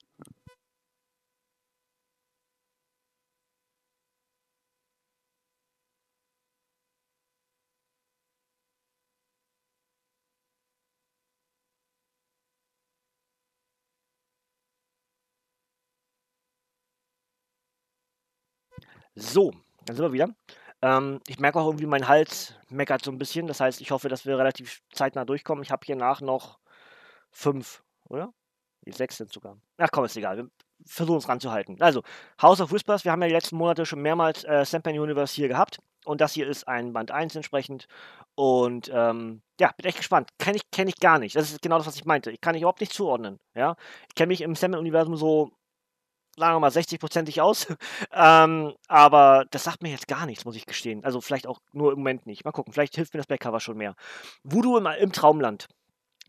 So, 19.14 19.52
dann 19.86 19.96
sind 19.96 20.04
wir 20.04 20.12
wieder. 20.12 20.28
Ähm, 20.82 21.20
ich 21.28 21.38
merke 21.38 21.58
auch 21.60 21.66
irgendwie, 21.66 21.86
mein 21.86 22.08
Hals 22.08 22.54
meckert 22.68 23.04
so 23.04 23.10
ein 23.10 23.18
bisschen. 23.18 23.46
Das 23.46 23.60
heißt, 23.60 23.80
ich 23.80 23.90
hoffe, 23.90 24.08
dass 24.08 24.26
wir 24.26 24.38
relativ 24.38 24.82
zeitnah 24.92 25.24
durchkommen. 25.24 25.62
Ich 25.62 25.70
habe 25.70 25.86
hier 25.86 25.96
nach 25.96 26.20
noch 26.20 26.58
fünf, 27.30 27.82
oder? 28.08 28.32
Die 28.84 28.92
sechs 28.92 29.16
sind 29.16 29.32
sogar. 29.32 29.56
Ach 29.78 29.88
komm, 29.92 30.04
ist 30.04 30.16
egal. 30.16 30.36
Wir 30.36 30.48
versuchen 30.84 31.18
es 31.18 31.28
ranzuhalten. 31.28 31.80
Also, 31.80 32.02
House 32.42 32.60
of 32.60 32.72
Whispers, 32.72 33.04
wir 33.04 33.12
haben 33.12 33.22
ja 33.22 33.28
die 33.28 33.34
letzten 33.34 33.56
Monate 33.56 33.86
schon 33.86 34.02
mehrmals 34.02 34.44
äh, 34.44 34.64
Sandman 34.64 34.98
Universe 34.98 35.34
hier 35.34 35.48
gehabt. 35.48 35.78
Und 36.04 36.20
das 36.20 36.34
hier 36.34 36.46
ist 36.46 36.68
ein 36.68 36.92
Band 36.92 37.10
1 37.10 37.34
entsprechend. 37.34 37.86
Und 38.34 38.90
ähm, 38.92 39.42
ja, 39.58 39.72
bin 39.76 39.86
echt 39.86 39.96
gespannt. 39.96 40.28
Kenne 40.38 40.56
ich, 40.56 40.70
kenn 40.70 40.88
ich 40.88 40.96
gar 40.96 41.18
nicht. 41.18 41.34
Das 41.36 41.50
ist 41.50 41.62
genau 41.62 41.78
das, 41.78 41.86
was 41.86 41.96
ich 41.96 42.04
meinte. 42.04 42.30
Ich 42.30 42.42
kann 42.42 42.52
mich 42.52 42.62
überhaupt 42.62 42.80
nicht 42.80 42.92
zuordnen. 42.92 43.38
Ja? 43.54 43.76
Ich 44.08 44.14
kenne 44.14 44.28
mich 44.28 44.42
im 44.42 44.54
Sandman-Universum 44.54 45.16
so 45.16 45.52
sagen 46.36 46.54
wir 46.54 46.60
mal, 46.60 46.70
60-prozentig 46.70 47.40
aus. 47.40 47.66
ähm, 48.12 48.74
aber 48.88 49.44
das 49.50 49.64
sagt 49.64 49.82
mir 49.82 49.90
jetzt 49.90 50.08
gar 50.08 50.26
nichts, 50.26 50.44
muss 50.44 50.56
ich 50.56 50.66
gestehen. 50.66 51.04
Also 51.04 51.20
vielleicht 51.20 51.46
auch 51.46 51.60
nur 51.72 51.92
im 51.92 51.98
Moment 51.98 52.26
nicht. 52.26 52.44
Mal 52.44 52.52
gucken, 52.52 52.72
vielleicht 52.72 52.96
hilft 52.96 53.14
mir 53.14 53.18
das 53.18 53.26
Backcover 53.26 53.60
schon 53.60 53.76
mehr. 53.76 53.94
Voodoo 54.42 54.76
im, 54.76 54.86
im 54.86 55.12
Traumland. 55.12 55.68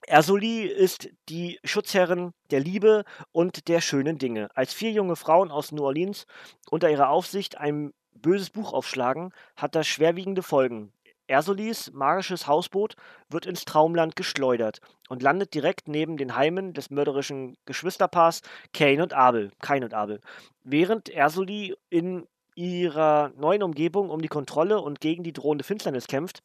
Ersoli 0.08 0.64
ist 0.64 1.10
die 1.30 1.60
Schutzherrin 1.64 2.34
der 2.52 2.60
Liebe 2.60 3.06
und 3.32 3.68
der 3.68 3.82
schönen 3.82 4.20
Dinge. 4.20 4.50
Als 4.54 4.74
vier 4.74 4.92
junge 4.92 5.16
Frauen 5.16 5.50
aus 5.50 5.72
New 5.72 5.84
Orleans 5.84 6.28
unter 6.70 6.92
ihrer 6.92 7.10
Aufsicht 7.10 7.58
ein 7.58 7.92
böses 8.14 8.50
Buch 8.52 8.72
aufschlagen, 8.74 9.34
hat 9.56 9.76
das 9.76 9.88
schwerwiegende 9.88 10.44
Folgen. 10.44 10.92
Ersolis 11.28 11.92
magisches 11.92 12.48
Hausboot 12.48 12.96
wird 13.30 13.46
ins 13.46 13.66
Traumland 13.66 14.16
geschleudert 14.16 14.80
und 15.10 15.24
landet 15.24 15.54
direkt 15.54 15.88
neben 15.88 16.18
den 16.18 16.36
Heimen 16.36 16.74
des 16.74 16.90
mörderischen 16.90 17.58
Geschwisterpaars 17.66 18.42
Cain 18.74 19.02
und 19.02 19.14
Abel, 19.14 19.52
Cain 19.62 19.84
und 19.84 19.94
Abel. 19.94 20.22
Während 20.64 21.10
Ersoli 21.10 21.76
in 21.90 22.28
ihrer 22.56 23.32
neuen 23.36 23.64
Umgebung 23.64 24.10
um 24.10 24.22
die 24.22 24.28
Kontrolle 24.28 24.80
und 24.82 25.02
gegen 25.02 25.24
die 25.24 25.34
drohende 25.34 25.64
Finsternis 25.64 26.08
kämpft, 26.08 26.42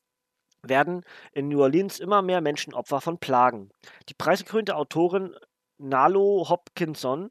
werden 0.62 1.04
in 1.32 1.48
New 1.48 1.62
Orleans 1.62 2.00
immer 2.00 2.22
mehr 2.22 2.40
Menschen 2.40 2.74
Opfer 2.74 3.00
von 3.00 3.18
Plagen. 3.18 3.70
Die 4.08 4.14
preisgekrönte 4.14 4.76
Autorin 4.76 5.34
Nalo 5.78 6.46
Hopkinson, 6.48 7.30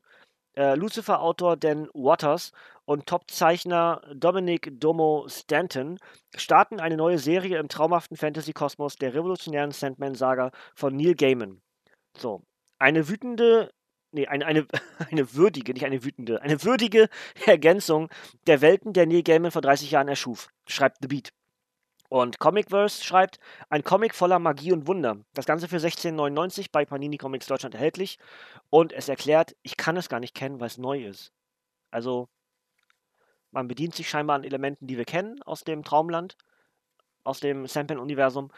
äh, 0.56 0.76
Lucifer-Autor 0.76 1.58
Dan 1.58 1.88
Waters 1.94 2.52
und 2.90 3.06
Top-Zeichner 3.06 4.02
Dominic 4.16 4.72
Domo 4.80 5.28
Stanton 5.30 6.00
starten 6.36 6.80
eine 6.80 6.98
neue 6.98 7.20
Serie 7.20 7.60
im 7.60 7.70
traumhaften 7.70 8.18
Fantasy-Kosmos 8.18 8.96
der 8.96 9.14
revolutionären 9.14 9.70
Sandman-Saga 9.70 10.50
von 10.74 10.96
Neil 10.96 11.14
Gaiman. 11.14 11.62
So, 12.18 12.42
eine 12.80 13.08
wütende 13.08 13.70
nee, 14.12 14.26
eine, 14.26 14.48
eine, 14.48 14.66
eine 15.12 15.36
würdige, 15.36 15.72
nicht 15.74 15.86
eine 15.86 16.04
wütende, 16.04 16.42
eine 16.42 16.64
würdige 16.64 17.10
Ergänzung 17.46 18.10
der 18.48 18.62
Welten, 18.62 18.92
der 18.92 19.06
Neil 19.06 19.22
Gaiman 19.22 19.52
vor 19.52 19.62
30 19.62 19.92
Jahren 19.92 20.08
erschuf, 20.08 20.50
schreibt 20.68 20.98
The 21.02 21.10
Beat. 21.10 21.30
Und 22.10 22.40
Comicverse 22.40 23.04
schreibt, 23.04 23.40
ein 23.70 23.84
Comic 23.84 24.16
voller 24.16 24.40
Magie 24.40 24.72
und 24.72 24.88
Wunder. 24.88 25.18
Das 25.36 25.46
Ganze 25.46 25.68
für 25.68 25.78
16,99 25.78 26.70
bei 26.72 26.86
Panini 26.86 27.18
Comics 27.18 27.46
Deutschland 27.46 27.76
erhältlich. 27.76 28.18
Und 28.72 28.94
es 28.94 29.10
erklärt, 29.10 29.56
ich 29.62 29.78
kann 29.78 29.96
es 29.96 30.10
gar 30.10 30.20
nicht 30.20 30.34
kennen, 30.34 30.60
weil 30.60 30.66
es 30.66 30.80
neu 30.80 31.06
ist. 31.06 31.32
Also, 31.92 32.28
man 33.52 33.68
bedient 33.68 33.96
sich 33.96 34.10
scheinbar 34.10 34.36
an 34.36 34.44
Elementen, 34.44 34.88
die 34.88 34.98
wir 34.98 35.06
kennen 35.06 35.42
aus 35.44 35.64
dem 35.64 35.84
Traumland, 35.84 36.36
aus 37.24 37.40
dem 37.40 37.68
Sandman-Universum 37.68 38.52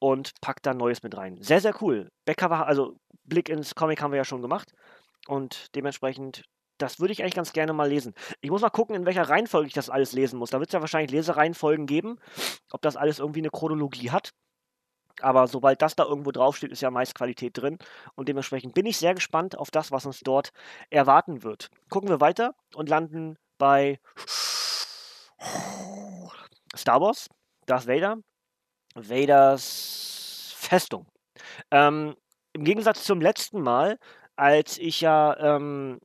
und 0.00 0.40
packt 0.40 0.66
da 0.66 0.74
Neues 0.74 1.02
mit 1.02 1.16
rein. 1.16 1.40
Sehr, 1.42 1.60
sehr 1.60 1.74
cool. 1.82 2.10
Backcover, 2.24 2.66
also 2.66 2.96
Blick 3.24 3.48
ins 3.48 3.74
Comic 3.74 4.00
haben 4.00 4.12
wir 4.12 4.18
ja 4.18 4.24
schon 4.24 4.42
gemacht. 4.42 4.72
Und 5.26 5.74
dementsprechend 5.74 6.44
das 6.78 7.00
würde 7.00 7.12
ich 7.12 7.22
eigentlich 7.22 7.34
ganz 7.34 7.52
gerne 7.52 7.72
mal 7.72 7.88
lesen. 7.88 8.14
Ich 8.40 8.50
muss 8.50 8.62
mal 8.62 8.70
gucken, 8.70 8.94
in 8.94 9.04
welcher 9.04 9.28
Reihenfolge 9.28 9.66
ich 9.66 9.74
das 9.74 9.90
alles 9.90 10.12
lesen 10.12 10.38
muss. 10.38 10.50
Da 10.50 10.60
wird 10.60 10.70
es 10.70 10.72
ja 10.72 10.80
wahrscheinlich 10.80 11.10
Lesereihenfolgen 11.10 11.86
geben, 11.86 12.18
ob 12.70 12.82
das 12.82 12.96
alles 12.96 13.18
irgendwie 13.18 13.40
eine 13.40 13.50
Chronologie 13.50 14.10
hat. 14.10 14.32
Aber 15.20 15.48
sobald 15.48 15.82
das 15.82 15.96
da 15.96 16.04
irgendwo 16.04 16.30
draufsteht, 16.30 16.70
ist 16.70 16.80
ja 16.80 16.92
meist 16.92 17.16
Qualität 17.16 17.58
drin. 17.58 17.78
Und 18.14 18.28
dementsprechend 18.28 18.74
bin 18.74 18.86
ich 18.86 18.96
sehr 18.96 19.14
gespannt 19.14 19.58
auf 19.58 19.72
das, 19.72 19.90
was 19.90 20.06
uns 20.06 20.20
dort 20.20 20.52
erwarten 20.90 21.42
wird. 21.42 21.70
Gucken 21.90 22.08
wir 22.08 22.20
weiter 22.20 22.54
und 22.74 22.88
landen 22.88 23.36
bei 23.58 23.98
Star 26.76 27.00
Wars, 27.00 27.28
Darth 27.66 27.86
Vader, 27.86 28.18
Vaders 28.94 30.54
Festung. 30.56 31.06
Ähm, 31.70 32.16
Im 32.52 32.64
Gegensatz 32.64 33.04
zum 33.04 33.20
letzten 33.20 33.60
Mal, 33.60 33.98
als 34.36 34.78
ich 34.78 35.00
ja 35.00 35.36
ähm, 35.38 36.00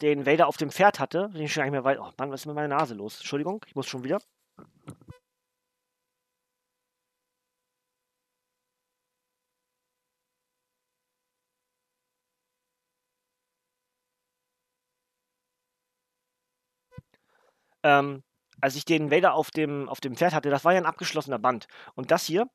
den 0.00 0.26
Vader 0.26 0.48
auf 0.48 0.56
dem 0.56 0.70
Pferd 0.70 0.98
hatte, 0.98 1.30
den 1.34 1.42
ich 1.42 1.52
schon 1.52 1.62
gar 1.62 1.66
nicht 1.66 1.72
mehr 1.72 1.84
weit. 1.84 1.98
Oh 1.98 2.10
Mann, 2.18 2.30
was 2.30 2.42
ist 2.42 2.46
mit 2.46 2.54
meiner 2.54 2.76
Nase 2.76 2.94
los? 2.94 3.18
Entschuldigung, 3.18 3.64
ich 3.66 3.74
muss 3.74 3.86
schon 3.86 4.04
wieder. 4.04 4.18
Ähm, 17.82 18.22
als 18.60 18.76
ich 18.76 18.84
den 18.84 19.10
Vader 19.10 19.34
auf 19.34 19.50
dem, 19.50 19.88
auf 19.88 20.00
dem 20.00 20.16
Pferd 20.16 20.34
hatte, 20.34 20.50
das 20.50 20.64
war 20.64 20.72
ja 20.72 20.78
ein 20.78 20.86
abgeschlossener 20.86 21.38
Band. 21.38 21.66
Und 21.94 22.10
das 22.10 22.24
hier, 22.24 22.46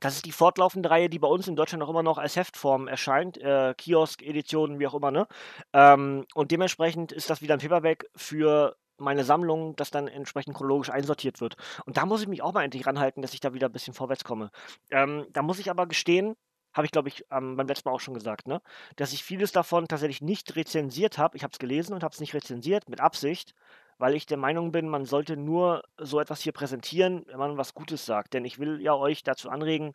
das 0.00 0.16
ist 0.16 0.26
die 0.26 0.32
fortlaufende 0.32 0.90
Reihe, 0.90 1.08
die 1.08 1.18
bei 1.18 1.28
uns 1.28 1.48
in 1.48 1.56
Deutschland 1.56 1.82
auch 1.82 1.88
immer 1.88 2.02
noch 2.02 2.18
als 2.18 2.36
Heftform 2.36 2.88
erscheint, 2.88 3.38
äh, 3.38 3.74
Kiosk-Editionen, 3.76 4.78
wie 4.78 4.86
auch 4.86 4.94
immer, 4.94 5.10
ne? 5.10 5.26
Ähm, 5.72 6.26
und 6.34 6.50
dementsprechend 6.52 7.12
ist 7.12 7.30
das 7.30 7.42
wieder 7.42 7.54
ein 7.54 7.60
Paperback 7.60 8.08
für 8.14 8.76
meine 8.96 9.24
Sammlung, 9.24 9.74
das 9.76 9.90
dann 9.90 10.06
entsprechend 10.06 10.56
chronologisch 10.56 10.90
einsortiert 10.90 11.40
wird. 11.40 11.56
Und 11.84 11.96
da 11.96 12.06
muss 12.06 12.22
ich 12.22 12.28
mich 12.28 12.42
auch 12.42 12.52
mal 12.52 12.62
endlich 12.62 12.86
ranhalten, 12.86 13.22
dass 13.22 13.34
ich 13.34 13.40
da 13.40 13.52
wieder 13.52 13.68
ein 13.68 13.72
bisschen 13.72 13.94
vorwärts 13.94 14.24
komme. 14.24 14.50
Ähm, 14.90 15.26
da 15.32 15.42
muss 15.42 15.58
ich 15.58 15.70
aber 15.70 15.86
gestehen, 15.86 16.36
habe 16.72 16.86
ich 16.86 16.92
glaube 16.92 17.08
ich 17.08 17.24
ähm, 17.30 17.56
beim 17.56 17.66
letzten 17.66 17.88
Mal 17.88 17.94
auch 17.94 18.00
schon 18.00 18.14
gesagt, 18.14 18.46
ne? 18.46 18.60
dass 18.96 19.12
ich 19.12 19.24
vieles 19.24 19.52
davon 19.52 19.88
tatsächlich 19.88 20.22
nicht 20.22 20.54
rezensiert 20.56 21.18
habe. 21.18 21.36
Ich 21.36 21.42
habe 21.42 21.52
es 21.52 21.58
gelesen 21.58 21.94
und 21.94 22.02
habe 22.04 22.12
es 22.12 22.20
nicht 22.20 22.34
rezensiert, 22.34 22.88
mit 22.88 23.00
Absicht, 23.00 23.54
weil 23.98 24.14
ich 24.14 24.26
der 24.26 24.38
Meinung 24.38 24.72
bin, 24.72 24.88
man 24.88 25.04
sollte 25.04 25.36
nur 25.36 25.82
so 25.98 26.20
etwas 26.20 26.40
hier 26.40 26.52
präsentieren, 26.52 27.24
wenn 27.26 27.38
man 27.38 27.56
was 27.56 27.74
Gutes 27.74 28.06
sagt. 28.06 28.34
Denn 28.34 28.44
ich 28.44 28.58
will 28.58 28.80
ja 28.80 28.94
euch 28.94 29.22
dazu 29.22 29.50
anregen, 29.50 29.92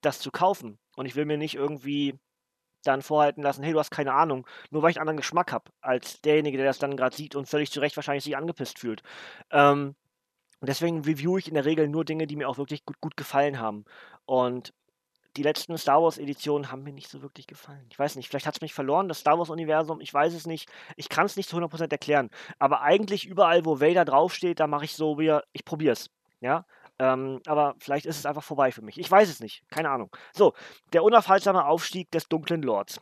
das 0.00 0.18
zu 0.20 0.30
kaufen. 0.30 0.78
Und 0.96 1.06
ich 1.06 1.16
will 1.16 1.24
mir 1.24 1.38
nicht 1.38 1.54
irgendwie 1.54 2.18
dann 2.84 3.02
vorhalten 3.02 3.42
lassen, 3.42 3.62
hey, 3.62 3.72
du 3.72 3.78
hast 3.78 3.90
keine 3.90 4.12
Ahnung, 4.12 4.46
nur 4.70 4.82
weil 4.82 4.90
ich 4.90 4.96
einen 4.96 5.02
anderen 5.02 5.18
Geschmack 5.18 5.52
habe, 5.52 5.70
als 5.80 6.20
derjenige, 6.20 6.56
der 6.56 6.66
das 6.66 6.78
dann 6.78 6.96
gerade 6.96 7.14
sieht 7.14 7.36
und 7.36 7.48
völlig 7.48 7.70
zu 7.70 7.80
Recht 7.80 7.96
wahrscheinlich 7.96 8.24
sich 8.24 8.36
angepisst 8.36 8.78
fühlt. 8.78 9.02
Ähm, 9.50 9.94
deswegen 10.60 11.02
review 11.02 11.38
ich 11.38 11.48
in 11.48 11.54
der 11.54 11.64
Regel 11.64 11.88
nur 11.88 12.04
Dinge, 12.04 12.26
die 12.26 12.36
mir 12.36 12.48
auch 12.48 12.58
wirklich 12.58 12.84
gut, 12.84 13.00
gut 13.00 13.16
gefallen 13.16 13.58
haben. 13.58 13.84
Und 14.24 14.72
die 15.36 15.42
letzten 15.42 15.76
Star 15.78 16.02
Wars-Editionen 16.02 16.70
haben 16.70 16.82
mir 16.82 16.92
nicht 16.92 17.08
so 17.08 17.22
wirklich 17.22 17.46
gefallen. 17.46 17.86
Ich 17.90 17.98
weiß 17.98 18.16
nicht, 18.16 18.28
vielleicht 18.28 18.46
hat 18.46 18.56
es 18.56 18.60
mich 18.60 18.74
verloren, 18.74 19.08
das 19.08 19.20
Star 19.20 19.38
Wars-Universum, 19.38 20.00
ich 20.00 20.12
weiß 20.12 20.34
es 20.34 20.46
nicht. 20.46 20.70
Ich 20.96 21.08
kann 21.08 21.26
es 21.26 21.36
nicht 21.36 21.48
zu 21.48 21.56
100% 21.56 21.90
erklären. 21.90 22.30
Aber 22.58 22.82
eigentlich 22.82 23.26
überall, 23.26 23.64
wo 23.64 23.80
Vader 23.80 24.04
draufsteht, 24.04 24.60
da 24.60 24.66
mache 24.66 24.84
ich 24.84 24.94
so 24.94 25.18
wieder, 25.18 25.44
ich 25.52 25.64
probiere 25.64 25.92
es. 25.92 26.10
Ja, 26.40 26.66
ähm, 26.98 27.40
aber 27.46 27.74
vielleicht 27.78 28.06
ist 28.06 28.18
es 28.18 28.26
einfach 28.26 28.42
vorbei 28.42 28.72
für 28.72 28.82
mich. 28.82 28.98
Ich 28.98 29.10
weiß 29.10 29.28
es 29.28 29.40
nicht. 29.40 29.62
Keine 29.70 29.90
Ahnung. 29.90 30.10
So, 30.32 30.54
der 30.92 31.04
unaufhaltsame 31.04 31.64
Aufstieg 31.64 32.10
des 32.10 32.28
dunklen 32.28 32.62
Lords. 32.62 33.00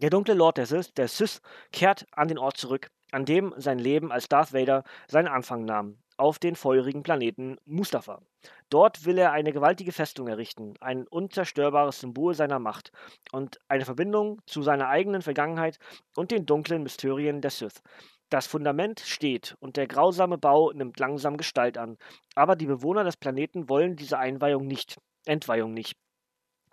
Der 0.00 0.10
dunkle 0.10 0.34
Lord 0.34 0.56
der 0.56 0.66
Sith, 0.66 0.92
der 0.94 1.06
Sith 1.06 1.40
kehrt 1.70 2.06
an 2.12 2.28
den 2.28 2.38
Ort 2.38 2.56
zurück, 2.56 2.90
an 3.10 3.24
dem 3.24 3.54
sein 3.58 3.78
Leben 3.78 4.10
als 4.10 4.28
Darth 4.28 4.52
Vader 4.52 4.84
seinen 5.06 5.28
Anfang 5.28 5.64
nahm 5.64 5.98
auf 6.22 6.38
den 6.38 6.54
feurigen 6.54 7.02
Planeten 7.02 7.56
Mustafa. 7.64 8.22
Dort 8.70 9.04
will 9.04 9.18
er 9.18 9.32
eine 9.32 9.52
gewaltige 9.52 9.90
Festung 9.90 10.28
errichten, 10.28 10.74
ein 10.80 11.08
unzerstörbares 11.08 11.98
Symbol 11.98 12.34
seiner 12.34 12.60
Macht 12.60 12.92
und 13.32 13.58
eine 13.66 13.84
Verbindung 13.84 14.40
zu 14.46 14.62
seiner 14.62 14.88
eigenen 14.88 15.22
Vergangenheit 15.22 15.80
und 16.14 16.30
den 16.30 16.46
dunklen 16.46 16.84
Mysterien 16.84 17.40
der 17.40 17.50
Sith. 17.50 17.82
Das 18.30 18.46
Fundament 18.46 19.00
steht 19.00 19.56
und 19.58 19.76
der 19.76 19.88
grausame 19.88 20.38
Bau 20.38 20.70
nimmt 20.70 21.00
langsam 21.00 21.36
Gestalt 21.36 21.76
an, 21.76 21.98
aber 22.36 22.54
die 22.54 22.66
Bewohner 22.66 23.02
des 23.02 23.16
Planeten 23.16 23.68
wollen 23.68 23.96
diese 23.96 24.16
Einweihung 24.16 24.68
nicht, 24.68 25.00
Entweihung 25.26 25.74
nicht 25.74 25.96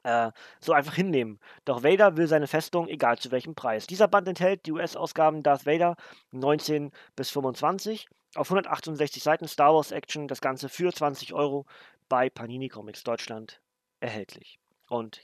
äh, 0.03 0.31
so 0.61 0.73
einfach 0.73 0.93
hinnehmen. 0.93 1.39
Doch 1.65 1.83
Vader 1.83 2.17
will 2.17 2.27
seine 2.27 2.47
Festung, 2.47 2.87
egal 2.87 3.17
zu 3.17 3.31
welchem 3.31 3.55
Preis. 3.55 3.87
Dieser 3.87 4.07
Band 4.07 4.27
enthält 4.27 4.67
die 4.67 4.73
US-Ausgaben 4.73 5.41
Darth 5.41 5.65
Vader 5.65 5.95
19 6.33 6.91
bis 7.15 7.31
25 7.31 8.07
auf 8.36 8.47
168 8.49 9.23
Seiten 9.23 9.47
Star 9.47 9.73
Wars 9.73 9.91
Action, 9.91 10.27
das 10.27 10.41
Ganze 10.41 10.69
für 10.69 10.93
20 10.93 11.34
Euro 11.34 11.65
bei 12.07 12.30
Panini 12.30 12.69
Comics 12.69 13.03
Deutschland 13.03 13.61
erhältlich. 13.99 14.59
Und 14.88 15.21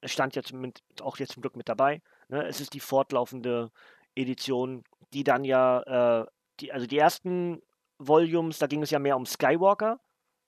es 0.00 0.12
stand 0.12 0.34
jetzt 0.36 0.52
mit, 0.52 0.82
auch 1.00 1.18
jetzt 1.18 1.32
zum 1.32 1.42
Glück 1.42 1.56
mit 1.56 1.68
dabei. 1.68 2.02
Ne? 2.28 2.44
Es 2.46 2.60
ist 2.60 2.74
die 2.74 2.80
fortlaufende 2.80 3.70
Edition, 4.14 4.84
die 5.12 5.24
dann 5.24 5.44
ja, 5.44 6.22
äh, 6.22 6.26
die, 6.60 6.72
also 6.72 6.86
die 6.86 6.98
ersten 6.98 7.62
Volumes, 7.98 8.58
da 8.58 8.66
ging 8.66 8.82
es 8.82 8.90
ja 8.90 8.98
mehr 8.98 9.16
um 9.16 9.26
Skywalker 9.26 10.00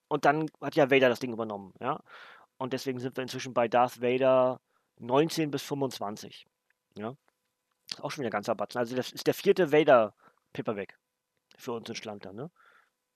und 0.08 0.24
dann 0.24 0.50
hat 0.60 0.74
ja 0.74 0.90
Vader 0.90 1.08
das 1.08 1.20
Ding 1.20 1.32
übernommen. 1.32 1.74
Ja? 1.80 2.00
Und 2.58 2.72
deswegen 2.72 2.98
sind 2.98 3.16
wir 3.16 3.22
inzwischen 3.22 3.54
bei 3.54 3.68
Darth 3.68 4.00
Vader 4.00 4.60
19 4.98 5.50
bis 5.50 5.62
25. 5.62 6.46
Ja? 6.96 7.14
Auch 8.00 8.10
schon 8.10 8.22
wieder 8.22 8.30
ganz 8.30 8.46
Batzen. 8.46 8.78
Also 8.78 8.96
das 8.96 9.12
ist 9.12 9.26
der 9.26 9.34
vierte 9.34 9.72
Vader 9.72 10.14
Paperback 10.52 10.96
für 11.62 11.72
uns 11.72 11.88
in 11.88 11.94
Schlanter. 11.94 12.32
Ne? 12.32 12.50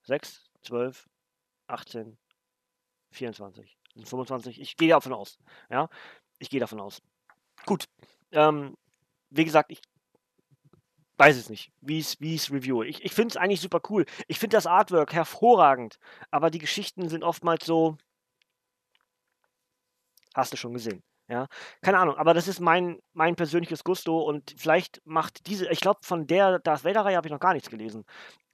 6, 0.05 0.51
12, 0.63 1.09
18, 1.67 2.19
24, 3.11 3.79
25. 4.05 4.61
Ich 4.61 4.77
gehe 4.77 4.89
davon 4.89 5.13
aus. 5.13 5.39
Ja, 5.71 5.89
ich 6.39 6.51
gehe 6.51 6.61
davon 6.61 6.81
aus. 6.81 7.03
Gut. 7.65 7.85
Ähm, 8.33 8.77
wie 9.31 9.45
gesagt, 9.45 9.71
ich 9.71 9.81
weiß 11.19 11.37
es 11.37 11.49
nicht, 11.49 11.73
wie 11.81 11.99
es 11.99 12.53
review. 12.53 12.83
Ich, 12.83 13.05
ich 13.05 13.13
finde 13.13 13.33
es 13.33 13.37
eigentlich 13.37 13.61
super 13.61 13.81
cool. 13.89 14.05
Ich 14.29 14.39
finde 14.39 14.57
das 14.57 14.67
Artwork 14.67 15.13
hervorragend, 15.13 15.99
aber 16.31 16.51
die 16.51 16.59
Geschichten 16.59 17.09
sind 17.09 17.25
oftmals 17.25 17.65
so, 17.65 17.97
Hast 20.37 20.53
du 20.53 20.59
schon 20.59 20.75
gesehen. 20.75 21.03
Ja, 21.29 21.49
keine 21.83 21.99
Ahnung, 21.99 22.17
aber 22.17 22.35
das 22.35 22.47
ist 22.47 22.61
mein, 22.61 23.01
mein 23.13 23.35
persönliches 23.35 23.83
Gusto 23.83 24.21
und 24.21 24.55
vielleicht 24.57 25.01
macht 25.05 25.49
diese, 25.49 25.69
ich 25.71 25.81
glaube, 25.81 25.99
von 26.03 26.29
der 26.29 26.61
Darth 26.61 26.85
Vader-Reihe 26.85 27.17
habe 27.17 27.27
ich 27.27 27.33
noch 27.33 27.41
gar 27.41 27.53
nichts 27.53 27.69
gelesen. 27.69 28.05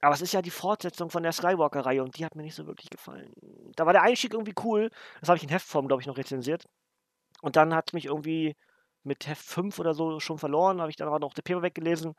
Aber 0.01 0.15
es 0.15 0.21
ist 0.21 0.33
ja 0.33 0.41
die 0.41 0.49
Fortsetzung 0.49 1.11
von 1.11 1.21
der 1.21 1.33
Skywalker-Reihe 1.33 2.03
und 2.03 2.17
die 2.17 2.25
hat 2.25 2.35
mir 2.35 2.41
nicht 2.41 2.55
so 2.55 2.65
wirklich 2.65 2.89
gefallen. 2.89 3.31
Da 3.75 3.85
war 3.85 3.93
der 3.93 4.01
Einstieg 4.01 4.33
irgendwie 4.33 4.55
cool. 4.63 4.89
Das 5.19 5.29
habe 5.29 5.37
ich 5.37 5.43
in 5.43 5.49
Heftform, 5.49 5.87
glaube 5.87 6.01
ich, 6.01 6.07
noch 6.07 6.17
rezensiert. 6.17 6.65
Und 7.41 7.55
dann 7.57 7.75
hat 7.75 7.89
es 7.89 7.93
mich 7.93 8.05
irgendwie 8.05 8.55
mit 9.03 9.27
Heft 9.27 9.45
5 9.45 9.79
oder 9.79 9.93
so 9.93 10.19
schon 10.19 10.39
verloren. 10.39 10.81
Habe 10.81 10.89
ich 10.89 10.97
dann 10.97 11.07
aber 11.07 11.19
noch 11.19 11.33
der 11.33 11.43
Paper 11.43 11.61
weggelesen. 11.61 12.15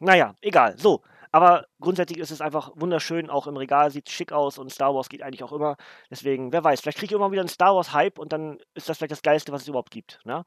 Naja, 0.00 0.34
egal. 0.40 0.78
So, 0.78 1.02
Aber 1.30 1.66
grundsätzlich 1.80 2.18
ist 2.18 2.30
es 2.30 2.40
einfach 2.40 2.72
wunderschön, 2.74 3.30
auch 3.30 3.46
im 3.46 3.56
Regal 3.56 3.90
sieht 3.90 4.08
es 4.08 4.14
schick 4.14 4.32
aus 4.32 4.58
und 4.58 4.70
Star 4.72 4.94
Wars 4.94 5.08
geht 5.08 5.22
eigentlich 5.22 5.42
auch 5.42 5.52
immer. 5.52 5.76
Deswegen, 6.10 6.52
wer 6.52 6.64
weiß, 6.64 6.80
vielleicht 6.80 6.98
kriege 6.98 7.14
ich 7.14 7.16
immer 7.16 7.30
wieder 7.30 7.42
einen 7.42 7.48
Star 7.48 7.74
Wars 7.74 7.92
Hype 7.92 8.18
und 8.18 8.32
dann 8.32 8.58
ist 8.74 8.88
das 8.88 8.98
vielleicht 8.98 9.12
das 9.12 9.22
Geilste, 9.22 9.52
was 9.52 9.62
es 9.62 9.68
überhaupt 9.68 9.90
gibt. 9.90 10.20
Ne? 10.24 10.44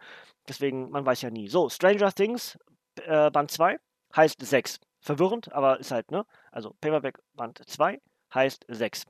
Deswegen, 0.47 0.89
man 0.89 1.05
weiß 1.05 1.21
ja 1.21 1.29
nie. 1.29 1.47
So, 1.47 1.69
Stranger 1.69 2.11
Things, 2.11 2.57
äh, 3.05 3.29
Band 3.29 3.51
2, 3.51 3.77
heißt 4.15 4.43
6. 4.43 4.79
Verwirrend, 4.99 5.51
aber 5.51 5.79
ist 5.79 5.91
halt, 5.91 6.11
ne? 6.11 6.25
Also 6.51 6.75
Paperback 6.79 7.19
Band 7.33 7.59
2 7.65 7.99
heißt 8.33 8.65
6. 8.67 9.03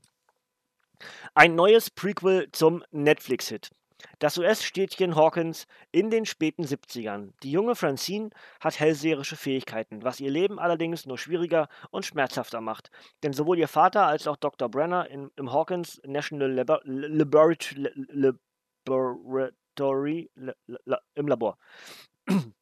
Ein 1.33 1.55
neues 1.55 1.89
Prequel 1.89 2.49
zum 2.51 2.83
Netflix-Hit. 2.91 3.71
Das 4.19 4.37
US-Städtchen 4.37 5.15
Hawkins 5.15 5.67
in 5.91 6.09
den 6.09 6.25
späten 6.25 6.63
70ern. 6.63 7.33
Die 7.43 7.51
junge 7.51 7.75
Francine 7.75 8.29
hat 8.59 8.79
hellseherische 8.79 9.35
Fähigkeiten, 9.35 10.03
was 10.03 10.19
ihr 10.19 10.29
Leben 10.31 10.59
allerdings 10.59 11.05
nur 11.05 11.17
schwieriger 11.17 11.67
und 11.89 12.05
schmerzhafter 12.05 12.61
macht. 12.61 12.91
Denn 13.23 13.33
sowohl 13.33 13.57
ihr 13.59 13.67
Vater 13.67 14.05
als 14.05 14.27
auch 14.27 14.37
Dr. 14.37 14.69
Brenner 14.69 15.09
in, 15.09 15.31
im 15.35 15.51
Hawkins 15.51 16.01
National 16.05 16.51
Labor 16.51 16.81
Laboratory 18.85 20.31
im 21.15 21.27
Labor 21.27 21.57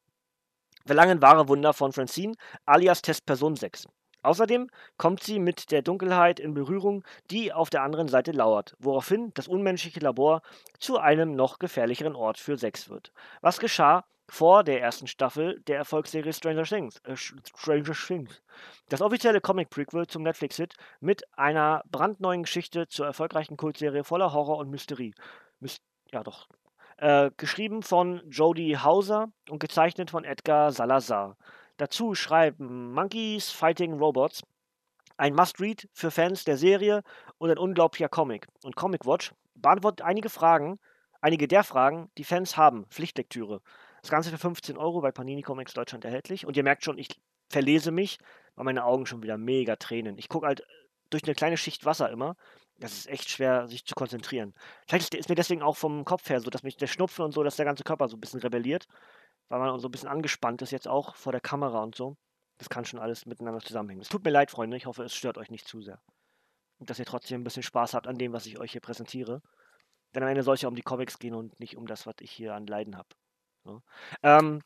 verlangen 0.86 1.22
wahre 1.22 1.48
Wunder 1.48 1.72
von 1.72 1.92
Francine 1.92 2.34
alias 2.66 3.02
Testperson 3.02 3.56
6. 3.56 3.86
Außerdem 4.22 4.68
kommt 4.96 5.22
sie 5.22 5.38
mit 5.38 5.70
der 5.70 5.82
Dunkelheit 5.82 6.40
in 6.40 6.54
Berührung, 6.54 7.04
die 7.30 7.52
auf 7.52 7.70
der 7.70 7.82
anderen 7.82 8.08
Seite 8.08 8.32
lauert, 8.32 8.76
woraufhin 8.78 9.32
das 9.34 9.48
unmenschliche 9.48 10.00
Labor 10.00 10.42
zu 10.78 10.98
einem 10.98 11.34
noch 11.34 11.58
gefährlicheren 11.58 12.14
Ort 12.14 12.38
für 12.38 12.56
Sex 12.56 12.88
wird. 12.88 13.12
Was 13.40 13.58
geschah 13.58 14.04
vor 14.28 14.62
der 14.62 14.80
ersten 14.80 15.06
Staffel 15.06 15.60
der 15.66 15.78
Erfolgsserie 15.78 16.32
Stranger 16.32 16.64
Things? 16.64 16.98
Äh, 17.04 17.16
Stranger 17.16 17.92
Things. 17.92 18.42
Das 18.88 19.02
offizielle 19.02 19.40
Comic-Prequel 19.40 20.06
zum 20.06 20.22
Netflix-Hit 20.22 20.74
mit 21.00 21.22
einer 21.36 21.82
brandneuen 21.90 22.44
Geschichte 22.44 22.86
zur 22.86 23.06
erfolgreichen 23.06 23.56
Kultserie 23.56 24.04
voller 24.04 24.32
Horror 24.32 24.58
und 24.58 24.70
Mysterie. 24.70 25.14
Myst 25.58 25.82
ja, 26.12 26.22
doch. 26.22 26.48
Äh, 26.96 27.30
geschrieben 27.36 27.82
von 27.82 28.22
Jodie 28.30 28.76
Hauser 28.76 29.32
und 29.48 29.58
gezeichnet 29.58 30.10
von 30.10 30.24
Edgar 30.24 30.70
Salazar. 30.70 31.36
Dazu 31.80 32.14
schreiben 32.14 32.92
Monkeys 32.92 33.50
Fighting 33.50 33.94
Robots, 33.94 34.42
ein 35.16 35.34
Must-Read 35.34 35.88
für 35.94 36.10
Fans 36.10 36.44
der 36.44 36.58
Serie 36.58 37.02
und 37.38 37.50
ein 37.50 37.56
unglaublicher 37.56 38.10
Comic. 38.10 38.48
Und 38.62 38.76
Comic 38.76 39.06
Watch 39.06 39.32
beantwortet 39.54 40.04
einige 40.04 40.28
Fragen, 40.28 40.78
einige 41.22 41.48
der 41.48 41.64
Fragen, 41.64 42.10
die 42.18 42.24
Fans 42.24 42.58
haben. 42.58 42.84
Pflichtlektüre. 42.90 43.62
Das 44.02 44.10
Ganze 44.10 44.28
für 44.28 44.36
15 44.36 44.76
Euro 44.76 45.00
bei 45.00 45.10
Panini 45.10 45.40
Comics 45.40 45.72
Deutschland 45.72 46.04
erhältlich. 46.04 46.44
Und 46.44 46.54
ihr 46.58 46.64
merkt 46.64 46.84
schon, 46.84 46.98
ich 46.98 47.18
verlese 47.48 47.92
mich, 47.92 48.18
weil 48.56 48.66
meine 48.66 48.84
Augen 48.84 49.06
schon 49.06 49.22
wieder 49.22 49.38
mega 49.38 49.76
tränen. 49.76 50.18
Ich 50.18 50.28
gucke 50.28 50.48
halt 50.48 50.62
durch 51.08 51.24
eine 51.24 51.34
kleine 51.34 51.56
Schicht 51.56 51.86
Wasser 51.86 52.10
immer. 52.10 52.36
Das 52.78 52.92
ist 52.92 53.08
echt 53.08 53.30
schwer, 53.30 53.68
sich 53.68 53.86
zu 53.86 53.94
konzentrieren. 53.94 54.52
Vielleicht 54.86 55.14
ist 55.14 55.30
mir 55.30 55.34
deswegen 55.34 55.62
auch 55.62 55.78
vom 55.78 56.04
Kopf 56.04 56.28
her 56.28 56.40
so, 56.40 56.50
dass 56.50 56.62
mich 56.62 56.76
der 56.76 56.88
Schnupfen 56.88 57.24
und 57.24 57.32
so, 57.32 57.42
dass 57.42 57.56
der 57.56 57.64
ganze 57.64 57.84
Körper 57.84 58.06
so 58.08 58.18
ein 58.18 58.20
bisschen 58.20 58.40
rebelliert 58.40 58.86
weil 59.50 59.58
man 59.58 59.78
so 59.80 59.88
ein 59.88 59.90
bisschen 59.90 60.08
angespannt 60.08 60.62
ist 60.62 60.70
jetzt 60.70 60.88
auch 60.88 61.16
vor 61.16 61.32
der 61.32 61.40
Kamera 61.40 61.82
und 61.82 61.94
so. 61.94 62.16
Das 62.56 62.70
kann 62.70 62.84
schon 62.84 63.00
alles 63.00 63.26
miteinander 63.26 63.60
zusammenhängen. 63.60 64.00
Es 64.00 64.08
tut 64.08 64.24
mir 64.24 64.30
leid, 64.30 64.50
Freunde. 64.50 64.76
Ich 64.76 64.86
hoffe, 64.86 65.02
es 65.02 65.14
stört 65.14 65.36
euch 65.38 65.50
nicht 65.50 65.66
zu 65.66 65.82
sehr. 65.82 66.00
Und 66.78 66.88
dass 66.88 66.98
ihr 66.98 67.04
trotzdem 67.04 67.40
ein 67.40 67.44
bisschen 67.44 67.62
Spaß 67.62 67.94
habt 67.94 68.06
an 68.06 68.16
dem, 68.16 68.32
was 68.32 68.46
ich 68.46 68.58
euch 68.58 68.72
hier 68.72 68.80
präsentiere. 68.80 69.42
Denn 70.14 70.22
am 70.22 70.28
Ende 70.28 70.42
soll 70.42 70.54
es 70.54 70.62
ja 70.62 70.68
um 70.68 70.76
die 70.76 70.82
Comics 70.82 71.18
gehen 71.18 71.34
und 71.34 71.58
nicht 71.58 71.76
um 71.76 71.86
das, 71.86 72.06
was 72.06 72.14
ich 72.20 72.30
hier 72.30 72.54
an 72.54 72.66
Leiden 72.66 72.96
habe. 72.96 73.08
So. 73.64 73.82
Ähm, 74.22 74.62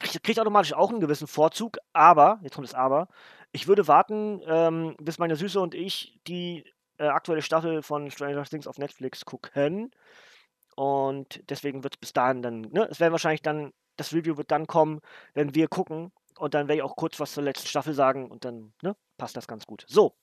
kriegt, 0.00 0.22
kriegt 0.24 0.40
automatisch 0.40 0.74
auch 0.74 0.90
einen 0.90 1.00
gewissen 1.00 1.26
Vorzug, 1.26 1.78
aber, 1.92 2.40
jetzt 2.42 2.54
kommt 2.54 2.66
das 2.66 2.74
Aber, 2.74 3.08
ich 3.52 3.68
würde 3.68 3.86
warten, 3.86 4.42
ähm, 4.46 4.96
bis 5.00 5.18
meine 5.18 5.36
Süße 5.36 5.60
und 5.60 5.74
ich 5.74 6.18
die 6.26 6.64
äh, 6.98 7.06
aktuelle 7.06 7.42
Staffel 7.42 7.82
von 7.82 8.10
Stranger 8.10 8.44
Things 8.44 8.66
auf 8.66 8.78
Netflix 8.78 9.24
gucken. 9.24 9.94
Und 10.76 11.48
deswegen 11.48 11.84
wird 11.84 11.94
es 11.94 12.00
bis 12.00 12.12
dahin 12.12 12.42
dann, 12.42 12.62
ne, 12.62 12.88
es 12.90 12.98
werden 12.98 13.12
wahrscheinlich 13.12 13.42
dann 13.42 13.72
das 13.96 14.12
Review 14.12 14.36
wird 14.36 14.50
dann 14.50 14.66
kommen, 14.66 15.00
wenn 15.34 15.54
wir 15.54 15.68
gucken. 15.68 16.12
Und 16.38 16.54
dann 16.54 16.68
werde 16.68 16.78
ich 16.78 16.82
auch 16.82 16.96
kurz 16.96 17.20
was 17.20 17.32
zur 17.32 17.44
letzten 17.44 17.68
Staffel 17.68 17.94
sagen 17.94 18.30
und 18.30 18.44
dann 18.44 18.74
ne, 18.82 18.96
passt 19.18 19.36
das 19.36 19.46
ganz 19.46 19.66
gut. 19.66 19.84
So. 19.88 20.16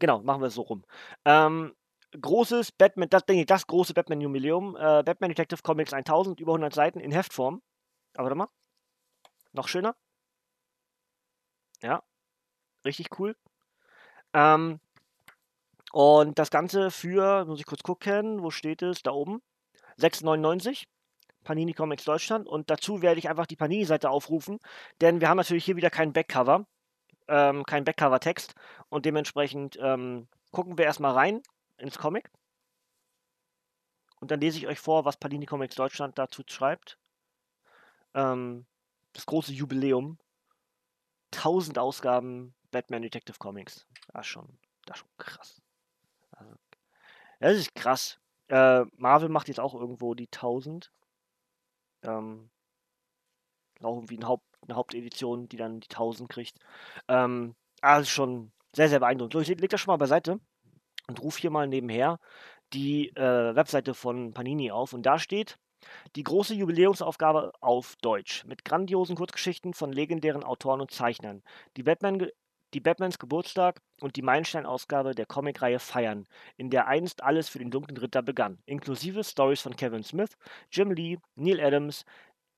Genau, 0.00 0.22
machen 0.22 0.40
wir 0.40 0.46
es 0.48 0.54
so 0.54 0.62
rum. 0.62 0.84
Ähm, 1.24 1.74
großes 2.18 2.72
Batman, 2.72 3.08
das 3.10 3.24
denke 3.26 3.42
ich, 3.42 3.46
das 3.46 3.66
große 3.66 3.94
Batman-Jubiläum. 3.94 4.76
Äh, 4.76 5.02
Batman 5.04 5.30
Detective 5.30 5.62
Comics 5.62 5.92
1000, 5.92 6.40
über 6.40 6.52
100 6.52 6.74
Seiten 6.74 7.00
in 7.00 7.12
Heftform. 7.12 7.62
Aber 8.14 8.24
warte 8.24 8.36
mal. 8.36 8.48
Noch 9.52 9.68
schöner. 9.68 9.96
Ja. 11.82 12.02
Richtig 12.84 13.18
cool. 13.18 13.36
Ähm, 14.32 14.80
und 15.92 16.38
das 16.38 16.50
Ganze 16.50 16.90
für, 16.90 17.44
muss 17.46 17.58
ich 17.60 17.66
kurz 17.66 17.82
gucken, 17.82 18.42
wo 18.42 18.50
steht 18.50 18.82
es? 18.82 19.02
Da 19.02 19.12
oben. 19.12 19.42
6,99. 19.98 20.84
Panini 21.44 21.72
Comics 21.72 22.04
Deutschland. 22.04 22.48
Und 22.48 22.70
dazu 22.70 23.02
werde 23.02 23.18
ich 23.18 23.28
einfach 23.28 23.46
die 23.46 23.56
Panini-Seite 23.56 24.10
aufrufen, 24.10 24.58
denn 25.00 25.20
wir 25.20 25.28
haben 25.28 25.38
natürlich 25.38 25.64
hier 25.64 25.76
wieder 25.76 25.90
kein 25.90 26.12
Backcover, 26.12 26.66
ähm, 27.28 27.64
kein 27.64 27.84
Backcover-Text. 27.84 28.54
Und 28.88 29.06
dementsprechend 29.06 29.78
ähm, 29.80 30.28
gucken 30.52 30.78
wir 30.78 30.84
erstmal 30.84 31.12
rein 31.12 31.42
ins 31.78 31.98
Comic. 31.98 32.30
Und 34.20 34.30
dann 34.30 34.40
lese 34.40 34.58
ich 34.58 34.66
euch 34.66 34.78
vor, 34.78 35.04
was 35.04 35.16
Panini 35.16 35.46
Comics 35.46 35.74
Deutschland 35.74 36.18
dazu 36.18 36.42
schreibt. 36.46 36.98
Ähm, 38.14 38.66
das 39.12 39.26
große 39.26 39.52
Jubiläum. 39.52 40.18
1000 41.32 41.78
Ausgaben 41.78 42.54
Batman 42.70 43.02
Detective 43.02 43.38
Comics. 43.38 43.86
Das 44.08 44.22
ist 44.22 44.26
schon, 44.26 44.58
das 44.86 44.96
ist 44.96 45.00
schon 45.00 45.10
krass. 45.16 45.62
Also, 46.32 46.54
das 47.38 47.56
ist 47.56 47.74
krass. 47.74 48.18
Äh, 48.48 48.84
Marvel 48.96 49.28
macht 49.28 49.48
jetzt 49.48 49.60
auch 49.60 49.74
irgendwo 49.74 50.14
die 50.14 50.26
1000. 50.26 50.90
Ähm, 52.02 52.50
auch 53.82 53.96
irgendwie 53.96 54.16
eine, 54.16 54.28
Haupt, 54.28 54.46
eine 54.62 54.76
Hauptedition, 54.76 55.48
die 55.48 55.56
dann 55.56 55.80
die 55.80 55.88
1000 55.88 56.28
kriegt. 56.28 56.58
Ähm, 57.08 57.54
also 57.80 58.08
schon 58.08 58.52
sehr, 58.74 58.88
sehr 58.88 59.00
beeindruckend. 59.00 59.32
So, 59.32 59.40
ich 59.40 59.48
leg 59.48 59.70
das 59.70 59.80
schon 59.80 59.92
mal 59.92 59.96
beiseite 59.96 60.38
und 61.08 61.22
rufe 61.22 61.40
hier 61.40 61.50
mal 61.50 61.66
nebenher 61.66 62.18
die 62.72 63.08
äh, 63.16 63.54
Webseite 63.54 63.94
von 63.94 64.32
Panini 64.32 64.70
auf. 64.70 64.92
Und 64.92 65.04
da 65.04 65.18
steht 65.18 65.58
die 66.14 66.22
große 66.22 66.54
Jubiläumsaufgabe 66.54 67.52
auf 67.60 67.96
Deutsch 68.02 68.44
mit 68.44 68.64
grandiosen 68.64 69.16
Kurzgeschichten 69.16 69.74
von 69.74 69.92
legendären 69.92 70.44
Autoren 70.44 70.80
und 70.80 70.90
Zeichnern. 70.90 71.42
Die 71.76 71.82
Batman 71.82 72.28
die 72.74 72.80
Batmans 72.80 73.18
Geburtstag 73.18 73.80
und 74.00 74.16
die 74.16 74.22
Meilenstein-Ausgabe 74.22 75.14
der 75.14 75.26
Comicreihe 75.26 75.78
feiern, 75.78 76.26
in 76.56 76.70
der 76.70 76.86
einst 76.86 77.22
alles 77.22 77.48
für 77.48 77.58
den 77.58 77.70
Dunklen 77.70 77.96
Ritter 77.96 78.22
begann, 78.22 78.58
inklusive 78.66 79.24
Stories 79.24 79.62
von 79.62 79.76
Kevin 79.76 80.04
Smith, 80.04 80.36
Jim 80.70 80.90
Lee, 80.90 81.18
Neil 81.34 81.60
Adams, 81.60 82.04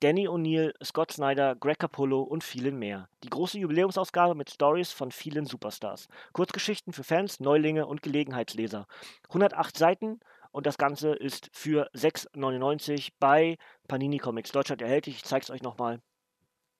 Danny 0.01 0.27
O'Neill, 0.29 0.75
Scott 0.85 1.13
Snyder, 1.13 1.55
Greg 1.55 1.79
Capullo 1.79 2.23
und 2.23 2.43
vielen 2.43 2.77
mehr. 2.77 3.09
Die 3.23 3.31
große 3.31 3.59
Jubiläumsausgabe 3.61 4.35
mit 4.35 4.51
Stories 4.51 4.91
von 4.91 5.13
vielen 5.13 5.47
Superstars. 5.47 6.09
Kurzgeschichten 6.33 6.93
für 6.93 7.05
Fans, 7.05 7.39
Neulinge 7.39 7.87
und 7.87 8.03
Gelegenheitsleser. 8.03 8.89
108 9.29 9.79
Seiten 9.79 10.19
und 10.51 10.67
das 10.67 10.77
Ganze 10.77 11.15
ist 11.15 11.51
für 11.53 11.89
6,99 11.95 13.11
bei 13.21 13.57
Panini 13.87 14.19
Comics 14.19 14.51
Deutschland 14.51 14.83
erhältlich. 14.83 15.17
Ich 15.17 15.25
zeige 15.25 15.45
es 15.45 15.51
euch 15.51 15.63
nochmal. 15.63 16.01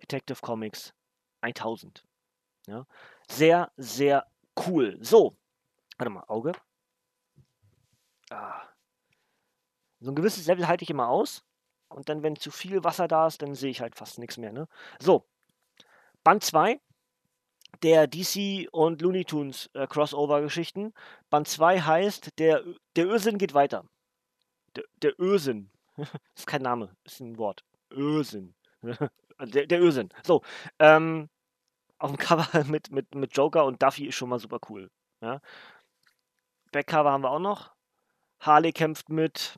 Detective 0.03 0.41
Comics 0.41 0.93
1000. 1.43 2.05
Ja. 2.67 2.87
Sehr, 3.33 3.73
sehr 3.79 4.27
cool. 4.67 4.99
So, 5.01 5.39
warte 5.97 6.11
mal, 6.11 6.25
Auge. 6.29 6.53
Ah. 8.29 8.63
So 10.01 10.11
ein 10.11 10.15
gewisses 10.15 10.47
Level 10.47 10.69
halte 10.69 10.85
ich 10.85 10.91
immer 10.91 11.09
aus. 11.09 11.43
Und 11.89 12.11
dann, 12.11 12.23
wenn 12.23 12.37
zu 12.37 12.51
viel 12.51 12.85
Wasser 12.85 13.09
da 13.09 13.27
ist, 13.27 13.41
dann 13.41 13.55
sehe 13.55 13.71
ich 13.71 13.81
halt 13.81 13.95
fast 13.97 14.19
nichts 14.19 14.37
mehr. 14.37 14.53
Ne? 14.53 14.69
So, 15.01 15.27
Band 16.23 16.45
2 16.45 16.79
der 17.83 18.07
DC 18.07 18.69
und 18.71 19.01
Looney 19.01 19.25
Tunes 19.25 19.71
äh, 19.73 19.87
Crossover-Geschichten. 19.87 20.93
Band 21.31 21.49
2 21.49 21.81
heißt, 21.81 22.39
der, 22.39 22.63
der 22.97 23.07
Ösinn 23.07 23.39
geht 23.39 23.55
weiter. 23.55 23.87
Der, 24.77 24.85
der 25.01 25.19
Ösinn. 25.19 25.71
ist 26.37 26.47
kein 26.47 26.63
Name, 26.63 26.95
ist 27.05 27.21
ein 27.21 27.39
Wort. 27.39 27.65
Ösinn. 27.91 28.55
der, 28.83 29.67
der 29.67 29.81
Ösinn. 29.81 30.11
So, 30.23 30.43
ähm, 30.79 31.31
auf 32.03 32.11
dem 32.11 32.19
Cover 32.19 32.65
mit, 32.65 32.91
mit, 32.91 33.15
mit 33.15 33.37
Joker 33.37 33.65
und 33.65 33.81
Duffy 33.81 34.07
ist 34.07 34.17
schon 34.17 34.29
mal 34.29 34.41
super 34.41 34.59
cool. 34.69 34.91
Ja. 35.21 35.41
Backcover 36.73 37.13
haben 37.13 37.23
wir 37.23 37.31
auch 37.31 37.39
noch. 37.39 37.73
Harley 38.41 38.73
kämpft 38.73 39.09
mit. 39.09 39.57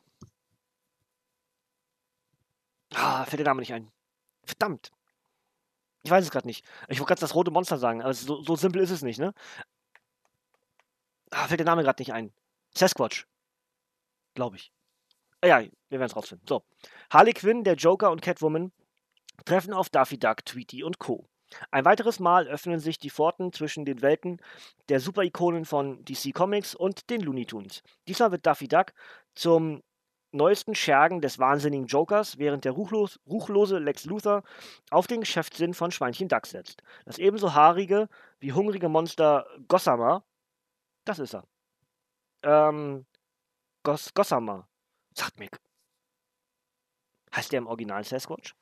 Ah, 2.95 3.25
fällt 3.25 3.39
der 3.39 3.47
Name 3.47 3.61
nicht 3.61 3.73
ein. 3.73 3.91
Verdammt. 4.45 4.91
Ich 6.03 6.11
weiß 6.11 6.23
es 6.23 6.31
gerade 6.31 6.47
nicht. 6.47 6.67
Ich 6.89 6.99
wollte 6.99 7.09
gerade 7.09 7.21
das 7.23 7.35
rote 7.35 7.51
Monster 7.51 7.79
sagen, 7.79 8.03
aber 8.03 8.13
so, 8.13 8.43
so 8.43 8.57
simpel 8.57 8.83
ist 8.83 8.91
es 8.91 9.01
nicht, 9.01 9.19
ne? 9.19 9.33
Ah, 11.31 11.49
fällt 11.49 11.61
der 11.61 11.65
Name 11.67 11.83
gerade 11.83 12.01
nicht 12.03 12.13
ein. 12.13 12.31
Sasquatch. 12.75 13.27
Glaube 14.35 14.57
ich. 14.57 14.71
Ah, 15.41 15.47
ja, 15.47 15.61
wir 15.61 15.71
werden 15.99 16.11
es 16.11 16.17
rausfinden. 16.17 16.47
So. 16.47 16.63
Harley 17.11 17.33
Quinn, 17.33 17.65
der 17.65 17.77
Joker 17.77 18.11
und 18.11 18.21
Catwoman 18.21 18.71
treffen 19.47 19.73
auf 19.73 19.89
Daffy 19.89 20.19
Duck, 20.19 20.45
Tweety 20.45 20.85
und 20.85 20.99
Co. 20.99 21.27
Ein 21.71 21.85
weiteres 21.85 22.21
Mal 22.21 22.49
öffnen 22.49 22.81
sich 22.81 22.99
die 22.99 23.11
Pforten 23.11 23.53
zwischen 23.53 23.85
den 23.85 24.03
Welten 24.03 24.41
der 24.89 25.01
Superikonen 25.01 25.65
von 25.65 26.05
DC 26.05 26.35
Comics 26.35 26.75
und 26.75 27.11
den 27.11 27.21
Looney 27.21 27.47
Tunes. 27.47 27.83
Diesmal 28.09 28.33
wird 28.33 28.47
Daffy 28.47 28.69
Duck 28.69 28.93
zum 29.35 29.83
neuesten 30.33 30.75
Schergen 30.75 31.21
des 31.21 31.39
wahnsinnigen 31.39 31.87
Jokers, 31.87 32.39
während 32.39 32.65
der 32.65 32.73
ruchlos, 32.73 33.21
ruchlose 33.27 33.79
Lex 33.79 34.05
Luthor 34.05 34.43
auf 34.91 35.07
den 35.07 35.21
Geschäftssinn 35.21 35.75
von 35.75 35.91
Schweinchen 35.93 36.29
Duck 36.29 36.47
setzt. 36.47 36.83
Das 37.05 37.19
ebenso 37.19 37.55
haarige 37.55 38.09
wie 38.41 38.53
hungrige 38.53 38.89
Monster 38.89 39.47
Gossamer, 39.69 40.25
das 41.05 41.19
ist 41.21 41.35
er. 41.35 41.45
Ähm, 42.43 43.07
Goss, 43.85 44.13
Gossamer, 44.13 44.69
sagt 45.15 45.39
mir. 45.39 45.49
Heißt 47.35 47.53
der 47.53 47.59
im 47.59 47.67
Original 47.67 48.05
Sasquatch? 48.05 48.55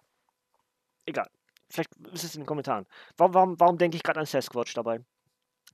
Egal. 1.06 1.28
Vielleicht 1.72 1.94
ist 2.12 2.24
es 2.24 2.34
in 2.34 2.42
den 2.42 2.46
Kommentaren. 2.46 2.86
Warum, 3.16 3.34
warum, 3.34 3.60
warum 3.60 3.78
denke 3.78 3.96
ich 3.96 4.02
gerade 4.02 4.20
an 4.20 4.26
Sasquatch 4.26 4.74
dabei? 4.74 5.00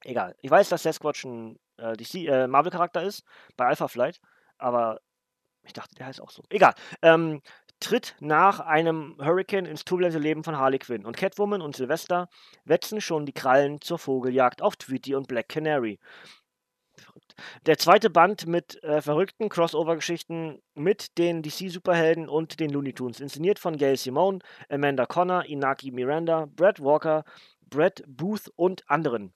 Egal. 0.04 0.36
Ich 0.40 0.50
weiß, 0.50 0.68
dass 0.68 0.84
Sasquatch 0.84 1.24
ein 1.24 1.58
äh, 1.78 1.94
äh, 1.94 2.46
Marvel-Charakter 2.46 3.02
ist, 3.02 3.24
bei 3.56 3.66
Alpha 3.66 3.88
Flight, 3.88 4.20
aber 4.58 5.00
ich 5.64 5.72
dachte, 5.72 5.94
der 5.96 6.06
heißt 6.06 6.20
auch 6.20 6.30
so. 6.30 6.42
Egal. 6.50 6.74
Ähm, 7.02 7.42
tritt 7.80 8.16
nach 8.20 8.60
einem 8.60 9.16
Hurricane 9.20 9.66
ins 9.66 9.84
turbulente 9.84 10.18
Leben 10.18 10.44
von 10.44 10.56
Harley 10.56 10.78
Quinn 10.78 11.04
und 11.04 11.16
Catwoman 11.16 11.62
und 11.62 11.76
Sylvester 11.76 12.28
wetzen 12.64 13.00
schon 13.00 13.26
die 13.26 13.32
Krallen 13.32 13.80
zur 13.80 13.98
Vogeljagd 13.98 14.62
auf 14.62 14.76
Tweety 14.76 15.14
und 15.14 15.28
Black 15.28 15.48
Canary. 15.48 15.98
Verrückt. 16.98 17.34
Der 17.66 17.78
zweite 17.78 18.10
Band 18.10 18.46
mit 18.46 18.82
äh, 18.82 19.00
verrückten 19.00 19.48
Crossover-Geschichten 19.48 20.60
mit 20.74 21.18
den 21.18 21.42
DC-Superhelden 21.42 22.28
und 22.28 22.60
den 22.60 22.70
Looney 22.70 22.92
Tunes, 22.92 23.20
inszeniert 23.20 23.58
von 23.58 23.76
Gail 23.76 23.96
Simone, 23.96 24.40
Amanda 24.68 25.06
Connor, 25.06 25.44
Inaki 25.44 25.90
Miranda, 25.90 26.46
Brad 26.46 26.80
Walker, 26.80 27.24
Brett 27.70 28.02
Booth 28.06 28.50
und 28.56 28.88
anderen. 28.90 29.32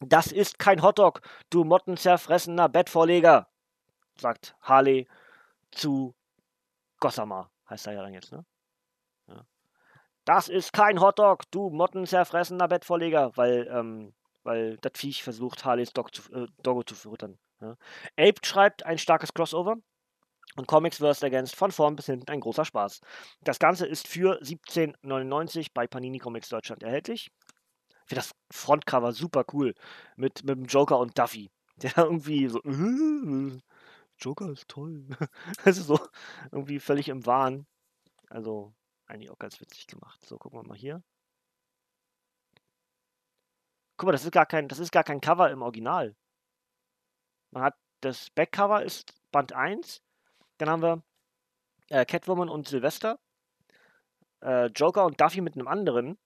Das 0.00 0.32
ist 0.32 0.58
kein 0.58 0.82
Hotdog, 0.82 1.20
du 1.50 1.64
mottenzerfressener 1.64 2.68
Bettvorleger, 2.68 3.48
sagt 4.16 4.56
Harley 4.62 5.06
zu 5.70 6.14
Gossamer, 7.00 7.50
heißt 7.68 7.86
er 7.86 7.94
ja 7.94 8.02
dann 8.02 8.14
jetzt, 8.14 8.32
ne? 8.32 8.44
Ja. 9.26 9.44
Das 10.24 10.48
ist 10.48 10.72
kein 10.72 11.00
Hotdog, 11.00 11.50
du 11.50 11.70
mottenzerfressener 11.70 12.68
Bettvorleger, 12.68 13.36
weil, 13.36 13.68
ähm, 13.70 14.14
weil 14.42 14.78
das 14.78 14.92
Viech 14.96 15.22
versucht, 15.22 15.64
Harleys 15.64 15.92
Dog 15.92 16.14
zu, 16.14 16.22
äh, 16.32 16.46
Doggo 16.62 16.82
zu 16.82 16.94
füttern. 16.94 17.38
Ja. 17.60 17.76
Ape 18.16 18.40
schreibt 18.42 18.84
ein 18.86 18.98
starkes 18.98 19.34
Crossover 19.34 19.76
und 20.56 20.66
Comics 20.66 20.98
vs. 20.98 21.22
Against 21.22 21.56
von 21.56 21.72
vorn 21.72 21.96
bis 21.96 22.06
hinten 22.06 22.30
ein 22.30 22.40
großer 22.40 22.64
Spaß. 22.64 23.00
Das 23.42 23.58
Ganze 23.58 23.86
ist 23.86 24.08
für 24.08 24.40
17,99 24.42 25.68
bei 25.74 25.86
Panini 25.86 26.18
Comics 26.18 26.48
Deutschland 26.48 26.82
erhältlich. 26.82 27.30
Ich 27.88 28.16
finde 28.16 28.22
das 28.22 28.32
Frontcover 28.50 29.12
super 29.12 29.44
cool 29.52 29.74
mit, 30.16 30.42
mit 30.44 30.56
dem 30.56 30.64
Joker 30.64 30.98
und 30.98 31.18
Duffy, 31.18 31.50
der 31.76 31.92
irgendwie 31.96 32.48
so 32.48 32.60
Joker 34.18 34.50
ist 34.50 34.68
toll. 34.68 35.06
also 35.64 35.82
so 35.82 36.00
irgendwie 36.50 36.80
völlig 36.80 37.08
im 37.08 37.26
Wahn. 37.26 37.66
Also 38.28 38.72
eigentlich 39.06 39.30
auch 39.30 39.38
ganz 39.38 39.60
witzig 39.60 39.86
gemacht. 39.86 40.24
So, 40.24 40.38
gucken 40.38 40.60
wir 40.60 40.66
mal 40.66 40.76
hier. 40.76 41.02
Guck 44.00 44.06
mal, 44.06 44.12
das 44.12 44.24
ist 44.24 44.32
gar 44.32 44.46
kein, 44.46 44.66
das 44.66 44.78
ist 44.78 44.92
gar 44.92 45.04
kein 45.04 45.20
Cover 45.20 45.50
im 45.50 45.60
Original. 45.60 46.16
Man 47.50 47.64
hat 47.64 47.74
das 48.00 48.30
Backcover 48.30 48.82
ist 48.82 49.12
Band 49.30 49.52
1. 49.52 50.00
Dann 50.56 50.70
haben 50.70 50.80
wir 50.80 51.02
äh, 51.90 52.06
Catwoman 52.06 52.48
und 52.48 52.66
Sylvester. 52.66 53.18
Äh, 54.40 54.68
Joker 54.68 55.04
und 55.04 55.20
Duffy 55.20 55.42
mit 55.42 55.54
einem 55.54 55.68
anderen. 55.68 56.18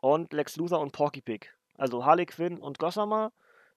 Und 0.00 0.32
Lex 0.32 0.54
Luthor 0.54 0.78
und 0.78 0.92
Porky 0.92 1.22
Pig. 1.22 1.52
Also 1.74 2.04
Harley 2.04 2.24
Quinn 2.24 2.60
und 2.60 2.78
Gossamer. 2.78 3.32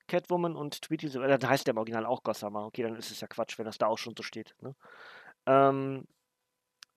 Catwoman 0.08 0.56
und 0.56 0.84
Tweety, 0.84 1.08
äh, 1.18 1.40
da 1.40 1.50
heißt 1.50 1.66
der 1.66 1.72
im 1.72 1.80
Original 1.80 2.06
auch 2.06 2.22
Gossamer. 2.22 2.68
Okay, 2.68 2.84
dann 2.84 2.96
ist 2.96 3.10
es 3.10 3.22
ja 3.22 3.28
Quatsch, 3.28 3.58
wenn 3.58 3.66
das 3.66 3.80
da 3.80 3.88
auch 3.88 3.98
schon 3.98 4.14
so 4.16 4.22
steht. 4.22 4.54
Ne? 4.62 4.76
Ähm, 5.48 6.08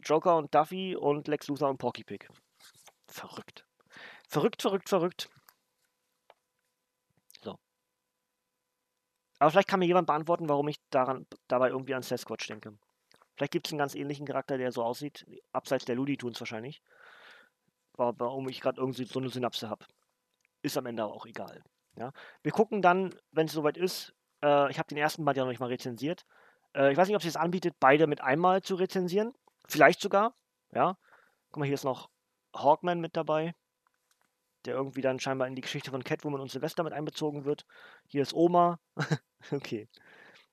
Joker 0.00 0.36
und 0.36 0.54
Duffy 0.54 0.94
und 0.94 1.26
Lex 1.26 1.48
Luthor 1.48 1.70
und 1.70 1.78
Porky 1.78 2.04
Pig. 2.04 2.28
Verrückt. 3.06 3.64
Verrückt, 4.28 4.60
verrückt, 4.60 4.90
verrückt. 4.90 5.30
So. 7.42 7.58
Aber 9.38 9.50
vielleicht 9.50 9.68
kann 9.68 9.80
mir 9.80 9.86
jemand 9.86 10.06
beantworten, 10.06 10.48
warum 10.48 10.68
ich 10.68 10.78
daran, 10.90 11.26
dabei 11.46 11.68
irgendwie 11.68 11.94
an 11.94 12.02
Sasquatch 12.02 12.48
denke. 12.48 12.76
Vielleicht 13.36 13.52
gibt 13.52 13.68
es 13.68 13.72
einen 13.72 13.78
ganz 13.78 13.94
ähnlichen 13.94 14.26
Charakter, 14.26 14.58
der 14.58 14.72
so 14.72 14.82
aussieht, 14.82 15.24
abseits 15.52 15.84
der 15.84 15.94
Looney 15.94 16.16
Tunes 16.16 16.40
wahrscheinlich. 16.40 16.82
Warum 17.96 18.48
ich 18.48 18.60
gerade 18.60 18.80
irgendwie 18.80 19.04
so 19.04 19.18
eine 19.18 19.28
Synapse 19.28 19.68
habe. 19.68 19.84
Ist 20.62 20.76
am 20.76 20.86
Ende 20.86 21.04
auch 21.04 21.26
egal. 21.26 21.62
Ja. 21.96 22.12
Wir 22.42 22.52
gucken 22.52 22.82
dann, 22.82 23.14
wenn 23.32 23.46
es 23.46 23.52
soweit 23.52 23.76
ist, 23.76 24.14
äh, 24.42 24.70
ich 24.70 24.78
habe 24.78 24.88
den 24.88 24.98
ersten 24.98 25.24
Band 25.24 25.36
ja 25.36 25.44
noch 25.44 25.50
nicht 25.50 25.60
mal 25.60 25.66
rezensiert. 25.66 26.24
Äh, 26.74 26.92
ich 26.92 26.96
weiß 26.96 27.08
nicht, 27.08 27.16
ob 27.16 27.22
sie 27.22 27.28
es 27.28 27.36
anbietet, 27.36 27.74
beide 27.80 28.06
mit 28.06 28.20
einmal 28.20 28.62
zu 28.62 28.76
rezensieren. 28.76 29.34
Vielleicht 29.66 30.00
sogar. 30.00 30.34
Ja. 30.72 30.96
Guck 31.50 31.60
mal, 31.60 31.66
hier 31.66 31.74
ist 31.74 31.84
noch 31.84 32.08
Hawkman 32.54 33.00
mit 33.00 33.16
dabei, 33.16 33.54
der 34.64 34.74
irgendwie 34.74 35.00
dann 35.00 35.20
scheinbar 35.20 35.48
in 35.48 35.54
die 35.54 35.62
Geschichte 35.62 35.90
von 35.90 36.04
Catwoman 36.04 36.40
und 36.40 36.50
Sylvester 36.50 36.82
mit 36.82 36.92
einbezogen 36.92 37.44
wird. 37.44 37.64
Hier 38.06 38.22
ist 38.22 38.34
Oma. 38.34 38.80
okay. 39.52 39.88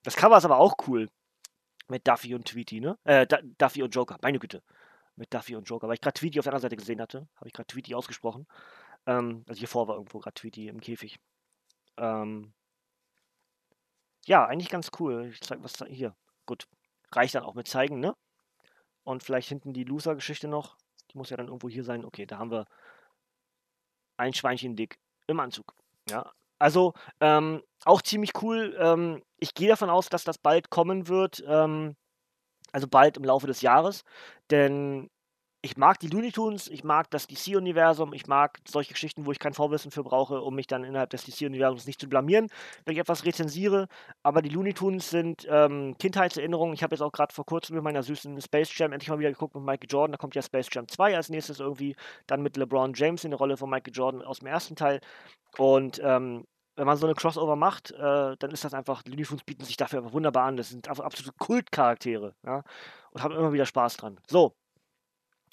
Das 0.04 0.16
Cover 0.16 0.38
ist 0.38 0.46
aber 0.46 0.58
auch 0.58 0.76
cool. 0.88 1.10
Mit 1.88 2.08
Duffy 2.08 2.34
und 2.34 2.46
Tweety, 2.46 2.80
ne? 2.80 2.98
Äh, 3.04 3.28
Duffy 3.58 3.84
und 3.84 3.94
Joker, 3.94 4.18
meine 4.22 4.40
Güte. 4.40 4.64
Mit 5.16 5.34
Duffy 5.34 5.56
und 5.56 5.70
Joker. 5.70 5.88
Weil 5.88 5.96
ich 5.96 6.02
gerade 6.02 6.20
Tweety 6.20 6.40
auf 6.40 6.44
der 6.44 6.54
anderen 6.54 6.64
Seite 6.64 6.76
gesehen 6.76 7.02
hatte, 7.02 7.28
habe 7.36 7.48
ich 7.48 7.54
gerade 7.54 7.68
Tweety 7.68 7.94
ausgesprochen. 7.94 8.48
Ähm, 9.06 9.44
also 9.48 9.60
hier 9.60 9.68
vor 9.68 9.88
war 9.88 9.96
irgendwo 9.96 10.20
gerade 10.20 10.34
Tweety 10.34 10.68
im 10.68 10.82
Käfig. 10.82 11.20
Ähm, 11.98 12.54
ja, 14.26 14.46
eigentlich 14.46 14.70
ganz 14.70 14.90
cool. 15.00 15.30
Ich 15.32 15.42
zeig 15.42 15.64
was 15.64 15.74
hier. 15.88 16.16
Gut. 16.46 16.68
Reicht 17.12 17.36
dann 17.36 17.44
auch 17.44 17.54
mit 17.54 17.68
zeigen, 17.68 18.00
ne? 18.00 18.16
Und 19.04 19.24
vielleicht 19.24 19.50
hinten 19.50 19.74
die 19.74 19.84
Loser-Geschichte 19.84 20.48
noch. 20.48 20.78
Die 21.12 21.18
muss 21.18 21.30
ja 21.30 21.38
dann 21.38 21.48
irgendwo 21.48 21.70
hier 21.70 21.84
sein. 21.84 22.04
Okay, 22.04 22.26
da 22.26 22.40
haben 22.40 22.52
wir 22.52 22.66
ein 24.18 24.34
Schweinchen 24.34 24.76
dick 24.76 24.98
im 25.28 25.40
Anzug. 25.40 25.76
Ja. 26.10 26.34
Also, 26.62 26.94
ähm, 27.20 27.62
auch 27.86 28.02
ziemlich 28.02 28.32
cool. 28.42 28.76
Ähm, 28.80 29.22
ich 29.40 29.54
gehe 29.54 29.68
davon 29.70 29.90
aus, 29.90 30.10
dass 30.10 30.24
das 30.24 30.38
bald 30.38 30.70
kommen 30.70 31.08
wird. 31.08 31.44
Ähm, 31.48 31.96
also 32.74 32.88
bald 32.88 33.18
im 33.18 33.24
Laufe 33.26 33.48
des 33.48 33.62
Jahres. 33.62 34.04
Denn 34.52 35.10
ich 35.66 35.78
mag 35.78 36.00
die 36.00 36.10
Looney 36.10 36.32
Tunes, 36.32 36.68
ich 36.68 36.84
mag 36.84 37.10
das 37.10 37.26
DC-Universum, 37.26 38.14
ich 38.14 38.28
mag 38.28 38.60
solche 38.68 38.94
Geschichten, 38.94 39.26
wo 39.26 39.32
ich 39.32 39.40
kein 39.40 39.56
Vorwissen 39.56 39.90
für 39.90 40.04
brauche, 40.04 40.40
um 40.42 40.54
mich 40.54 40.68
dann 40.68 40.84
innerhalb 40.84 41.10
des 41.10 41.24
DC-Universums 41.24 41.88
nicht 41.88 42.00
zu 42.00 42.08
blamieren, 42.08 42.50
wenn 42.86 42.94
ich 42.94 43.00
etwas 43.00 43.26
rezensiere. 43.26 43.88
Aber 44.22 44.44
die 44.44 44.50
Looney 44.50 44.76
Tunes 44.76 45.10
sind 45.10 45.48
ähm, 45.50 45.96
Kindheitserinnerungen. 45.98 46.76
Ich 46.76 46.84
habe 46.84 46.94
jetzt 46.94 47.02
auch 47.02 47.12
gerade 47.12 47.34
vor 47.34 47.48
kurzem 47.48 47.76
mit 47.76 47.84
meiner 47.84 48.04
süßen 48.04 48.40
Space 48.42 48.78
Jam 48.78 48.94
endlich 48.94 49.10
mal 49.10 49.18
wieder 49.18 49.32
geguckt 49.32 49.56
mit 49.56 49.64
Michael 49.64 49.90
Jordan. 49.90 50.12
Da 50.12 50.18
kommt 50.18 50.36
ja 50.36 50.44
Space 50.44 50.68
Jam 50.72 50.88
2 50.88 51.16
als 51.16 51.30
nächstes 51.30 51.60
irgendwie. 51.60 51.96
Dann 52.28 52.44
mit 52.44 52.58
LeBron 52.58 52.94
James 52.94 53.24
in 53.24 53.32
der 53.32 53.40
Rolle 53.40 53.58
von 53.58 53.68
Michael 53.68 53.94
Jordan 53.96 54.22
aus 54.22 54.40
dem 54.40 54.48
ersten 54.48 54.76
Teil. 54.76 55.02
Und 55.58 56.00
ähm, 56.04 56.46
wenn 56.76 56.86
man 56.86 56.98
so 56.98 57.08
eine 57.08 57.16
Crossover 57.16 57.56
macht, 57.56 57.90
äh, 57.90 58.36
dann 58.38 58.52
ist 58.52 58.64
das 58.64 58.76
einfach, 58.76 59.02
die 59.02 59.10
Looney 59.10 59.24
Tunes 59.24 59.44
bieten 59.44 59.64
sich 59.64 59.78
dafür 59.78 59.98
einfach 59.98 60.14
wunderbar 60.14 60.44
an. 60.44 60.58
Das 60.58 60.70
sind 60.70 60.88
einfach 60.88 61.06
absolute 61.06 61.36
Kultcharaktere. 61.40 62.36
Ja? 62.46 62.62
Und 63.10 63.24
haben 63.24 63.34
immer 63.34 63.52
wieder 63.52 63.66
Spaß 63.66 63.98
dran. 63.98 64.20
So, 64.28 64.54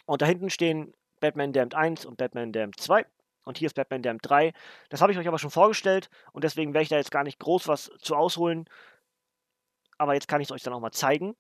und 0.07 0.23
da 0.23 0.27
hinten 0.27 0.51
stehen 0.51 0.95
Batman 1.21 1.53
Damned 1.53 1.75
1 1.75 2.05
und 2.05 2.17
Batman 2.17 2.53
Damned 2.53 2.79
2. 2.79 3.07
Und 3.45 3.59
hier 3.59 3.67
ist 3.67 3.75
Batman 3.75 4.03
Damned 4.03 4.21
3. 4.25 4.53
Das 4.89 5.01
habe 5.01 5.13
ich 5.13 5.19
euch 5.19 5.29
aber 5.29 5.39
schon 5.39 5.51
vorgestellt 5.51 6.11
und 6.33 6.45
deswegen 6.45 6.75
werde 6.75 6.85
ich 6.85 6.89
da 6.89 6.97
jetzt 6.97 7.11
gar 7.11 7.25
nicht 7.25 7.39
groß 7.39 7.69
was 7.69 7.91
zu 7.99 8.15
ausholen. 8.15 8.69
Aber 9.99 10.15
jetzt 10.15 10.29
kann 10.29 10.41
ich 10.41 10.49
es 10.49 10.53
euch 10.53 10.63
dann 10.63 10.75
auch 10.75 10.81
mal 10.81 10.93
zeigen. 10.93 11.35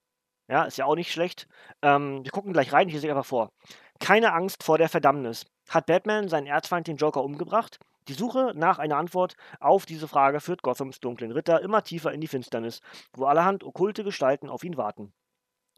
Ja, 0.48 0.64
ist 0.64 0.78
ja 0.78 0.84
auch 0.84 0.96
nicht 0.96 1.12
schlecht. 1.12 1.48
Ähm, 1.82 2.24
wir 2.24 2.30
gucken 2.30 2.52
gleich 2.52 2.72
rein, 2.72 2.88
ich 2.88 2.94
lese 2.94 3.08
einfach 3.08 3.26
vor. 3.26 3.52
Keine 4.00 4.32
Angst 4.32 4.64
vor 4.64 4.78
der 4.78 4.88
Verdammnis. 4.88 5.46
Hat 5.68 5.86
Batman 5.86 6.28
seinen 6.28 6.46
Erzfeind, 6.46 6.88
den 6.88 6.96
Joker, 6.96 7.22
umgebracht? 7.22 7.78
Die 8.08 8.14
Suche 8.14 8.52
nach 8.56 8.80
einer 8.80 8.96
Antwort 8.96 9.36
auf 9.60 9.86
diese 9.86 10.08
Frage 10.08 10.40
führt 10.40 10.62
Gothams 10.62 10.98
dunklen 10.98 11.30
Ritter 11.30 11.60
immer 11.60 11.84
tiefer 11.84 12.12
in 12.12 12.20
die 12.20 12.26
Finsternis, 12.26 12.80
wo 13.12 13.26
allerhand 13.26 13.62
okkulte 13.62 14.02
Gestalten 14.02 14.48
auf 14.48 14.64
ihn 14.64 14.76
warten. 14.76 15.12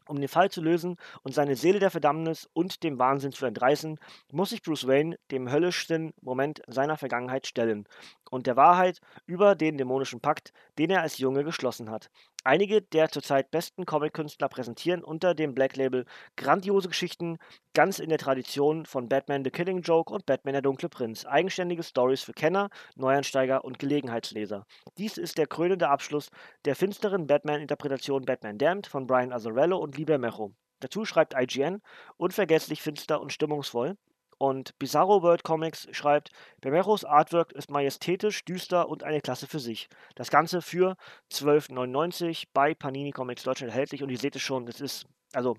Um 0.07 0.19
den 0.19 0.27
Fall 0.27 0.51
zu 0.51 0.61
lösen 0.61 0.97
und 1.23 1.33
seine 1.33 1.55
Seele 1.55 1.79
der 1.79 1.91
Verdammnis 1.91 2.49
und 2.53 2.83
dem 2.83 2.99
Wahnsinn 2.99 3.31
zu 3.31 3.45
entreißen, 3.45 3.99
muss 4.31 4.51
sich 4.51 4.61
Bruce 4.61 4.87
Wayne 4.87 5.17
dem 5.31 5.51
höllischsten 5.51 6.13
Moment 6.21 6.61
seiner 6.67 6.97
Vergangenheit 6.97 7.47
stellen 7.47 7.87
und 8.29 8.47
der 8.47 8.55
Wahrheit 8.55 8.99
über 9.25 9.55
den 9.55 9.77
dämonischen 9.77 10.21
Pakt, 10.21 10.53
den 10.77 10.89
er 10.89 11.01
als 11.01 11.17
Junge 11.17 11.43
geschlossen 11.43 11.89
hat. 11.89 12.09
Einige 12.43 12.81
der 12.81 13.09
zurzeit 13.09 13.49
besten 13.49 13.87
Comic-Künstler 13.87 14.49
präsentieren 14.49 15.03
unter 15.03 15.33
dem 15.33 15.55
Black 15.55 15.75
Label 15.77 16.05
grandiose 16.37 16.87
Geschichten, 16.87 17.39
ganz 17.73 17.97
in 17.97 18.09
der 18.09 18.19
Tradition 18.19 18.85
von 18.85 19.09
Batman 19.09 19.43
The 19.43 19.49
Killing 19.49 19.81
Joke 19.81 20.13
und 20.13 20.27
Batman 20.27 20.53
der 20.53 20.61
Dunkle 20.61 20.87
Prinz. 20.87 21.25
Eigenständige 21.25 21.81
Stories 21.81 22.21
für 22.21 22.33
Kenner, 22.33 22.69
Neuansteiger 22.95 23.65
und 23.65 23.79
Gelegenheitsleser. 23.79 24.67
Dies 24.99 25.17
ist 25.17 25.39
der 25.39 25.47
krönende 25.47 25.89
Abschluss 25.89 26.29
der 26.65 26.75
finsteren 26.75 27.25
Batman-Interpretation 27.25 28.25
Batman 28.25 28.59
Damned 28.59 28.85
von 28.85 29.07
Brian 29.07 29.33
Azzarello 29.33 29.77
und 29.77 29.97
Liber 29.97 30.19
Mecho. 30.19 30.53
Dazu 30.81 31.03
schreibt 31.03 31.33
IGN 31.33 31.81
unvergesslich 32.17 32.81
finster 32.81 33.21
und 33.21 33.33
stimmungsvoll 33.33 33.97
Und 34.37 34.77
Bizarro 34.79 35.21
World 35.21 35.43
Comics 35.43 35.87
schreibt, 35.91 36.31
Bermeros 36.59 37.05
Artwork 37.05 37.53
ist 37.53 37.71
majestätisch, 37.71 38.43
düster 38.43 38.89
und 38.89 39.03
eine 39.03 39.21
Klasse 39.21 39.47
für 39.47 39.59
sich. 39.59 39.87
Das 40.15 40.29
Ganze 40.29 40.61
für 40.61 40.97
12,99 41.31 42.47
bei 42.53 42.73
Panini 42.73 43.11
Comics 43.11 43.43
Deutschland 43.43 43.71
erhältlich. 43.71 44.03
Und 44.03 44.09
ihr 44.09 44.17
seht 44.17 44.35
es 44.35 44.41
schon, 44.41 44.65
das 44.65 44.81
ist, 44.81 45.05
also, 45.33 45.55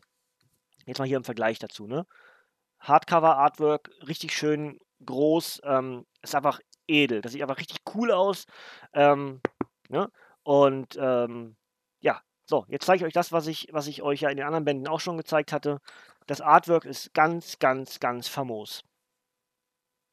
jetzt 0.84 0.98
mal 0.98 1.08
hier 1.08 1.16
im 1.16 1.24
Vergleich 1.24 1.58
dazu, 1.58 1.86
ne? 1.86 2.06
Hardcover 2.80 3.38
Artwork, 3.38 3.90
richtig 4.06 4.32
schön 4.34 4.78
groß, 5.04 5.62
ähm, 5.64 6.06
ist 6.22 6.34
einfach 6.34 6.60
edel. 6.86 7.20
Das 7.20 7.32
sieht 7.32 7.42
einfach 7.42 7.58
richtig 7.58 7.78
cool 7.94 8.12
aus. 8.12 8.46
Ähm, 8.92 9.40
ne? 9.88 10.10
Und 10.42 10.96
ähm, 11.00 11.56
so, 12.46 12.64
jetzt 12.68 12.86
zeige 12.86 12.98
ich 12.98 13.04
euch 13.06 13.12
das, 13.12 13.32
was 13.32 13.48
ich, 13.48 13.68
was 13.72 13.88
ich 13.88 14.02
euch 14.02 14.20
ja 14.20 14.30
in 14.30 14.36
den 14.36 14.46
anderen 14.46 14.64
Bänden 14.64 14.88
auch 14.88 15.00
schon 15.00 15.16
gezeigt 15.16 15.52
hatte. 15.52 15.80
Das 16.26 16.40
Artwork 16.40 16.84
ist 16.84 17.12
ganz, 17.12 17.58
ganz, 17.58 17.98
ganz 17.98 18.28
famos. 18.28 18.82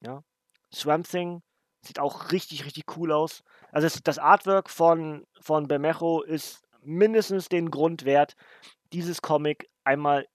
Ja. 0.02 0.24
Swamp 0.74 1.08
Thing 1.08 1.44
sieht 1.82 2.00
auch 2.00 2.32
richtig, 2.32 2.66
richtig 2.66 2.98
cool 2.98 3.12
aus. 3.12 3.44
Also 3.72 3.86
das, 3.86 4.02
das 4.04 4.18
Artwork 4.18 4.70
von, 4.70 5.28
von 5.42 5.68
Bermejo 5.68 6.22
ist 6.22 6.64
mindestens 6.82 7.50
den 7.50 7.70
Grund 7.70 8.04
wert, 8.04 8.36
dieses 8.92 9.22
Comic 9.22 9.70
einmal 9.84 10.28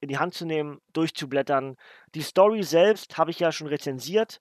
in 0.00 0.08
die 0.08 0.18
Hand 0.18 0.34
zu 0.34 0.46
nehmen, 0.46 0.80
durchzublättern. 0.92 1.76
Die 2.14 2.22
Story 2.22 2.62
selbst 2.62 3.18
habe 3.18 3.30
ich 3.30 3.40
ja 3.40 3.50
schon 3.50 3.66
rezensiert. 3.66 4.40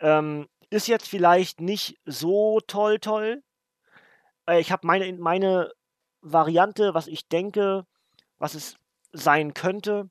Ähm, 0.00 0.48
ist 0.70 0.88
jetzt 0.88 1.08
vielleicht 1.08 1.60
nicht 1.60 1.98
so 2.04 2.60
toll, 2.66 2.98
toll. 2.98 3.42
Äh, 4.48 4.60
ich 4.60 4.72
habe 4.72 4.86
meine, 4.86 5.12
meine 5.14 5.72
Variante, 6.22 6.94
was 6.94 7.06
ich 7.06 7.28
denke, 7.28 7.86
was 8.38 8.54
es 8.54 8.76
sein 9.12 9.54
könnte, 9.54 10.10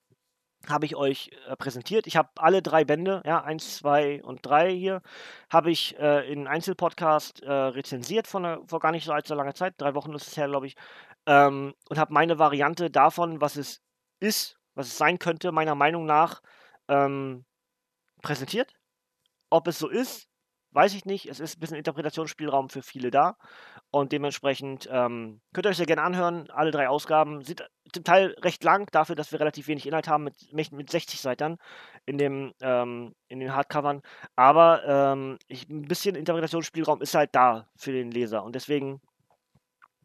habe 0.70 0.86
ich 0.86 0.96
euch 0.96 1.32
äh, 1.48 1.56
präsentiert. 1.56 2.08
Ich 2.08 2.18
habe 2.18 2.30
alle 2.38 2.62
drei 2.62 2.86
Bände, 2.86 3.22
ja, 3.26 3.44
eins, 3.44 3.78
zwei 3.78 4.24
und 4.24 4.46
drei 4.46 4.72
hier, 4.74 5.02
habe 5.50 5.72
ich 5.72 5.98
äh, 6.00 6.32
in 6.32 6.48
Einzelpodcast 6.48 7.44
äh, 7.44 7.52
rezensiert 7.52 8.28
von 8.28 8.68
vor 8.68 8.80
gar 8.80 8.92
nicht 8.92 9.06
so 9.06 9.12
allzu 9.14 9.36
langer 9.36 9.54
Zeit, 9.56 9.76
drei 9.78 9.94
Wochen 9.96 10.14
ist 10.14 10.28
es 10.28 10.38
her, 10.38 10.48
glaube 10.48 10.68
ich, 10.68 10.76
ähm, 11.28 11.74
und 11.90 11.98
habe 12.00 12.14
meine 12.14 12.40
Variante 12.40 12.90
davon, 12.92 13.42
was 13.42 13.56
es 13.58 13.82
ist, 14.20 14.58
was 14.76 14.88
es 14.88 14.98
sein 14.98 15.20
könnte, 15.20 15.52
meiner 15.52 15.76
Meinung 15.76 16.06
nach, 16.06 16.42
ähm, 16.88 17.46
präsentiert. 18.22 18.74
Ob 19.50 19.68
es 19.68 19.80
so 19.80 19.90
ist, 19.90 20.28
weiß 20.76 20.94
ich 20.94 21.06
nicht. 21.06 21.28
Es 21.28 21.40
ist 21.40 21.58
ein 21.58 21.60
bisschen 21.60 21.78
Interpretationsspielraum 21.78 22.70
für 22.70 22.82
viele 22.82 23.10
da. 23.10 23.38
Und 23.92 24.12
dementsprechend 24.12 24.88
ähm, 24.92 25.42
könnt 25.54 25.66
ihr 25.66 25.70
euch 25.70 25.78
sehr 25.78 25.86
gerne 25.86 26.04
anhören. 26.04 26.50
Alle 26.52 26.72
drei 26.72 26.90
Ausgaben 26.90 27.44
sind 27.44 27.68
zum 27.94 28.04
Teil 28.04 28.36
recht 28.42 28.64
lang, 28.64 28.90
dafür, 28.92 29.16
dass 29.16 29.32
wir 29.32 29.40
relativ 29.40 29.68
wenig 29.68 29.88
Inhalt 29.88 30.08
haben, 30.08 30.26
mit, 30.52 30.72
mit 30.72 30.90
60 30.90 31.22
Seiten 31.22 31.58
in, 32.06 32.18
dem, 32.18 32.54
ähm, 32.62 33.16
in 33.30 33.40
den 33.40 33.56
Hardcovern. 33.56 34.02
Aber 34.36 34.84
ähm, 34.86 35.40
ich, 35.48 35.70
ein 35.70 35.88
bisschen 35.88 36.16
Interpretationsspielraum 36.16 37.02
ist 37.02 37.16
halt 37.16 37.34
da 37.34 37.68
für 37.78 37.94
den 37.94 38.12
Leser. 38.12 38.44
Und 38.44 38.56
deswegen 38.56 39.02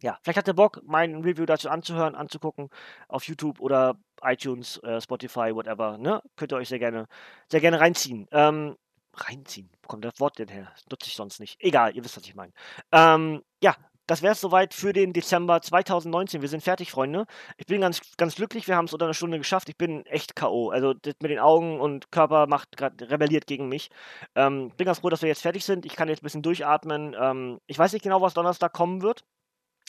ja, 0.02 0.18
vielleicht 0.22 0.38
hat 0.38 0.48
ihr 0.48 0.54
Bock, 0.54 0.80
mein 0.84 1.16
Review 1.16 1.44
dazu 1.44 1.68
anzuhören, 1.68 2.14
anzugucken 2.14 2.70
auf 3.08 3.24
YouTube 3.24 3.60
oder 3.60 3.96
iTunes, 4.22 4.78
äh, 4.78 5.00
Spotify, 5.00 5.54
whatever. 5.54 5.98
Ne? 5.98 6.22
Könnt 6.36 6.52
ihr 6.52 6.56
euch 6.56 6.70
sehr 6.70 6.78
gerne, 6.78 7.06
sehr 7.48 7.60
gerne 7.60 7.80
reinziehen. 7.80 8.26
Ähm, 8.32 8.76
reinziehen. 9.14 9.70
Wo 9.82 9.88
kommt 9.88 10.04
das 10.04 10.18
Wort 10.20 10.38
denn 10.38 10.48
her? 10.48 10.70
Das 10.74 10.84
nutze 10.90 11.08
ich 11.08 11.16
sonst 11.16 11.40
nicht. 11.40 11.56
Egal, 11.60 11.94
ihr 11.96 12.04
wisst, 12.04 12.16
was 12.16 12.24
ich 12.24 12.34
meine. 12.34 12.52
Ähm, 12.92 13.42
ja, 13.62 13.76
das 14.10 14.22
wäre 14.22 14.32
es 14.32 14.40
soweit 14.40 14.74
für 14.74 14.92
den 14.92 15.12
Dezember 15.12 15.62
2019. 15.62 16.42
Wir 16.42 16.48
sind 16.48 16.64
fertig, 16.64 16.90
Freunde. 16.90 17.26
Ich 17.58 17.66
bin 17.66 17.80
ganz, 17.80 18.00
ganz 18.16 18.34
glücklich. 18.34 18.66
Wir 18.66 18.76
haben 18.76 18.86
es 18.86 18.92
unter 18.92 19.04
einer 19.04 19.14
Stunde 19.14 19.38
geschafft. 19.38 19.68
Ich 19.68 19.76
bin 19.76 20.04
echt 20.06 20.34
K.O. 20.34 20.70
Also 20.70 20.94
mit 21.04 21.30
den 21.30 21.38
Augen 21.38 21.80
und 21.80 22.10
Körper 22.10 22.48
macht 22.48 22.76
gerade 22.76 23.08
rebelliert 23.08 23.46
gegen 23.46 23.68
mich. 23.68 23.88
Ähm, 24.34 24.72
bin 24.76 24.86
ganz 24.86 24.98
froh, 24.98 25.10
dass 25.10 25.22
wir 25.22 25.28
jetzt 25.28 25.42
fertig 25.42 25.64
sind. 25.64 25.86
Ich 25.86 25.94
kann 25.94 26.08
jetzt 26.08 26.22
ein 26.22 26.24
bisschen 26.24 26.42
durchatmen. 26.42 27.14
Ähm, 27.16 27.60
ich 27.68 27.78
weiß 27.78 27.92
nicht 27.92 28.02
genau, 28.02 28.20
was 28.20 28.34
Donnerstag 28.34 28.72
kommen 28.72 29.02
wird 29.02 29.22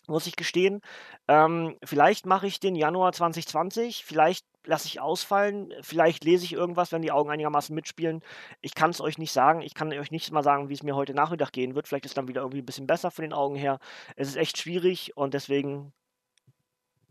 muss 0.08 0.28
ich 0.28 0.36
gestehen. 0.36 0.82
Ähm, 1.28 1.78
vielleicht 1.84 2.26
mache 2.26 2.47
ich 2.47 2.60
den 2.60 2.76
Januar 2.76 3.14
2020, 3.14 4.04
vielleicht 4.06 4.45
lasse 4.66 4.88
ich 4.88 4.99
ausfallen, 4.99 5.74
vielleicht 5.82 6.24
lese 6.24 6.45
ich 6.45 6.54
irgendwas, 6.54 6.91
wenn 6.91 7.02
die 7.02 7.12
Augen 7.12 7.32
einigermaßen 7.32 7.74
mitspielen. 7.74 8.22
Ich 8.62 8.76
kann 8.76 8.91
es 8.91 9.02
euch 9.02 9.18
nicht 9.18 9.32
sagen. 9.32 9.62
Ich 9.62 9.74
kann 9.74 9.91
euch 9.91 10.12
nicht 10.12 10.32
mal 10.32 10.43
sagen, 10.43 10.70
wie 10.70 10.74
es 10.74 10.84
mir 10.84 10.95
heute 10.95 11.14
Nachmittag 11.14 11.52
gehen 11.52 11.76
wird. 11.76 11.88
Vielleicht 11.88 12.06
ist 12.06 12.18
dann 12.18 12.28
wieder 12.28 12.41
irgendwie 12.41 12.62
ein 12.62 12.66
bisschen 12.66 12.88
besser 12.88 13.12
von 13.12 13.24
den 13.24 13.34
Augen 13.34 13.56
her. 13.56 13.80
Es 14.16 14.28
ist 14.28 14.36
echt 14.36 14.58
schwierig 14.58 15.16
und 15.18 15.34
deswegen 15.34 15.93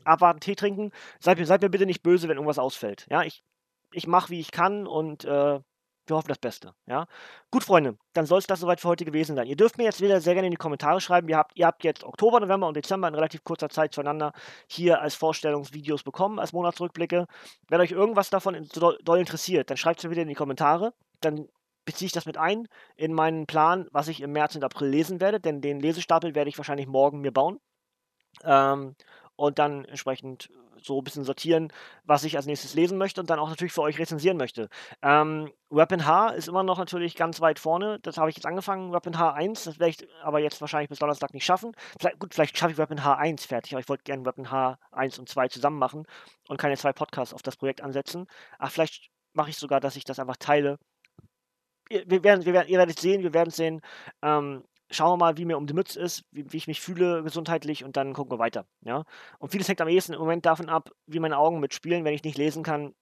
abwarten, 0.04 0.40
Tee 0.40 0.54
trinken. 0.54 0.92
Seid 1.18 1.38
mir, 1.38 1.46
seid 1.46 1.62
mir 1.62 1.70
bitte 1.70 1.86
nicht 1.86 2.02
böse, 2.02 2.28
wenn 2.28 2.36
irgendwas 2.36 2.58
ausfällt. 2.58 3.06
Ja, 3.10 3.22
ich, 3.22 3.42
ich 3.92 4.06
mache, 4.06 4.30
wie 4.30 4.40
ich 4.40 4.52
kann 4.52 4.86
und 4.86 5.24
äh, 5.24 5.60
wir 6.10 6.16
hoffen 6.16 6.28
das 6.28 6.38
Beste. 6.38 6.74
Ja? 6.86 7.06
Gut, 7.50 7.64
Freunde, 7.64 7.96
dann 8.12 8.26
soll 8.26 8.38
es 8.38 8.46
das 8.46 8.60
soweit 8.60 8.80
für 8.80 8.88
heute 8.88 9.04
gewesen 9.04 9.36
sein. 9.36 9.46
Ihr 9.46 9.56
dürft 9.56 9.78
mir 9.78 9.84
jetzt 9.84 10.00
wieder 10.00 10.20
sehr 10.20 10.34
gerne 10.34 10.48
in 10.48 10.50
die 10.50 10.56
Kommentare 10.56 11.00
schreiben. 11.00 11.28
Ihr 11.28 11.38
habt, 11.38 11.56
ihr 11.56 11.66
habt 11.66 11.84
jetzt 11.84 12.04
Oktober, 12.04 12.40
November 12.40 12.66
und 12.68 12.76
Dezember 12.76 13.08
in 13.08 13.14
relativ 13.14 13.44
kurzer 13.44 13.68
Zeit 13.70 13.94
zueinander 13.94 14.32
hier 14.68 15.00
als 15.00 15.14
Vorstellungsvideos 15.14 16.02
bekommen, 16.02 16.38
als 16.38 16.52
Monatsrückblicke. 16.52 17.26
Wenn 17.68 17.80
euch 17.80 17.92
irgendwas 17.92 18.30
davon 18.30 18.68
doll 18.72 19.18
interessiert, 19.18 19.70
dann 19.70 19.76
schreibt 19.76 20.00
es 20.00 20.04
mir 20.04 20.10
wieder 20.10 20.22
in 20.22 20.28
die 20.28 20.34
Kommentare. 20.34 20.92
Dann 21.20 21.48
beziehe 21.84 22.06
ich 22.06 22.12
das 22.12 22.26
mit 22.26 22.36
ein 22.36 22.68
in 22.96 23.14
meinen 23.14 23.46
Plan, 23.46 23.88
was 23.92 24.08
ich 24.08 24.20
im 24.20 24.32
März 24.32 24.54
und 24.54 24.64
April 24.64 24.88
lesen 24.88 25.20
werde, 25.20 25.40
denn 25.40 25.60
den 25.60 25.80
Lesestapel 25.80 26.34
werde 26.34 26.50
ich 26.50 26.58
wahrscheinlich 26.58 26.86
morgen 26.86 27.20
mir 27.20 27.32
bauen. 27.32 27.58
Ähm, 28.44 28.94
und 29.36 29.58
dann 29.58 29.86
entsprechend 29.86 30.50
so 30.84 31.00
ein 31.00 31.04
bisschen 31.04 31.24
sortieren, 31.24 31.72
was 32.04 32.24
ich 32.24 32.36
als 32.36 32.46
nächstes 32.46 32.74
lesen 32.74 32.98
möchte 32.98 33.20
und 33.20 33.30
dann 33.30 33.38
auch 33.38 33.48
natürlich 33.48 33.72
für 33.72 33.82
euch 33.82 33.98
rezensieren 33.98 34.36
möchte. 34.36 34.68
Ähm, 35.02 35.50
Weapon 35.70 36.06
H 36.06 36.30
ist 36.30 36.48
immer 36.48 36.62
noch 36.62 36.78
natürlich 36.78 37.14
ganz 37.14 37.40
weit 37.40 37.58
vorne. 37.58 37.98
Das 38.02 38.18
habe 38.18 38.30
ich 38.30 38.36
jetzt 38.36 38.46
angefangen, 38.46 38.92
Weapon 38.92 39.14
H1. 39.14 39.64
Das 39.64 39.78
werde 39.78 39.90
ich 39.90 40.08
aber 40.22 40.40
jetzt 40.40 40.60
wahrscheinlich 40.60 40.88
bis 40.88 40.98
Donnerstag 40.98 41.32
nicht 41.34 41.44
schaffen. 41.44 41.72
Vielleicht, 41.98 42.18
gut, 42.18 42.34
vielleicht 42.34 42.58
schaffe 42.58 42.72
ich 42.72 42.78
Weapon 42.78 43.00
H1 43.00 43.46
fertig, 43.46 43.72
aber 43.72 43.80
ich 43.80 43.88
wollte 43.88 44.04
gerne 44.04 44.24
Weapon 44.24 44.46
H1 44.48 45.18
und 45.18 45.28
2 45.28 45.48
zusammen 45.48 45.78
machen 45.78 46.06
und 46.48 46.58
keine 46.58 46.76
zwei 46.76 46.92
Podcasts 46.92 47.34
auf 47.34 47.42
das 47.42 47.56
Projekt 47.56 47.82
ansetzen. 47.82 48.26
Ach, 48.58 48.70
vielleicht 48.70 49.10
mache 49.32 49.50
ich 49.50 49.56
sogar, 49.56 49.80
dass 49.80 49.96
ich 49.96 50.04
das 50.04 50.18
einfach 50.18 50.36
teile. 50.36 50.78
Wir 51.88 52.22
werden, 52.22 52.44
wir 52.44 52.52
werden, 52.52 52.68
ihr 52.68 52.78
werdet 52.78 53.00
sehen, 53.00 53.22
wir 53.22 53.34
werden 53.34 53.50
sehen. 53.50 53.80
Ähm, 54.22 54.62
schauen 54.90 55.12
wir 55.12 55.16
mal, 55.16 55.36
wie 55.36 55.44
mir 55.44 55.56
um 55.56 55.66
die 55.66 55.74
Mütze 55.74 56.00
ist, 56.00 56.24
wie, 56.30 56.52
wie, 56.52 56.56
ich 56.56 56.66
mich 56.66 56.80
fühle 56.80 57.22
gesundheitlich 57.22 57.84
und 57.84 57.96
dann 57.96 58.12
gucken 58.12 58.32
wir 58.32 58.38
weiter. 58.38 58.66
Ja? 58.82 59.04
Und 59.38 59.50
vieles 59.52 59.68
hängt 59.68 59.80
am 59.80 59.88
ehesten 59.88 60.12
im 60.12 60.20
Moment 60.20 60.46
davon 60.46 60.68
ab, 60.68 60.90
wie 61.06 61.20
meine 61.20 61.38
Augen 61.38 61.60
mitspielen. 61.60 62.04
Wenn 62.04 62.14
ich 62.14 62.24
nicht 62.24 62.38
lesen 62.38 62.62
kann, 62.62 62.94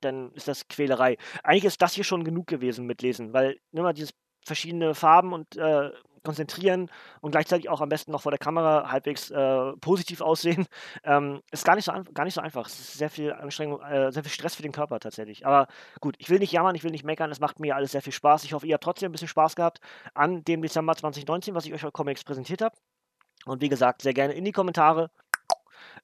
dann 0.00 0.32
ist 0.32 0.48
das 0.48 0.68
Quälerei. 0.68 1.16
Eigentlich 1.42 1.64
ist 1.64 1.82
das 1.82 1.94
hier 1.94 2.04
schon 2.04 2.24
genug 2.24 2.46
gewesen 2.46 2.86
mit 2.86 3.02
Lesen, 3.02 3.32
weil 3.32 3.58
immer 3.72 3.92
dieses 3.92 4.14
verschiedene 4.44 4.94
Farben 4.94 5.32
und 5.32 5.56
äh, 5.56 5.90
konzentrieren 6.22 6.90
und 7.20 7.32
gleichzeitig 7.32 7.68
auch 7.68 7.80
am 7.80 7.88
besten 7.88 8.12
noch 8.12 8.22
vor 8.22 8.32
der 8.32 8.38
Kamera 8.38 8.90
halbwegs 8.90 9.30
äh, 9.30 9.72
positiv 9.80 10.20
aussehen, 10.20 10.66
ähm, 11.04 11.40
ist 11.50 11.64
gar 11.64 11.76
nicht, 11.76 11.84
so 11.84 11.92
gar 12.14 12.24
nicht 12.24 12.34
so 12.34 12.40
einfach. 12.40 12.66
Es 12.66 12.78
ist 12.78 12.94
sehr 12.94 13.10
viel 13.10 13.32
Anstrengung, 13.32 13.80
äh, 13.82 14.12
sehr 14.12 14.22
viel 14.22 14.32
Stress 14.32 14.54
für 14.54 14.62
den 14.62 14.72
Körper 14.72 15.00
tatsächlich. 15.00 15.46
Aber 15.46 15.66
gut, 16.00 16.16
ich 16.18 16.30
will 16.30 16.38
nicht 16.38 16.52
jammern, 16.52 16.74
ich 16.74 16.84
will 16.84 16.90
nicht 16.90 17.04
meckern, 17.04 17.30
es 17.30 17.40
macht 17.40 17.60
mir 17.60 17.76
alles 17.76 17.92
sehr 17.92 18.02
viel 18.02 18.12
Spaß. 18.12 18.44
Ich 18.44 18.52
hoffe, 18.52 18.66
ihr 18.66 18.74
habt 18.74 18.84
trotzdem 18.84 19.10
ein 19.10 19.12
bisschen 19.12 19.28
Spaß 19.28 19.56
gehabt 19.56 19.80
an 20.14 20.44
dem 20.44 20.62
Dezember 20.62 20.94
2019, 20.94 21.54
was 21.54 21.66
ich 21.66 21.74
euch 21.74 21.82
bei 21.82 21.90
Comics 21.90 22.24
präsentiert 22.24 22.62
habe. 22.62 22.76
Und 23.46 23.62
wie 23.62 23.68
gesagt, 23.68 24.02
sehr 24.02 24.14
gerne 24.14 24.34
in 24.34 24.44
die 24.44 24.52
Kommentare 24.52 25.10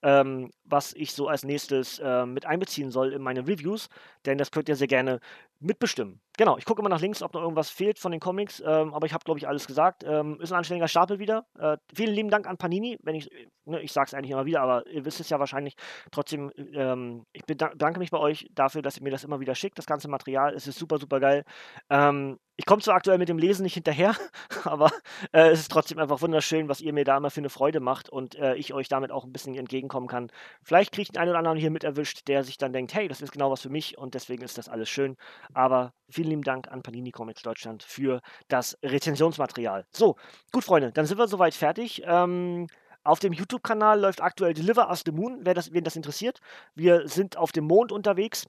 ähm, 0.03 0.51
was 0.65 0.93
ich 0.95 1.13
so 1.13 1.29
als 1.29 1.45
nächstes 1.45 1.99
äh, 1.99 2.27
mit 2.27 2.47
einbeziehen 2.47 2.91
soll 2.91 3.13
in 3.13 3.23
meine 3.23 3.47
Reviews, 3.47 3.89
denn 4.25 4.39
das 4.39 4.51
könnt 4.51 4.69
ihr 4.69 4.77
sehr 4.77 4.87
gerne 4.87 5.21
mitbestimmen. 5.61 6.21
Genau, 6.37 6.59
ich 6.59 6.67
gucke 6.67 6.83
immer 6.83 6.91
nach 6.91 7.01
links, 7.01 7.23
ob 7.23 7.33
noch 7.33 7.41
irgendwas 7.41 7.71
fehlt 7.71 7.99
von 7.99 8.13
den 8.13 8.21
Comics, 8.21 8.61
ähm, 8.61 8.93
aber 8.93 9.07
ich 9.07 9.15
habe, 9.15 9.25
glaube 9.25 9.39
ich, 9.39 9.49
alles 9.49 9.67
gesagt. 9.67 10.05
Ähm, 10.05 10.39
ist 10.41 10.53
ein 10.53 10.59
anständiger 10.59 10.89
Stapel 10.89 11.19
wieder. 11.19 11.47
Äh, 11.59 11.79
vielen 11.95 12.15
lieben 12.15 12.29
Dank 12.29 12.47
an 12.47 12.59
Panini, 12.59 12.99
wenn 13.03 13.15
ich, 13.15 13.31
ne, 13.65 13.81
ich 13.81 13.93
sage 13.93 14.09
es 14.09 14.15
eigentlich 14.15 14.33
immer 14.33 14.45
wieder, 14.45 14.61
aber 14.61 14.87
ihr 14.87 15.05
wisst 15.07 15.21
es 15.21 15.31
ja 15.31 15.39
wahrscheinlich 15.39 15.77
trotzdem, 16.11 16.53
ähm, 16.75 17.25
ich 17.33 17.45
bedanke 17.47 17.99
mich 17.99 18.11
bei 18.11 18.19
euch 18.19 18.49
dafür, 18.53 18.83
dass 18.83 18.99
ihr 18.99 19.03
mir 19.03 19.11
das 19.11 19.25
immer 19.25 19.41
wieder 19.41 19.55
schickt, 19.55 19.79
das 19.79 19.87
ganze 19.87 20.09
Material, 20.09 20.53
es 20.55 20.67
ist 20.67 20.79
super, 20.79 20.99
super 20.99 21.21
geil. 21.21 21.45
Ähm, 21.89 22.39
ich 22.59 22.65
komme 22.65 22.81
zwar 22.81 22.95
aktuell 22.95 23.19
mit 23.19 23.29
dem 23.29 23.39
Lesen 23.39 23.65
nicht 23.65 23.75
hinterher, 23.75 24.17
aber 24.65 24.91
äh, 25.33 25.49
es 25.51 25.61
ist 25.61 25.71
trotzdem 25.71 25.99
einfach 25.99 26.23
wunderschön, 26.23 26.69
was 26.69 26.81
ihr 26.81 26.93
mir 26.93 27.05
da 27.05 27.19
immer 27.19 27.31
für 27.31 27.41
eine 27.41 27.51
Freude 27.51 27.81
macht 27.81 28.09
und 28.09 28.35
äh, 28.37 28.55
ich 28.55 28.73
euch 28.73 28.89
damit 28.89 29.11
auch 29.11 29.25
ein 29.25 29.33
bisschen 29.33 29.55
entgegenkommen 29.55 30.09
kann. 30.09 30.31
Vielleicht 30.63 30.93
kriege 30.93 31.03
ich 31.03 31.09
den 31.13 31.21
einen 31.21 31.31
oder 31.31 31.39
anderen 31.39 31.59
hier 31.59 31.71
mit 31.71 31.85
erwischt, 31.85 32.29
der 32.29 32.45
sich 32.45 32.57
dann 32.57 32.73
denkt, 32.73 32.95
hey, 32.95 33.09
das 33.09 33.21
ist 33.21 33.33
genau 33.33 33.51
was 33.51 33.61
für 33.61 33.69
mich 33.69 33.99
und 33.99 34.15
deswegen 34.15 34.43
ist 34.43 34.57
das 34.57 34.69
alles 34.71 34.89
schön. 34.89 35.17
Aber 35.55 35.93
vielen 36.09 36.31
lieben 36.31 36.43
Dank 36.43 36.69
an 36.69 36.83
Panini 36.83 37.11
Comics 37.11 37.43
Deutschland 37.43 37.83
für 37.83 38.21
das 38.49 38.79
Rezensionsmaterial. 38.83 39.87
So, 39.91 40.17
gut, 40.53 40.65
Freunde, 40.65 40.93
dann 40.93 41.07
sind 41.07 41.19
wir 41.19 41.29
soweit 41.29 41.55
fertig. 41.55 42.03
Ähm, 42.05 42.67
auf 43.05 43.21
dem 43.21 43.33
YouTube-Kanal 43.33 44.01
läuft 44.01 44.21
aktuell 44.21 44.53
Deliver 44.53 44.89
Us 44.89 45.03
the 45.05 45.13
Moon, 45.13 45.41
wer 45.43 45.55
das, 45.55 45.73
wen 45.73 45.85
das 45.85 45.97
interessiert. 45.97 46.41
Wir 46.75 47.09
sind 47.09 47.37
auf 47.37 47.53
dem 47.53 47.65
Mond 47.65 47.93
unterwegs 47.93 48.47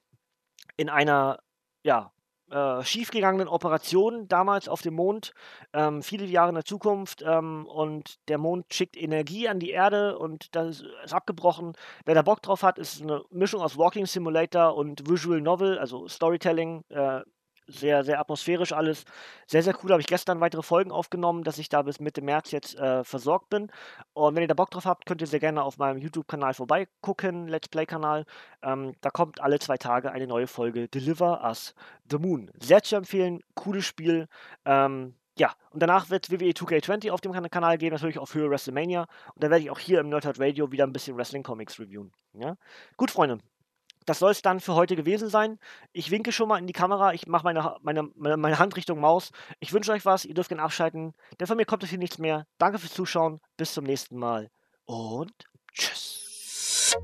in 0.77 0.89
einer, 0.89 1.39
ja, 1.83 2.11
äh, 2.51 2.83
schiefgegangenen 2.83 3.47
Operation 3.47 4.27
damals 4.27 4.67
auf 4.69 4.81
dem 4.81 4.95
Mond, 4.95 5.33
ähm, 5.73 6.01
viele 6.01 6.25
Jahre 6.25 6.49
in 6.49 6.55
der 6.55 6.65
Zukunft 6.65 7.23
ähm, 7.25 7.65
und 7.65 8.17
der 8.29 8.37
Mond 8.37 8.73
schickt 8.73 8.97
Energie 8.97 9.47
an 9.47 9.59
die 9.59 9.71
Erde 9.71 10.17
und 10.17 10.55
das 10.55 10.83
ist 11.03 11.13
abgebrochen. 11.13 11.73
Wer 12.05 12.15
da 12.15 12.21
Bock 12.21 12.41
drauf 12.41 12.63
hat, 12.63 12.77
ist 12.79 13.01
eine 13.01 13.23
Mischung 13.31 13.61
aus 13.61 13.77
Walking 13.77 14.05
Simulator 14.05 14.75
und 14.75 15.09
Visual 15.09 15.41
Novel, 15.41 15.77
also 15.77 16.07
Storytelling, 16.07 16.83
äh, 16.89 17.21
sehr, 17.68 18.03
sehr 18.03 18.20
atmosphärisch 18.20 18.74
alles. 18.74 19.05
Sehr, 19.45 19.63
sehr 19.63 19.76
cool. 19.84 19.91
Habe 19.91 20.01
ich 20.01 20.07
gestern 20.07 20.39
weitere 20.39 20.63
Folgen 20.63 20.91
aufgenommen, 20.91 21.43
dass 21.43 21.57
ich 21.57 21.70
da 21.70 21.82
bis 21.82 21.99
Mitte 21.99 22.22
März 22.22 22.51
jetzt 22.51 22.76
äh, 22.76 23.03
versorgt 23.03 23.49
bin. 23.49 23.72
Und 24.13 24.36
wenn 24.36 24.41
ihr 24.41 24.47
da 24.47 24.53
Bock 24.53 24.72
drauf 24.72 24.86
habt, 24.86 25.05
könnt 25.05 25.22
ihr 25.22 25.28
sehr 25.28 25.39
gerne 25.39 25.63
auf 25.63 25.78
meinem 25.78 25.99
YouTube-Kanal 25.99 26.53
vorbeigucken, 26.53 27.47
Let's 27.47 27.70
Play-Kanal. 27.70 28.26
Ähm, 28.61 28.93
da 29.01 29.09
kommt 29.09 29.41
alle 29.41 29.59
zwei 29.59 29.78
Tage 29.78 30.11
eine 30.11 30.28
neue 30.28 30.47
Folge 30.47 30.88
Deliver 30.88 31.43
Us 31.43 31.76
the 32.09 32.18
Moon. 32.18 32.51
Sehr 32.59 32.84
zu 32.84 32.95
empfehlen, 32.95 33.41
cooles 33.55 33.86
Spiel. 33.86 34.28
Ähm, 34.65 35.15
ja, 35.38 35.53
und 35.70 35.82
danach 35.82 36.09
wird 36.09 36.32
WWE 36.32 36.49
2K20 36.49 37.11
auf 37.11 37.22
dem 37.22 37.32
Kanal 37.32 37.78
gehen, 37.78 37.91
natürlich 37.91 38.18
auf 38.18 38.34
Höhe 38.34 38.49
WrestleMania. 38.49 39.01
Und 39.36 39.43
da 39.43 39.49
werde 39.49 39.63
ich 39.63 39.70
auch 39.70 39.80
hier 39.80 39.99
im 39.99 40.09
Nerdhard 40.09 40.39
Radio 40.39 40.72
wieder 40.72 40.86
ein 40.86 40.93
bisschen 40.93 41.15
Wrestling-Comics 41.15 41.80
reviewen. 41.80 42.11
Ja? 42.34 42.55
Gut, 42.97 43.11
Freunde, 43.11 43.38
das 44.07 44.19
soll 44.19 44.31
es 44.31 44.41
dann 44.41 44.61
für 44.61 44.73
heute 44.73 44.95
gewesen 44.95 45.29
sein. 45.29 45.59
Ich 45.91 46.09
winke 46.11 46.31
schon 46.31 46.47
mal 46.47 46.57
in 46.57 46.65
die 46.65 46.73
Kamera. 46.73 47.13
Ich 47.13 47.27
mache 47.27 47.43
meine, 47.43 47.75
meine, 47.81 48.37
meine 48.37 48.57
Hand 48.57 48.75
Richtung 48.77 49.01
Maus. 49.01 49.31
Ich 49.59 49.73
wünsche 49.73 49.91
euch 49.91 50.05
was. 50.05 50.23
Ihr 50.23 50.33
dürft 50.33 50.49
gerne 50.49 50.63
abschalten. 50.63 51.13
Denn 51.39 51.45
von 51.45 51.57
mir 51.57 51.65
kommt 51.65 51.83
es 51.83 51.89
hier 51.89 51.99
nichts 51.99 52.17
mehr. 52.17 52.47
Danke 52.57 52.79
fürs 52.79 52.93
Zuschauen. 52.93 53.41
Bis 53.57 53.73
zum 53.73 53.83
nächsten 53.83 54.17
Mal. 54.17 54.49
Und 54.85 55.33
tschüss. 55.73 56.95